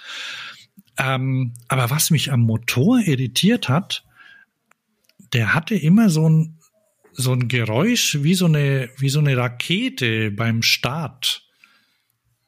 [0.99, 4.05] Ähm, aber was mich am Motor irritiert hat,
[5.33, 6.59] der hatte immer so ein,
[7.13, 11.48] so ein Geräusch wie so eine, wie so eine Rakete beim Start.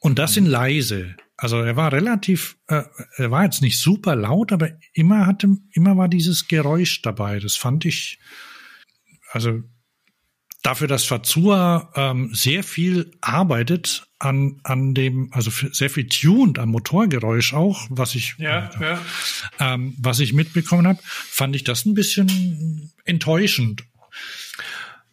[0.00, 1.14] Und das in leise.
[1.36, 2.82] Also er war relativ, äh,
[3.16, 7.38] er war jetzt nicht super laut, aber immer hatte, immer war dieses Geräusch dabei.
[7.38, 8.18] Das fand ich,
[9.30, 9.62] also
[10.62, 16.70] dafür, dass Fazua ähm, sehr viel arbeitet an, an dem, also sehr viel tuned am
[16.70, 19.00] Motorgeräusch auch, was ich, ja, äh, ja.
[19.58, 23.84] Ähm, was ich mitbekommen habe, fand ich das ein bisschen enttäuschend.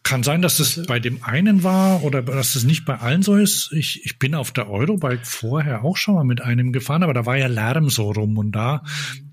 [0.08, 3.36] Kann sein, dass es bei dem einen war oder dass es nicht bei allen so
[3.36, 3.72] ist.
[3.72, 7.26] Ich, ich bin auf der Eurobike vorher auch schon mal mit einem gefahren, aber da
[7.26, 8.82] war ja Lärm so rum und da,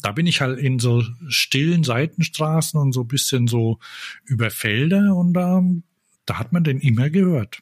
[0.01, 3.79] da bin ich halt in so stillen Seitenstraßen und so ein bisschen so
[4.25, 5.63] über Felder und da,
[6.25, 7.59] da hat man den immer gehört.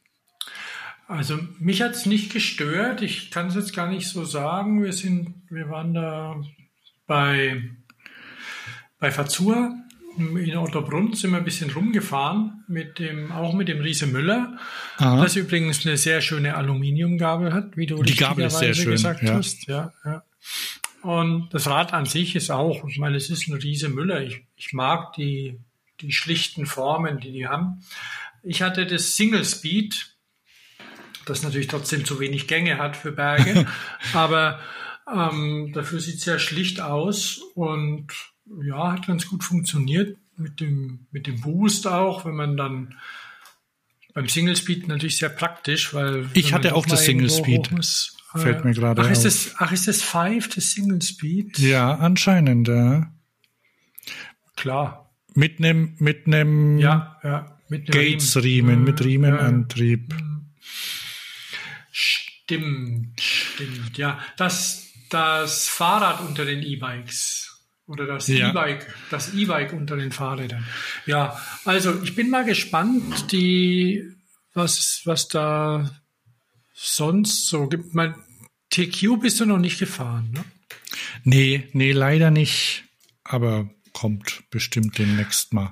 [1.08, 3.04] Also mich hat es nicht gestört.
[3.04, 4.84] Ich kann es jetzt gar nicht so sagen.
[4.84, 6.42] Wir sind, wir waren da
[7.06, 7.62] bei,
[8.98, 9.72] bei Fazur
[10.18, 14.58] in Otterbrunn sind wir ein bisschen rumgefahren mit dem, auch mit dem Riese Müller,
[14.98, 15.22] Aha.
[15.22, 19.24] das übrigens eine sehr schöne Aluminiumgabel hat, wie du die Gabel ist sehr schön, gesagt
[19.24, 19.34] ja.
[19.34, 19.68] hast.
[19.68, 20.24] Ja, ja.
[21.02, 24.22] Und das Rad an sich ist auch, ich meine, es ist ein Riese Müller.
[24.22, 25.60] Ich, ich mag die,
[26.00, 27.84] die schlichten Formen, die die haben.
[28.42, 30.16] Ich hatte das Single Speed,
[31.26, 33.68] das natürlich trotzdem zu wenig Gänge hat für Berge,
[34.14, 34.60] aber
[35.12, 38.08] ähm, dafür sieht es sehr schlicht aus und
[38.64, 42.96] ja, hat ganz gut funktioniert mit dem, mit dem Boost auch, wenn man dann
[44.14, 47.72] beim Single Speed natürlich sehr praktisch, weil ich hatte auch das Single Speed.
[47.72, 49.12] Muss, Fällt äh, mir gerade ach, auf.
[49.12, 51.60] Ist das, ach, ist das Five, das Single Speed?
[51.60, 53.12] Ja, anscheinend, ja.
[54.56, 55.12] Klar.
[55.36, 59.04] Mit einem, mit einem ja, ja, Gates-Riemen, mit.
[59.04, 60.14] Riemenantrieb.
[61.92, 63.98] Stimmt, stimmt.
[63.98, 67.43] Ja, das, das Fahrrad unter den E-Bikes
[67.88, 68.50] oder das ja.
[68.50, 70.66] E-Bike, das E-Bike unter den Fahrrädern.
[71.06, 74.04] Ja, also ich bin mal gespannt, die,
[74.54, 75.90] was, was da
[76.74, 77.94] sonst so gibt.
[77.94, 78.16] Mein
[78.70, 80.44] TQ bist du noch nicht gefahren, ne?
[81.24, 82.84] Nee, nee, leider nicht.
[83.24, 85.72] Aber kommt bestimmt demnächst mal.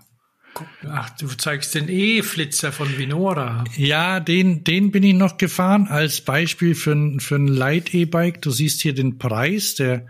[0.88, 3.63] Ach, du zeigst den E-Flitzer von Vinora.
[3.77, 8.41] Ja, den, den bin ich noch gefahren als Beispiel für ein, für ein Light-E-Bike.
[8.41, 10.05] Du siehst hier den Preis, der,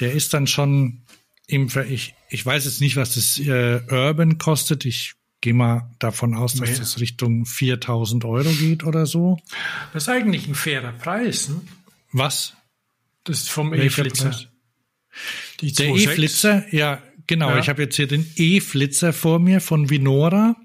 [0.00, 1.03] der ist dann schon
[1.46, 4.84] im, ich, ich weiß jetzt nicht, was das äh, Urban kostet.
[4.84, 6.78] Ich gehe mal davon aus, dass Mehr.
[6.78, 9.38] das Richtung 4000 Euro geht oder so.
[9.92, 11.48] Das ist eigentlich ein fairer Preis.
[11.48, 11.60] Ne?
[12.12, 12.54] Was?
[13.24, 14.38] Das ist vom E-Flitzer.
[15.60, 17.58] Der E-Flitzer, ja, Genau, ja.
[17.58, 20.56] ich habe jetzt hier den E-Flitzer vor mir von Vinora.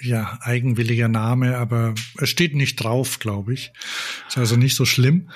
[0.00, 3.72] Ja, eigenwilliger Name, aber es steht nicht drauf, glaube ich.
[4.28, 5.30] Ist also nicht so schlimm.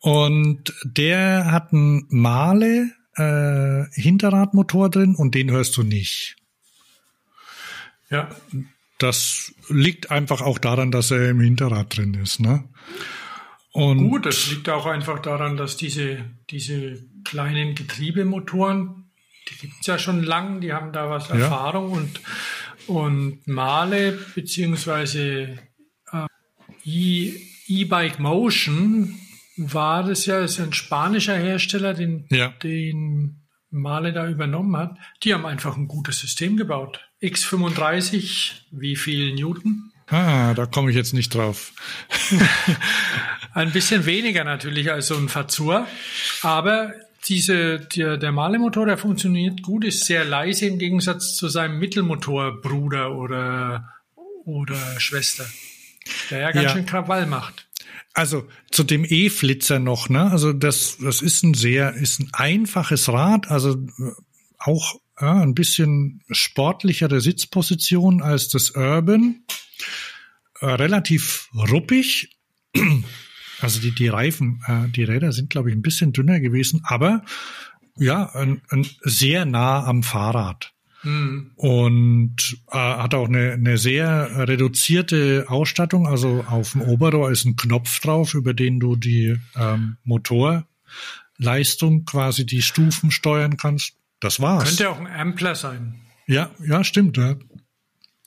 [0.00, 6.36] Und der hat einen Male äh, Hinterradmotor drin und den hörst du nicht.
[8.10, 8.28] Ja.
[8.98, 12.64] Das liegt einfach auch daran, dass er im Hinterrad drin ist, ne?
[13.72, 19.02] Und Gut, das liegt auch einfach daran, dass diese, diese kleinen Getriebemotoren
[19.48, 21.36] die gibt es ja schon lang, die haben da was ja.
[21.36, 22.20] Erfahrung und,
[22.86, 25.58] und Male beziehungsweise
[26.84, 27.32] äh,
[27.66, 29.18] E-Bike Motion
[29.56, 32.48] war das ja, ist ein spanischer Hersteller, den, ja.
[32.62, 34.96] den Male da übernommen hat.
[35.22, 37.00] Die haben einfach ein gutes System gebaut.
[37.22, 39.92] X35, wie viel Newton?
[40.08, 41.72] Ah, da komme ich jetzt nicht drauf.
[43.54, 45.86] ein bisschen weniger natürlich als so ein Fazur,
[46.42, 46.92] aber
[47.28, 53.12] diese, der, der Malemotor, der funktioniert gut, ist sehr leise im Gegensatz zu seinem Mittelmotorbruder
[53.16, 53.88] oder,
[54.44, 55.46] oder Schwester,
[56.30, 56.70] der ja ganz ja.
[56.72, 57.68] schön Krawall macht.
[58.14, 60.30] Also zu dem E-Flitzer noch, ne?
[60.30, 64.12] Also das, das ist ein sehr, ist ein einfaches Rad, also äh,
[64.58, 69.44] auch ja, ein bisschen sportlichere Sitzposition als das Urban.
[70.60, 72.36] Äh, relativ ruppig.
[73.60, 77.24] Also die, die Reifen, äh, die Räder sind, glaube ich, ein bisschen dünner gewesen, aber
[77.96, 80.71] ja, ein, ein sehr nah am Fahrrad.
[81.02, 81.50] Mhm.
[81.56, 86.06] Und äh, hat auch eine, eine sehr reduzierte Ausstattung.
[86.06, 92.46] Also auf dem Oberrohr ist ein Knopf drauf, über den du die ähm, Motorleistung quasi
[92.46, 93.94] die Stufen steuern kannst.
[94.20, 94.68] Das war's.
[94.68, 95.96] Könnte auch ein Ampler sein.
[96.26, 97.16] Ja, ja, stimmt.
[97.16, 97.36] Ja.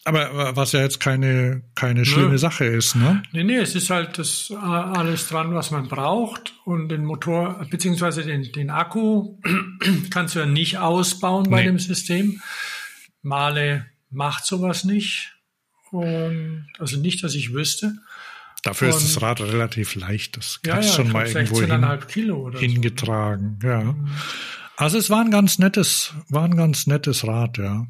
[0.08, 2.38] Aber was ja jetzt keine, keine schlimme Nö.
[2.38, 3.24] Sache ist, ne?
[3.32, 6.54] Nee, nee, es ist halt das alles dran, was man braucht.
[6.64, 9.40] Und den Motor, beziehungsweise den, den Akku
[10.12, 11.70] kannst du ja nicht ausbauen bei nee.
[11.70, 12.40] dem System.
[13.24, 15.34] Male macht sowas nicht.
[15.90, 17.96] Und, also nicht, dass ich wüsste.
[18.62, 20.38] Dafür und, ist das Rad relativ leicht.
[20.38, 23.58] Das kannst ja, ja, schon mal irgendwo hin, hingetragen.
[23.60, 23.68] So.
[23.68, 23.82] Ja.
[23.82, 24.08] Mhm.
[24.78, 27.88] Also es war ein ganz nettes, war ein ganz nettes Rad, ja.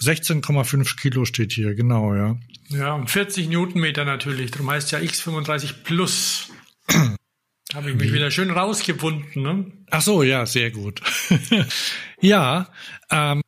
[0.00, 2.36] 16,5 Kilo steht hier, genau, ja.
[2.68, 4.50] Ja, und 40 Newtonmeter natürlich.
[4.50, 6.50] Darum heißt ja X35 Plus.
[7.74, 9.72] Habe ich mich wieder schön rausgewunden, ne?
[9.90, 11.02] Ach so, ja, sehr gut.
[12.20, 12.68] ja,
[13.10, 13.42] ähm,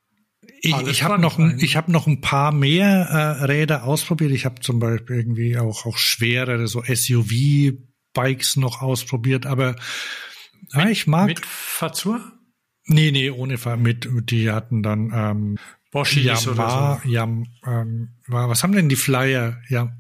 [0.61, 4.33] ich, ich habe noch, ein, ich habe noch ein paar mehr äh, Räder ausprobiert.
[4.33, 9.77] Ich habe zum Beispiel irgendwie auch auch schwerere so SUV-Bikes noch ausprobiert, aber
[10.63, 12.33] mit, ja, ich mag mit Fazur?
[12.87, 15.59] Nee, nee, ohne Fahr mit die hatten dann ähm,
[15.91, 17.09] Boschis Yamaha, oder so.
[17.09, 19.59] Yam, ähm, was haben denn die Flyer?
[19.69, 19.93] Ja,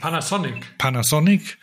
[0.00, 0.78] Panasonic.
[0.78, 1.58] Panasonic.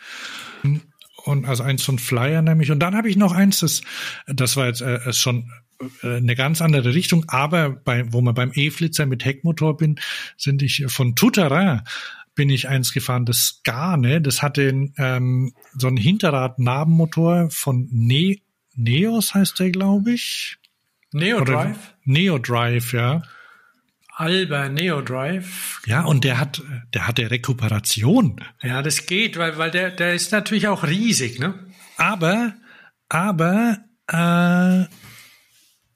[1.24, 2.70] Und also eins von Flyer nämlich.
[2.70, 3.82] Und dann habe ich noch eins, das,
[4.26, 5.50] das war jetzt äh, schon
[6.02, 10.00] äh, eine ganz andere Richtung, aber bei, wo man beim E-Flitzer mit Heckmotor bin,
[10.36, 11.82] sind ich von Touterin
[12.34, 18.40] bin ich eins gefahren, das Garne, das hatte ähm, so ein Hinterrad-Nabenmotor von ne
[18.76, 20.56] Neos heißt der, glaube ich.
[21.12, 21.94] Neo Drive?
[22.04, 23.22] Neo Drive, ja.
[24.16, 25.80] Alba Neo Drive.
[25.86, 26.62] Ja, und der hat,
[26.94, 28.44] der hat der Rekuperation.
[28.62, 31.54] Ja, das geht, weil, weil der, der ist natürlich auch riesig, ne?
[31.96, 32.54] Aber,
[33.08, 34.84] aber, äh,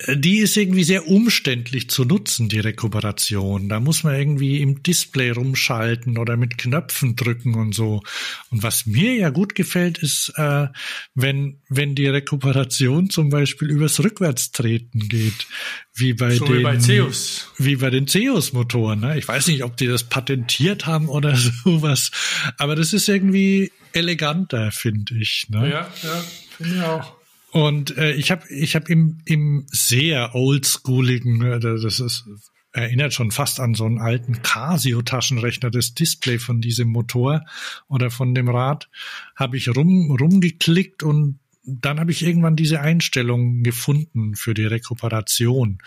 [0.09, 3.69] die ist irgendwie sehr umständlich zu nutzen, die Rekuperation.
[3.69, 8.03] Da muss man irgendwie im Display rumschalten oder mit Knöpfen drücken und so.
[8.51, 10.69] Und was mir ja gut gefällt, ist, äh,
[11.15, 15.47] wenn, wenn die Rekuperation zum Beispiel übers Rückwärtstreten geht.
[15.95, 17.53] Wie bei so den, wie bei Zeus.
[17.57, 19.01] Wie bei den Zeus-Motoren.
[19.01, 19.19] Ne?
[19.19, 22.11] Ich weiß nicht, ob die das patentiert haben oder sowas.
[22.59, 25.47] Aber das ist irgendwie eleganter, finde ich.
[25.49, 25.71] Ne?
[25.71, 26.25] Ja, ja,
[26.57, 27.24] finde ich auch.
[27.55, 32.25] Und äh, ich habe ich hab im, im sehr oldschooligen, äh, das ist
[32.73, 37.45] erinnert schon fast an so einen alten Casio-Taschenrechner, das Display von diesem Motor
[37.87, 38.91] oder von dem Rad,
[39.37, 45.79] habe ich rum, rumgeklickt und dann habe ich irgendwann diese Einstellung gefunden für die Rekuperation.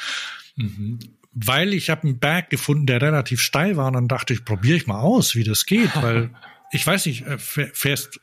[0.55, 0.99] Mhm.
[1.33, 4.77] Weil ich habe einen Berg gefunden, der relativ steil war und dann dachte ich, probiere
[4.77, 6.29] ich mal aus, wie das geht, weil
[6.71, 8.21] ich weiß nicht, äh, fährst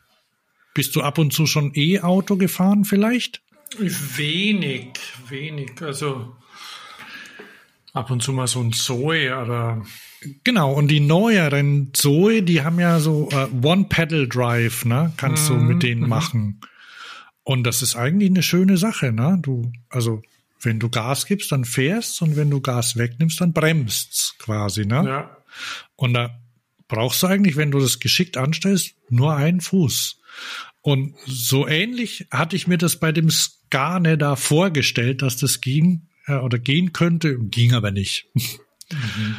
[0.74, 3.40] bist du ab und zu schon E-Auto gefahren vielleicht?
[3.78, 4.90] Wenig,
[5.28, 5.80] wenig.
[5.80, 6.36] Also
[7.92, 9.82] ab und zu mal so ein Zoe oder.
[10.42, 15.12] Genau, und die neueren Zoe, die haben ja so äh, One-Pedal-Drive, ne?
[15.16, 15.54] Kannst mhm.
[15.54, 16.08] du mit denen mhm.
[16.08, 16.60] machen.
[17.42, 19.38] Und das ist eigentlich eine schöne Sache, ne?
[19.40, 20.22] Du, also
[20.60, 25.04] wenn du Gas gibst, dann fährst und wenn du Gas wegnimmst, dann bremst quasi, ne?
[25.06, 25.36] Ja.
[25.96, 26.40] Und da
[26.88, 30.20] brauchst du eigentlich, wenn du das geschickt anstellst, nur einen Fuß.
[30.80, 36.08] Und so ähnlich hatte ich mir das bei dem Skane da vorgestellt, dass das ging
[36.26, 38.28] äh, oder gehen könnte, ging aber nicht.
[38.92, 39.36] Mhm.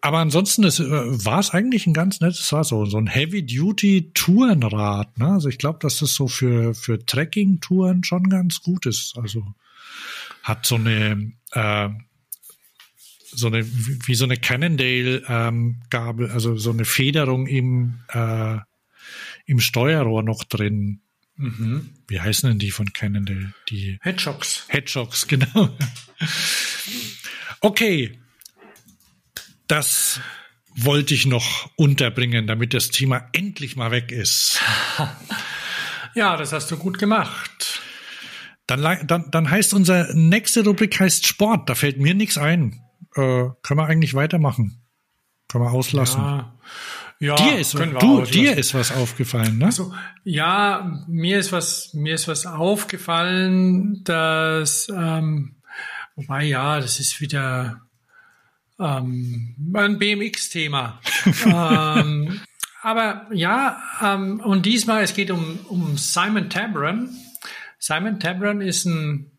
[0.00, 5.18] Aber ansonsten ist, äh, war es eigentlich ein ganz nettes, war so, so ein Heavy-Duty-Tourenrad.
[5.18, 5.28] Ne?
[5.28, 9.18] Also ich glaube, dass das so für, für Trekking-Touren schon ganz gut ist.
[9.18, 9.42] Also
[10.42, 11.88] hat so eine, äh,
[13.30, 18.58] so eine, wie so eine Cannondale-Gabel, ähm, also so eine Federung im, äh,
[19.48, 21.00] im Steuerrohr noch drin.
[21.36, 21.88] Mhm.
[22.06, 23.54] Wie heißen denn die von Cannondale?
[23.70, 24.64] Die Hedgehogs.
[24.68, 25.70] Hedgehogs, genau.
[27.60, 28.18] Okay.
[29.66, 30.20] Das
[30.74, 34.60] wollte ich noch unterbringen, damit das Thema endlich mal weg ist.
[36.14, 37.80] Ja, das hast du gut gemacht.
[38.66, 41.70] Dann, dann, dann heißt unser nächste Rubrik heißt Sport.
[41.70, 42.82] Da fällt mir nichts ein.
[43.14, 44.82] Äh, können wir eigentlich weitermachen?
[45.48, 46.20] Können wir auslassen?
[46.20, 46.58] Ja.
[47.20, 49.66] Ja, dir ist, du, dir ist was aufgefallen, ne?
[49.66, 49.92] Also,
[50.22, 55.56] ja, mir ist was, mir ist was aufgefallen, dass, ähm,
[56.14, 57.80] wobei ja, das ist wieder
[58.78, 61.00] ähm, ein BMX-Thema.
[61.44, 62.40] ähm,
[62.82, 67.10] aber ja, ähm, und diesmal es geht um, um Simon Tabron.
[67.80, 69.32] Simon Tabron ist ein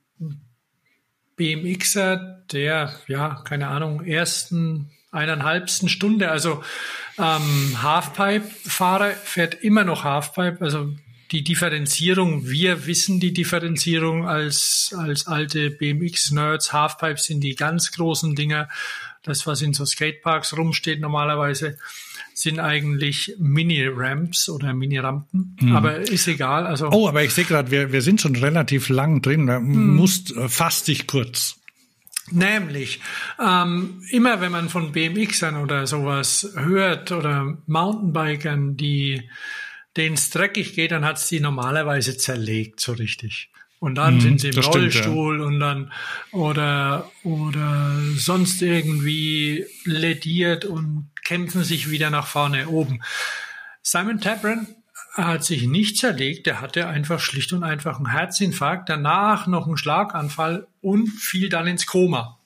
[1.38, 6.64] BMXer, der, ja, keine Ahnung, ersten eineinhalbsten Stunde, also
[7.18, 10.94] ähm, Halfpipe-Fahrer fährt immer noch Halfpipe, also
[11.31, 16.73] die Differenzierung, wir wissen die Differenzierung als, als alte BMX-Nerds.
[16.73, 18.68] Halfpipes sind die ganz großen Dinger.
[19.23, 21.77] Das, was in so Skateparks rumsteht normalerweise,
[22.34, 25.57] sind eigentlich Mini-Ramps oder Mini-Rampen.
[25.60, 25.76] Mhm.
[25.76, 26.65] Aber ist egal.
[26.65, 29.48] Also oh, aber ich sehe gerade, wir, wir sind schon relativ lang drin.
[29.48, 29.95] Du mhm.
[29.95, 31.59] musst äh, fast dich kurz.
[32.31, 32.99] Nämlich,
[33.43, 39.30] ähm, immer wenn man von BMXern oder sowas hört oder Mountainbikern, die
[39.97, 43.49] denen es dreckig geht, dann hat's die normalerweise zerlegt, so richtig.
[43.80, 45.45] Und dann mhm, sind sie im Rollstuhl stimmt, ja.
[45.45, 45.91] und dann
[46.31, 53.01] oder oder sonst irgendwie lediert und kämpfen sich wieder nach vorne oben.
[53.81, 54.19] Simon
[55.19, 59.67] Tabron hat sich nicht zerlegt, der hatte einfach schlicht und einfach einen Herzinfarkt, danach noch
[59.67, 62.37] einen Schlaganfall und fiel dann ins Koma.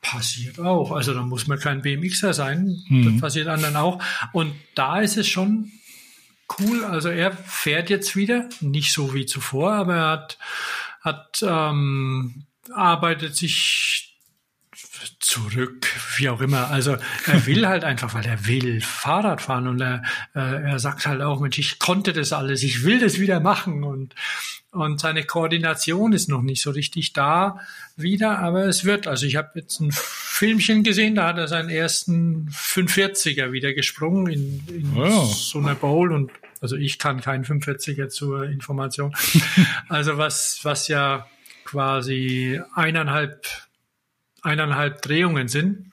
[0.00, 0.90] Passiert auch.
[0.90, 2.82] Also da muss man kein BMXer sein.
[2.88, 3.04] Mhm.
[3.04, 4.02] Das passiert anderen auch.
[4.32, 5.70] Und da ist es schon
[6.58, 6.84] cool.
[6.84, 10.38] Also er fährt jetzt wieder, nicht so wie zuvor, aber er hat,
[11.02, 13.91] hat ähm, arbeitet sich
[15.32, 15.86] zurück,
[16.16, 16.70] wie auch immer.
[16.70, 16.96] Also
[17.26, 20.02] er will halt einfach, weil er will Fahrrad fahren und er,
[20.34, 23.82] äh, er sagt halt auch, Mensch, ich konnte das alles, ich will das wieder machen
[23.82, 24.14] und
[24.72, 27.60] und seine Koordination ist noch nicht so richtig da
[27.96, 29.06] wieder, aber es wird.
[29.06, 34.28] Also ich habe jetzt ein Filmchen gesehen, da hat er seinen ersten 540er wieder gesprungen
[34.28, 35.26] in, in oh.
[35.26, 36.30] so einer Bowl und
[36.62, 39.14] also ich kann keinen 45er zur Information.
[39.90, 41.26] also was, was ja
[41.66, 43.46] quasi eineinhalb,
[44.42, 45.92] eineinhalb Drehungen sind,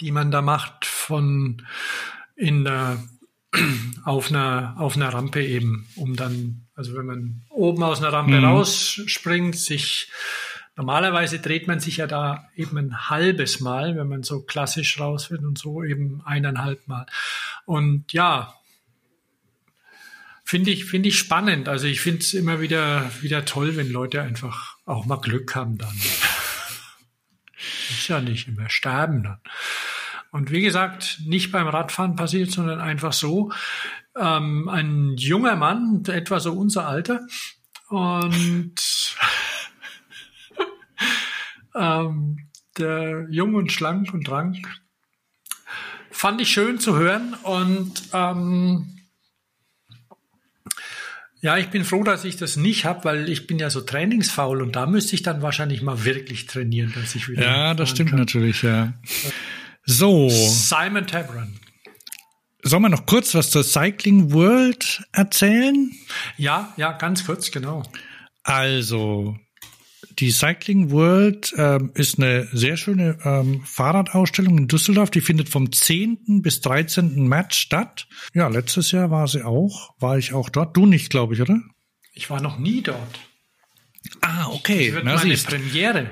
[0.00, 1.66] die man da macht von
[2.34, 3.02] in der,
[4.04, 8.38] auf einer, auf einer Rampe eben, um dann, also wenn man oben aus einer Rampe
[8.38, 8.44] mhm.
[8.44, 10.10] rausspringt, sich
[10.78, 15.30] Normalerweise dreht man sich ja da eben ein halbes Mal, wenn man so klassisch raus
[15.30, 17.06] wird und so eben eineinhalb Mal.
[17.64, 18.54] Und ja,
[20.48, 21.68] Finde ich, finde ich spannend.
[21.68, 25.76] Also ich finde es immer wieder, wieder toll, wenn Leute einfach auch mal Glück haben
[25.76, 26.00] dann.
[27.90, 28.20] Ist ja
[28.68, 29.40] sterben dann.
[30.30, 33.52] Und wie gesagt, nicht beim Radfahren passiert, sondern einfach so.
[34.16, 37.20] Ähm, ein junger Mann, etwa so unser Alter,
[37.88, 38.74] und
[41.74, 44.66] ähm, der jung und schlank und rank,
[46.10, 48.95] fand ich schön zu hören und ähm,
[51.40, 54.62] ja, ich bin froh, dass ich das nicht habe, weil ich bin ja so trainingsfaul
[54.62, 57.42] und da müsste ich dann wahrscheinlich mal wirklich trainieren, dass ich wieder.
[57.42, 58.18] Ja, das stimmt kann.
[58.18, 58.94] natürlich, ja.
[59.84, 60.28] So.
[60.28, 61.60] Simon Tabron.
[62.62, 65.92] Sollen wir noch kurz was zur Cycling World erzählen?
[66.36, 67.84] Ja, ja, ganz kurz, genau.
[68.42, 69.36] Also,
[70.18, 75.10] die Cycling World ähm, ist eine sehr schöne ähm, Fahrradausstellung in Düsseldorf.
[75.10, 76.42] Die findet vom 10.
[76.42, 77.28] bis 13.
[77.28, 78.08] März statt.
[78.32, 79.94] Ja, letztes Jahr war sie auch.
[79.98, 80.76] War ich auch dort.
[80.76, 81.60] Du nicht, glaube ich, oder?
[82.12, 83.20] Ich war noch nie dort.
[84.22, 84.86] Ah, okay.
[84.86, 85.48] Das wird Na, meine siehst.
[85.48, 86.08] Premiere.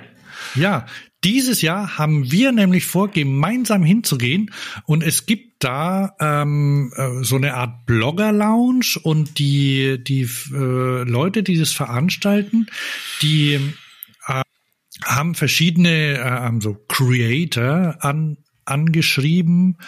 [0.55, 0.87] Ja,
[1.25, 4.51] dieses Jahr haben wir nämlich vor, gemeinsam hinzugehen
[4.85, 11.43] und es gibt da ähm, äh, so eine Art Blogger-Lounge und die die äh, Leute,
[11.43, 12.67] die das veranstalten,
[13.23, 13.59] die
[15.05, 19.79] haben verschiedene äh, so Creator an, angeschrieben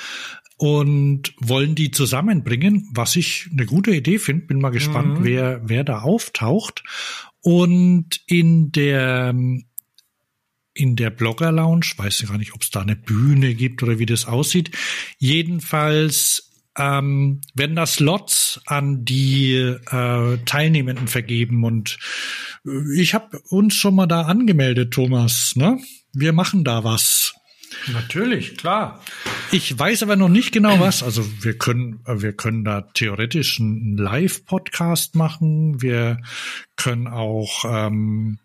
[0.59, 4.47] und wollen die zusammenbringen, was ich eine gute Idee finde.
[4.47, 5.25] Bin mal gespannt, mhm.
[5.25, 6.83] wer, wer da auftaucht.
[7.43, 9.35] Und in der
[10.77, 13.99] in der Blogger Lounge, weiß ich gar nicht, ob es da eine Bühne gibt oder
[13.99, 14.77] wie das aussieht.
[15.19, 16.46] Jedenfalls
[16.77, 21.99] ähm, werden da Slots an die äh, Teilnehmenden vergeben und
[22.65, 25.55] äh, ich habe uns schon mal da angemeldet, Thomas.
[25.57, 25.79] Ne?
[26.13, 27.35] Wir machen da was.
[27.93, 29.03] Natürlich, klar.
[29.53, 31.03] Ich weiß aber noch nicht genau was.
[31.03, 35.83] Also wir können, wir können da theoretisch einen Live-Podcast machen.
[35.83, 36.21] Wir
[36.77, 38.39] können auch ähm,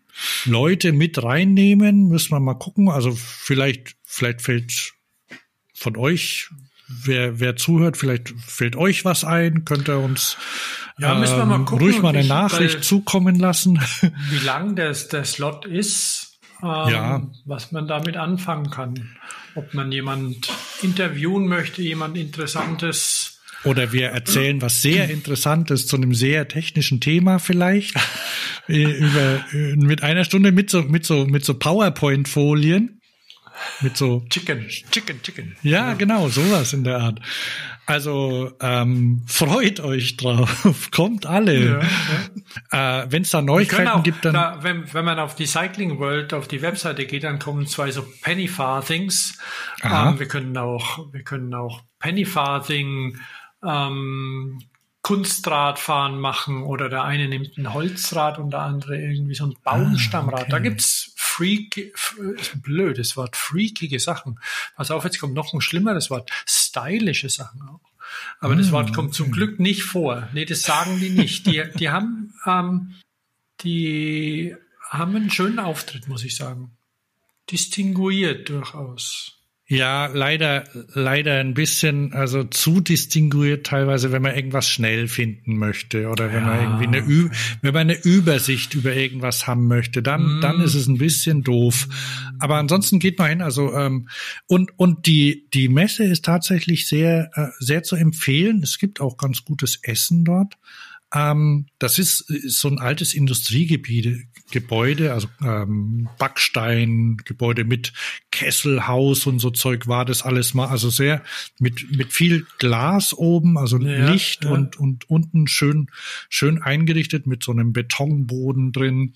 [0.44, 2.08] Leute mit reinnehmen.
[2.08, 2.88] Müssen wir mal gucken.
[2.88, 4.92] Also vielleicht, vielleicht fällt
[5.74, 6.50] von euch
[7.04, 10.36] wer, wer zuhört, vielleicht fällt euch was ein, könnt ihr uns
[10.98, 13.80] ja, müssen wir mal ähm, gucken, ruhig mal eine Nachricht weil, zukommen lassen.
[14.30, 17.22] Wie lang der, der Slot ist, ähm, ja.
[17.44, 19.10] was man damit anfangen kann.
[19.54, 20.48] ob man jemand
[20.82, 23.40] interviewen möchte, jemand Interessantes.
[23.64, 27.94] Oder wir erzählen was sehr Interessantes zu einem sehr technischen Thema vielleicht.
[28.68, 33.01] Äh, über, äh, mit einer Stunde mit so, mit so, mit so PowerPoint-Folien.
[33.80, 34.24] Mit so.
[34.30, 35.56] Chicken, Chicken, Chicken.
[35.62, 37.20] Ja, genau, sowas in der Art.
[37.86, 41.58] Also ähm, freut euch drauf, kommt alle.
[41.58, 41.80] Ja,
[42.70, 43.02] ja.
[43.02, 44.34] Äh, Wenn es da Neuigkeiten auch, gibt, dann.
[44.34, 47.90] Da, wenn, wenn man auf die Cycling World auf die Webseite geht, dann kommen zwei
[47.90, 49.38] so Penny Farthings.
[49.82, 53.18] Ähm, wir können auch, wir können auch Penny Farthing
[53.64, 54.60] ähm,
[55.02, 60.34] Kunstradfahren machen oder der eine nimmt ein Holzrad und der andere irgendwie so ein Baumstammrad.
[60.34, 60.50] Ah, okay.
[60.50, 64.38] Da gibt's freak, ist blöd, das Wort freakige Sachen.
[64.76, 67.80] Pass auf, jetzt kommt noch ein schlimmeres Wort, stylische Sachen auch.
[68.40, 69.16] Aber ah, das Wort kommt okay.
[69.16, 70.28] zum Glück nicht vor.
[70.32, 71.46] Nee, das sagen die nicht.
[71.46, 72.94] Die, die haben, ähm,
[73.62, 74.54] die
[74.88, 76.76] haben einen schönen Auftritt, muss ich sagen.
[77.50, 79.41] Distinguiert durchaus.
[79.72, 86.08] Ja, leider, leider ein bisschen, also zu distinguiert teilweise, wenn man irgendwas schnell finden möchte
[86.08, 86.46] oder wenn ja.
[86.46, 87.30] man irgendwie eine, Ü
[87.62, 90.40] wenn man eine Übersicht über irgendwas haben möchte, dann, mm.
[90.42, 91.88] dann ist es ein bisschen doof.
[92.38, 94.10] Aber ansonsten geht man hin, also, ähm,
[94.46, 98.60] und, und die, die Messe ist tatsächlich sehr, äh, sehr zu empfehlen.
[98.62, 100.58] Es gibt auch ganz gutes Essen dort.
[101.14, 107.92] Ähm, das ist, ist so ein altes Industriegebiet, Gebäude, also ähm, Backstein, Gebäude mit
[108.30, 111.22] Kesselhaus und so Zeug war das alles mal, also sehr
[111.58, 114.50] mit mit viel Glas oben, also ja, Licht ja.
[114.50, 115.88] und und unten schön
[116.28, 119.14] schön eingerichtet mit so einem Betonboden drin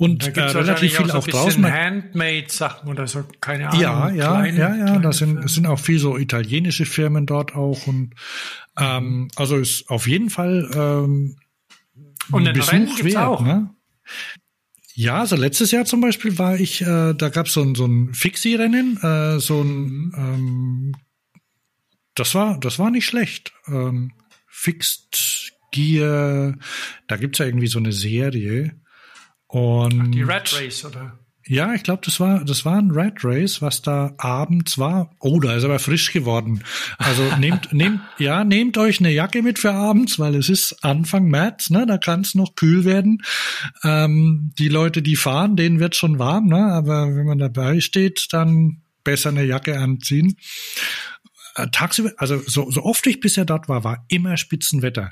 [0.00, 1.70] und äh, relativ viel auch, so auch draußen.
[1.70, 3.82] Handmade Sachen oder so, keine Ahnung.
[3.82, 7.54] Ja, ja, kleine, ja, ja, das sind es sind auch viel so italienische Firmen dort
[7.54, 8.14] auch und
[8.78, 11.36] ähm, also ist auf jeden Fall ähm,
[12.32, 13.42] und ein Besuch wert, auch.
[13.42, 13.74] Ne?
[14.94, 18.14] Ja, so letztes Jahr zum Beispiel war ich, äh, da gab so es so ein
[18.14, 20.94] Fixie-Rennen, äh, so ein, ähm,
[22.14, 23.52] das war, das war nicht schlecht.
[23.68, 24.12] Ähm,
[24.46, 26.56] Fixed Gear,
[27.06, 28.80] da gibt's ja irgendwie so eine Serie.
[29.50, 31.18] Und Ach, die Red Race, oder?
[31.46, 35.10] Ja, ich glaube, das war, das war ein Red Race, was da abends war.
[35.18, 36.62] Oh, da ist aber frisch geworden.
[36.98, 41.26] Also nehmt, nehmt, ja, nehmt euch eine Jacke mit für abends, weil es ist Anfang
[41.26, 41.86] März, ne?
[41.86, 43.22] Da kann es noch kühl werden.
[43.82, 46.66] Ähm, die Leute, die fahren, denen wird schon warm, ne?
[46.66, 50.36] Aber wenn man dabei steht, dann besser eine Jacke anziehen.
[51.56, 55.10] Äh, tagsüber, also so, so oft ich bisher dort war, war immer Spitzenwetter.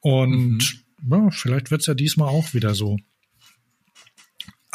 [0.00, 1.12] Und mhm.
[1.12, 2.96] ja, vielleicht wird's ja diesmal auch wieder so.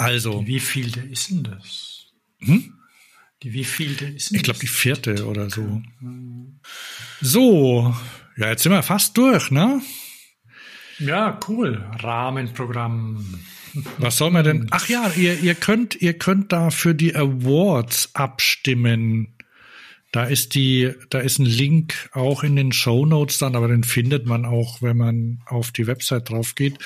[0.02, 0.42] Also.
[0.42, 2.08] Die wievielte ist denn das?
[2.40, 2.74] Hm?
[3.44, 5.82] Die wievielte ist denn Ich glaube, die vierte oder so.
[7.22, 7.96] So.
[8.38, 9.82] Ja, jetzt sind wir fast durch, ne?
[10.98, 11.88] Ja, cool.
[12.00, 13.40] Rahmenprogramm.
[14.00, 14.68] Was soll man denn?
[14.72, 19.36] Ach ja, ihr, ihr könnt, ihr könnt da für die Awards abstimmen.
[20.12, 23.84] Da ist die, da ist ein Link auch in den Show Notes dann, aber den
[23.84, 26.80] findet man auch, wenn man auf die Website drauf geht.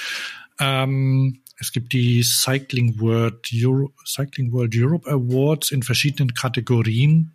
[0.59, 7.31] Ähm, es gibt die Cycling World, Euro, Cycling World Europe Awards in verschiedenen Kategorien.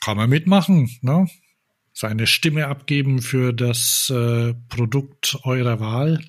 [0.00, 1.28] Kann man mitmachen, ne?
[1.92, 6.24] Seine Stimme abgeben für das äh, Produkt eurer Wahl.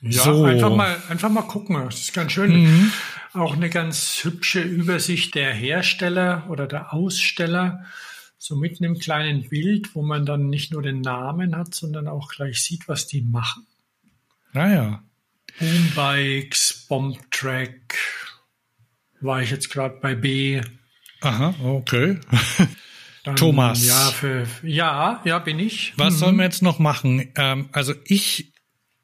[0.00, 0.44] Ja, so.
[0.44, 1.76] einfach mal, einfach mal gucken.
[1.76, 2.62] Das ist ganz schön.
[2.62, 2.92] Mhm.
[3.34, 7.84] Auch eine ganz hübsche Übersicht der Hersteller oder der Aussteller.
[8.38, 12.28] So mit einem kleinen Bild, wo man dann nicht nur den Namen hat, sondern auch
[12.28, 13.66] gleich sieht, was die machen.
[14.52, 15.02] Naja.
[15.58, 17.96] Boombikes, Bombtrack,
[19.20, 20.60] war ich jetzt gerade bei B.
[21.20, 22.18] Aha, okay.
[23.24, 23.84] Dann, Thomas.
[23.86, 25.92] Ja, für, ja, ja, bin ich.
[25.96, 26.18] Was mhm.
[26.18, 27.30] sollen wir jetzt noch machen?
[27.36, 28.52] Ähm, also ich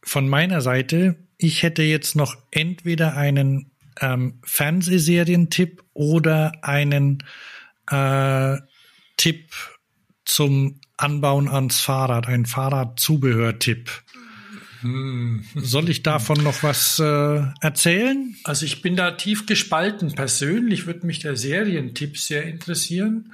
[0.02, 7.24] von meiner Seite, ich hätte jetzt noch entweder einen ähm, Fernsehserientipp oder einen
[7.90, 8.56] äh,
[9.16, 9.52] Tipp
[10.24, 13.90] zum Anbauen ans Fahrrad, ein Fahrradzubehörtipp.
[15.55, 18.36] Soll ich davon noch was äh, erzählen?
[18.44, 20.15] Also ich bin da tief gespalten.
[20.15, 23.32] Persönlich würde mich der Serientipp sehr interessieren.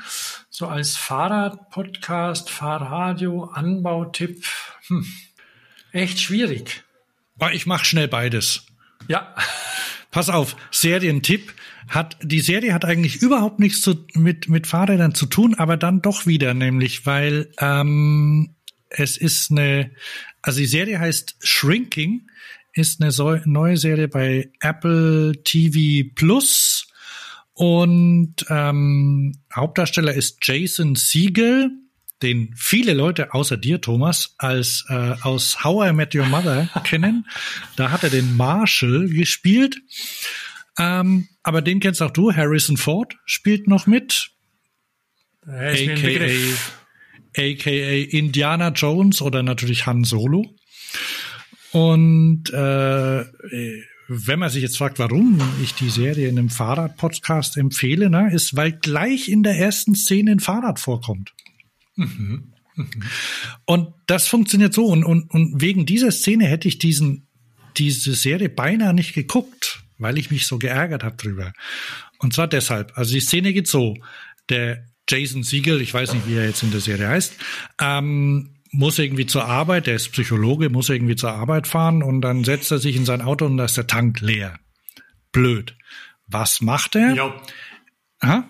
[0.49, 4.45] So als Fahrrad-Podcast, Fahrradio, Anbautipp.
[4.87, 5.05] Hm.
[5.93, 6.85] Echt schwierig.
[7.41, 8.67] Ah, ich mache schnell beides.
[9.09, 9.35] Ja.
[10.13, 11.53] Pass auf, Serientipp
[11.89, 16.03] hat die Serie hat eigentlich überhaupt nichts zu, mit mit Fahrrädern zu tun, aber dann
[16.03, 18.55] doch wieder, nämlich weil ähm,
[18.91, 19.91] es ist eine
[20.43, 22.31] also die Serie heißt Shrinking,
[22.73, 26.87] ist eine so neue Serie bei Apple TV Plus
[27.53, 31.71] und ähm, Hauptdarsteller ist Jason Siegel,
[32.23, 37.27] den viele Leute außer dir, Thomas, als äh, aus How I Met Your Mother kennen.
[37.77, 39.77] Da hat er den Marshall gespielt.
[40.79, 42.33] Ähm, aber den kennst auch du.
[42.33, 44.31] Harrison Ford spielt noch mit.
[45.47, 46.31] AKA,
[47.37, 50.55] AKA Indiana Jones oder natürlich Han Solo.
[51.73, 53.25] Und äh,
[54.09, 58.57] wenn man sich jetzt fragt, warum ich die Serie in einem Fahrrad-Podcast empfehle, ne, ist,
[58.57, 61.33] weil gleich in der ersten Szene ein Fahrrad vorkommt.
[61.95, 62.53] Mhm.
[62.75, 63.03] Mhm.
[63.67, 64.87] Und das funktioniert so.
[64.87, 67.29] Und, und, und wegen dieser Szene hätte ich diesen,
[67.77, 71.53] diese Serie beinahe nicht geguckt, weil ich mich so geärgert habe drüber.
[72.19, 72.93] Und zwar deshalb.
[72.97, 73.97] Also die Szene geht so.
[74.49, 77.35] Der Jason Siegel, ich weiß nicht, wie er jetzt in der Serie heißt,
[77.81, 82.45] ähm, muss irgendwie zur Arbeit, der ist Psychologe, muss irgendwie zur Arbeit fahren und dann
[82.45, 84.59] setzt er sich in sein Auto und da ist der Tank leer.
[85.33, 85.77] Blöd.
[86.27, 87.15] Was macht er?
[87.15, 87.41] Ja.
[88.21, 88.45] Aha.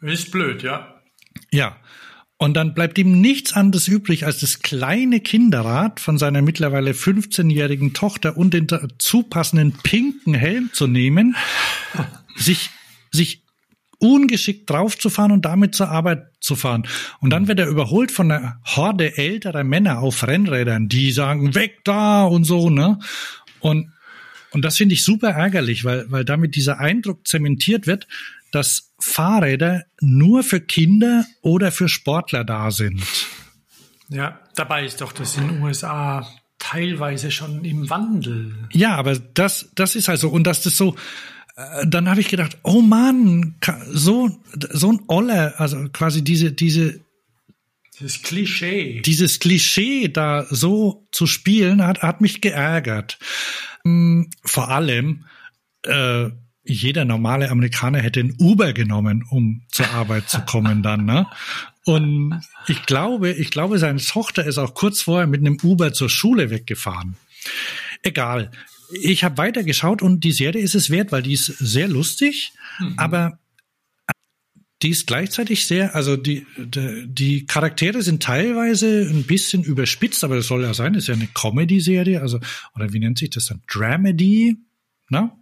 [0.00, 1.02] Ist blöd, ja.
[1.50, 1.76] Ja.
[2.36, 7.94] Und dann bleibt ihm nichts anderes übrig, als das kleine Kinderrad von seiner mittlerweile 15-jährigen
[7.94, 11.36] Tochter und den dazu passenden pinken Helm zu nehmen,
[12.36, 12.70] sich,
[13.12, 13.43] sich
[14.04, 16.86] ungeschickt draufzufahren und damit zur Arbeit zu fahren.
[17.20, 21.80] Und dann wird er überholt von einer Horde älterer Männer auf Rennrädern, die sagen, weg
[21.84, 22.98] da und so, ne?
[23.60, 23.92] Und,
[24.50, 28.06] und das finde ich super ärgerlich, weil, weil damit dieser Eindruck zementiert wird,
[28.50, 33.02] dass Fahrräder nur für Kinder oder für Sportler da sind.
[34.08, 36.26] Ja, dabei ist doch das in den USA
[36.58, 38.54] teilweise schon im Wandel.
[38.72, 40.94] Ja, aber das, das ist also, und dass das so,
[41.86, 43.54] dann habe ich gedacht, oh Mann,
[43.86, 44.30] so,
[44.70, 47.00] so ein Oller, also quasi diese, diese,
[48.00, 49.02] das Klischee.
[49.02, 53.18] Dieses Klischee da so zu spielen, hat, hat mich geärgert.
[53.84, 55.26] Hm, vor allem,
[55.84, 56.30] äh,
[56.64, 61.26] jeder normale Amerikaner hätte ein Uber genommen, um zur Arbeit zu kommen dann, ne?
[61.84, 66.08] Und ich glaube, ich glaube, seine Tochter ist auch kurz vorher mit einem Uber zur
[66.08, 67.16] Schule weggefahren.
[68.02, 68.50] Egal
[68.92, 72.94] ich habe weitergeschaut und die Serie ist es wert, weil die ist sehr lustig, mhm.
[72.98, 73.38] aber
[74.82, 80.36] die ist gleichzeitig sehr, also die, die, die Charaktere sind teilweise ein bisschen überspitzt, aber
[80.36, 82.38] das soll ja sein, ist ja eine Comedy-Serie, also,
[82.74, 83.62] oder wie nennt sich das dann?
[83.66, 84.58] Dramedy,
[85.08, 85.32] ne?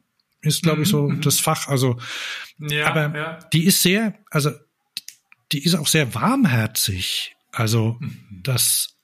[0.43, 1.21] Ist, glaube ich, so mhm.
[1.21, 1.99] das Fach, also,
[2.59, 3.39] ja, aber ja.
[3.53, 4.51] die ist sehr, also,
[5.51, 7.35] die ist auch sehr warmherzig.
[7.51, 8.19] Also, mhm.
[8.43, 8.97] das,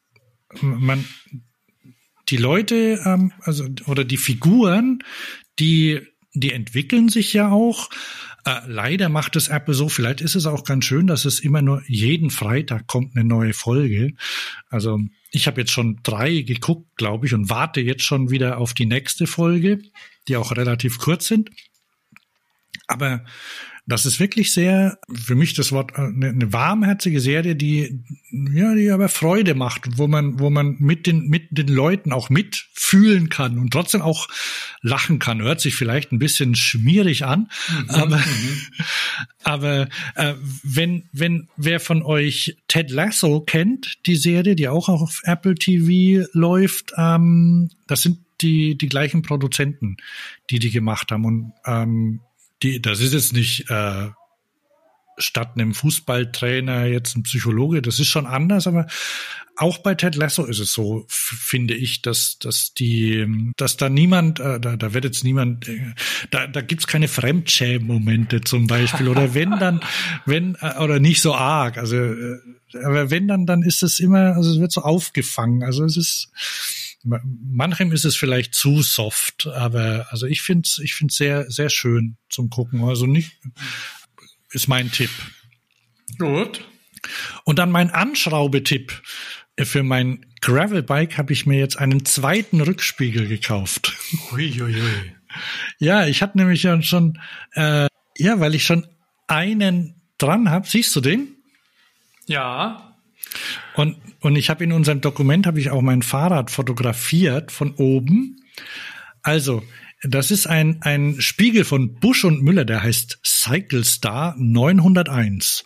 [0.60, 1.04] man,
[2.28, 5.00] die Leute, ähm, also oder die Figuren,
[5.58, 6.00] die
[6.34, 7.90] die entwickeln sich ja auch.
[8.44, 9.88] Äh, leider macht es Apple so.
[9.88, 13.54] Vielleicht ist es auch ganz schön, dass es immer nur jeden Freitag kommt eine neue
[13.54, 14.12] Folge.
[14.68, 15.00] Also
[15.30, 18.86] ich habe jetzt schon drei geguckt, glaube ich, und warte jetzt schon wieder auf die
[18.86, 19.80] nächste Folge,
[20.28, 21.50] die auch relativ kurz sind.
[22.86, 23.24] Aber
[23.88, 28.74] das ist wirklich sehr, für mich das Wort, eine, äh, eine warmherzige Serie, die, ja,
[28.74, 33.30] die aber Freude macht, wo man, wo man mit den, mit den Leuten auch mitfühlen
[33.30, 34.28] kann und trotzdem auch
[34.82, 35.40] lachen kann.
[35.40, 37.90] Hört sich vielleicht ein bisschen schmierig an, mhm.
[37.90, 38.62] aber, mhm.
[39.42, 45.22] aber äh, wenn, wenn wer von euch Ted Lasso kennt, die Serie, die auch auf
[45.24, 49.96] Apple TV läuft, ähm, das sind die, die gleichen Produzenten,
[50.50, 51.24] die die gemacht haben.
[51.24, 52.20] Und ähm,
[52.62, 54.08] die, das ist jetzt nicht äh,
[55.18, 58.86] statt einem Fußballtrainer jetzt ein Psychologe, das ist schon anders, aber
[59.58, 64.38] auch bei Ted Lasso ist es so, finde ich, dass, dass die, dass da niemand,
[64.38, 65.94] äh, da, da wird jetzt niemand, äh,
[66.30, 69.08] da, da gibt's keine Fremdschämen-Momente zum Beispiel.
[69.08, 69.80] Oder wenn dann,
[70.26, 71.76] wenn, äh, oder nicht so arg.
[71.76, 72.38] Also, äh,
[72.84, 75.64] aber wenn dann, dann ist es immer, also es wird so aufgefangen.
[75.64, 76.30] Also es ist,
[77.04, 81.70] manchem ist es vielleicht zu soft, aber also ich finde es ich find's sehr, sehr
[81.70, 82.84] schön zum Gucken.
[82.84, 83.38] Also nicht,
[84.50, 85.10] ist mein Tipp.
[86.18, 86.64] Gut.
[87.44, 89.02] Und dann mein Anschraubetipp.
[89.60, 93.92] Für mein Gravelbike habe ich mir jetzt einen zweiten Rückspiegel gekauft.
[94.32, 95.14] Uiuiui.
[95.78, 97.18] Ja, ich hatte nämlich ja schon,
[97.54, 98.86] äh, ja, weil ich schon
[99.26, 100.66] einen dran habe.
[100.66, 101.36] Siehst du den?
[102.26, 102.87] Ja.
[103.74, 108.36] Und, und ich habe in unserem Dokument habe ich auch mein Fahrrad fotografiert von oben.
[109.22, 109.62] Also,
[110.02, 115.64] das ist ein, ein Spiegel von Busch und Müller, der heißt Cycle Star 901.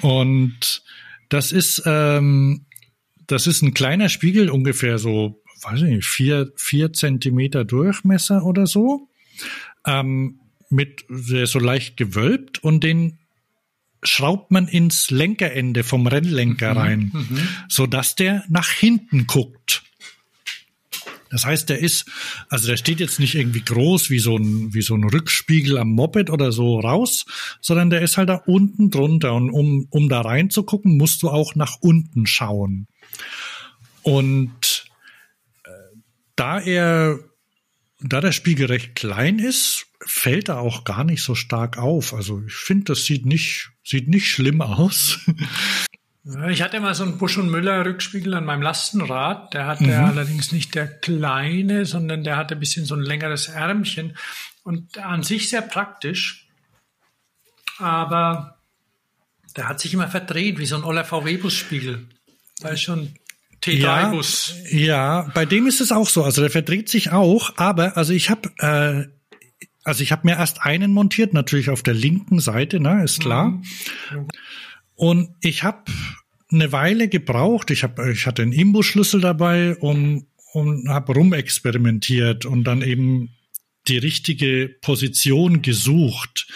[0.00, 0.82] Und
[1.28, 2.66] das ist, ähm,
[3.26, 8.66] das ist ein kleiner Spiegel, ungefähr so, weiß ich nicht, vier, vier Zentimeter Durchmesser oder
[8.66, 9.08] so.
[9.86, 13.18] Ähm, mit, der so leicht gewölbt und den
[14.02, 17.48] schraubt man ins Lenkerende vom Rennlenker mhm, rein, mhm.
[17.68, 19.82] so dass der nach hinten guckt.
[21.30, 22.06] Das heißt, der ist,
[22.48, 25.90] also der steht jetzt nicht irgendwie groß wie so ein, wie so ein Rückspiegel am
[25.90, 27.26] Moped oder so raus,
[27.60, 29.34] sondern der ist halt da unten drunter.
[29.34, 32.86] Und um, um da reinzugucken, musst du auch nach unten schauen.
[34.02, 34.86] Und
[35.64, 35.70] äh,
[36.34, 37.18] da er
[38.00, 42.14] da der Spiegel recht klein ist, fällt er auch gar nicht so stark auf.
[42.14, 45.20] Also ich finde, das sieht nicht, sieht nicht schlimm aus.
[46.50, 49.54] Ich hatte mal so einen Busch und Müller Rückspiegel an meinem Lastenrad.
[49.54, 50.04] Der hatte mhm.
[50.04, 54.14] allerdings nicht der kleine, sondern der hatte ein bisschen so ein längeres Ärmchen
[54.62, 56.48] und an sich sehr praktisch.
[57.78, 58.58] Aber
[59.56, 62.06] der hat sich immer verdreht, wie so ein Oller VW-Busspiegel.
[62.60, 63.14] Da ist schon
[63.62, 64.54] T3-Bus.
[64.70, 66.24] Ja, ja, bei dem ist es auch so.
[66.24, 69.17] Also der verdreht sich auch, aber also ich habe äh,
[69.88, 73.48] also ich habe mir erst einen montiert, natürlich auf der linken Seite, ne, ist klar.
[73.48, 74.28] Mhm.
[74.94, 75.90] Und ich habe
[76.50, 77.70] eine Weile gebraucht.
[77.70, 83.30] Ich habe ich hatte einen Imbusschlüssel dabei und und habe rumexperimentiert und dann eben
[83.86, 86.48] die richtige Position gesucht,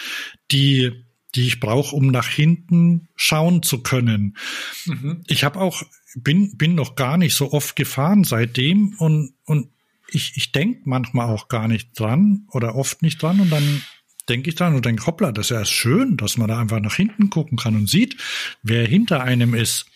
[0.51, 0.93] die
[1.35, 4.37] die ich brauche, um nach hinten schauen zu können.
[4.85, 5.25] Mhm.
[5.27, 5.83] Ich habe auch
[6.15, 9.69] bin bin noch gar nicht so oft gefahren seitdem und und
[10.15, 13.83] ich ich denk manchmal auch gar nicht dran oder oft nicht dran und dann
[14.29, 16.95] denke ich dran und denke, hoppla, das ist ja schön, dass man da einfach nach
[16.95, 18.17] hinten gucken kann und sieht,
[18.63, 19.87] wer hinter einem ist.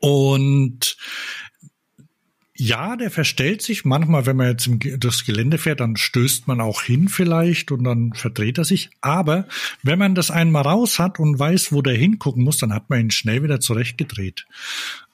[0.00, 0.96] Und
[2.60, 4.68] ja, der verstellt sich manchmal, wenn man jetzt
[4.98, 8.90] durchs Gelände fährt, dann stößt man auch hin vielleicht und dann verdreht er sich.
[9.00, 9.46] Aber
[9.84, 13.00] wenn man das einmal raus hat und weiß, wo der hingucken muss, dann hat man
[13.00, 14.46] ihn schnell wieder zurechtgedreht.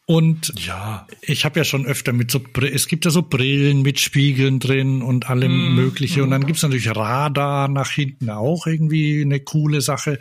[0.07, 3.99] Und ja, ich habe ja schon öfter mit so, es gibt ja so Brillen mit
[3.99, 6.23] Spiegeln drin und allem mm, Mögliche.
[6.23, 6.47] Und dann mhm.
[6.47, 10.19] gibt's natürlich Radar nach hinten auch irgendwie eine coole Sache.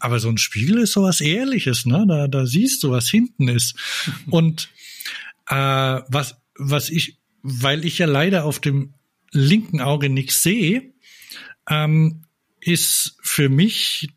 [0.00, 2.04] Aber so ein Spiegel ist sowas Ehrliches, ne?
[2.08, 3.76] Da, da siehst du, was hinten ist.
[4.30, 4.68] und
[5.46, 8.94] äh, was, was ich, weil ich ja leider auf dem
[9.30, 10.92] linken Auge nichts sehe,
[11.68, 12.24] ähm,
[12.60, 14.08] ist für mich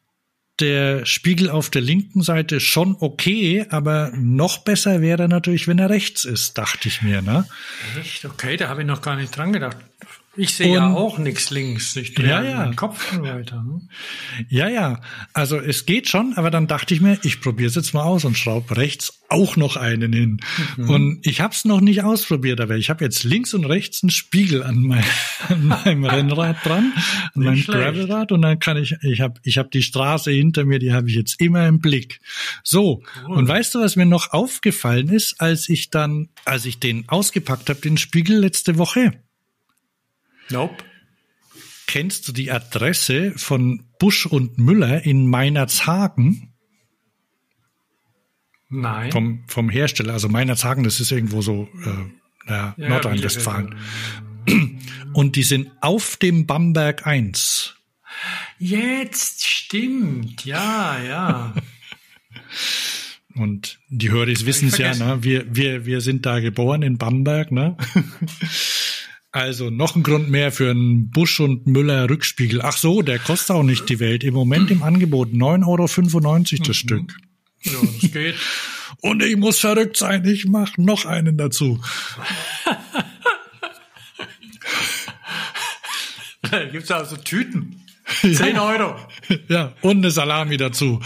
[0.59, 5.89] der Spiegel auf der linken Seite schon okay, aber noch besser wäre natürlich, wenn er
[5.89, 7.21] rechts ist, dachte ich mir.
[7.21, 7.47] Ne?
[7.99, 8.25] Echt?
[8.25, 9.77] Okay, da habe ich noch gar nicht dran gedacht.
[10.35, 11.95] Ich sehe ja auch nichts links.
[11.95, 12.57] Ich drehe ja, ja.
[12.57, 13.61] meinen Kopf weiter.
[13.61, 13.81] Ne?
[14.49, 14.99] Ja, ja.
[15.34, 18.26] Also es geht schon, aber dann dachte ich mir, ich probiere es jetzt mal aus
[18.26, 20.39] und schraube rechts auch noch einen hin.
[20.77, 20.89] Mhm.
[20.89, 24.10] Und ich habe es noch nicht ausprobiert, aber ich habe jetzt links und rechts einen
[24.10, 25.03] Spiegel an, mein,
[25.49, 26.93] an meinem Rennrad dran,
[27.35, 30.80] an meinem Gravelrad und dann kann ich, ich habe ich hab die Straße hinter mir,
[30.80, 32.22] die habe ich jetzt immer im Blick.
[32.64, 33.38] So, cool.
[33.38, 37.69] und weißt du, was mir noch aufgefallen ist, als ich dann, als ich den ausgepackt
[37.69, 39.14] habe, den Spiegel letzte Woche?
[40.49, 40.84] Nope.
[41.88, 46.53] Kennst du die Adresse von Busch und Müller in Meinerzhagen?
[48.70, 49.11] Nein.
[49.11, 53.76] Vom, vom Hersteller, also Meinerzhagen, das ist irgendwo so äh, ja, ja, Nordrhein-Westfalen.
[55.14, 57.76] Und die sind auf dem Bamberg 1.
[58.57, 61.53] Jetzt stimmt, ja, ja.
[63.36, 65.24] Und die Höris wissen es ja, ne?
[65.24, 67.78] Wir, wir, wir sind da geboren in Bamberg, ne?
[69.34, 72.61] Also noch ein Grund mehr für einen Busch und Müller Rückspiegel.
[72.61, 74.23] Ach so, der kostet auch nicht die Welt.
[74.23, 76.73] Im Moment im Angebot 9,95 Euro das mhm.
[76.73, 77.18] Stück.
[77.64, 78.35] Ja, das geht.
[79.01, 81.81] und ich muss verrückt sein, ich mach noch einen dazu.
[86.51, 87.82] da gibt's also Tüten.
[88.21, 88.61] 10 ja.
[88.61, 88.95] Euro.
[89.47, 90.99] Ja, und eine Salami dazu.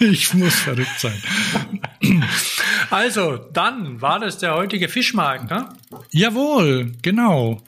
[0.00, 1.22] Ich muss verrückt sein.
[2.90, 5.68] Also, dann war das der heutige Fischmarkt, ne?
[6.10, 7.62] Jawohl, genau.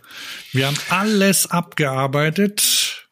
[0.53, 3.07] Wir haben alles abgearbeitet.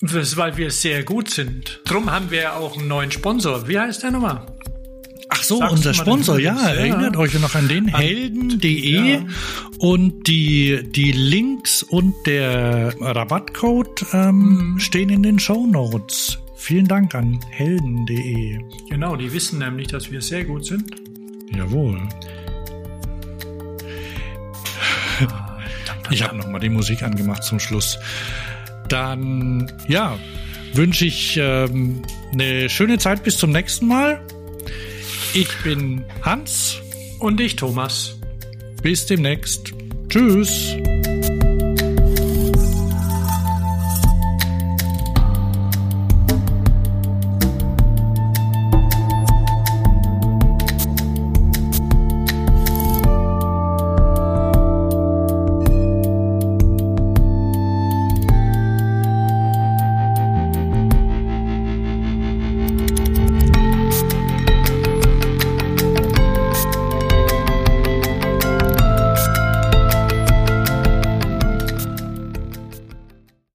[0.00, 1.80] Das weil wir sehr gut sind.
[1.84, 3.68] Drum haben wir auch einen neuen Sponsor.
[3.68, 4.46] Wie heißt der nochmal?
[5.34, 9.20] Ach so, Sagst unser Sponsor, ja, ja, erinnert euch noch an den helden.de ja.
[9.78, 14.78] und die die Links und der Rabattcode ähm, mhm.
[14.78, 16.38] stehen in den Show Notes.
[16.54, 18.60] Vielen Dank an helden.de.
[18.90, 20.90] Genau, die wissen nämlich, dass wir sehr gut sind.
[21.56, 21.98] Jawohl.
[26.10, 27.98] Ich habe nochmal die Musik angemacht zum Schluss.
[28.88, 30.18] Dann, ja,
[30.74, 32.02] wünsche ich ähm,
[32.32, 34.20] eine schöne Zeit bis zum nächsten Mal.
[35.34, 36.76] Ich bin Hans.
[37.18, 38.18] Und ich Thomas.
[38.82, 39.72] Bis demnächst.
[40.08, 40.76] Tschüss.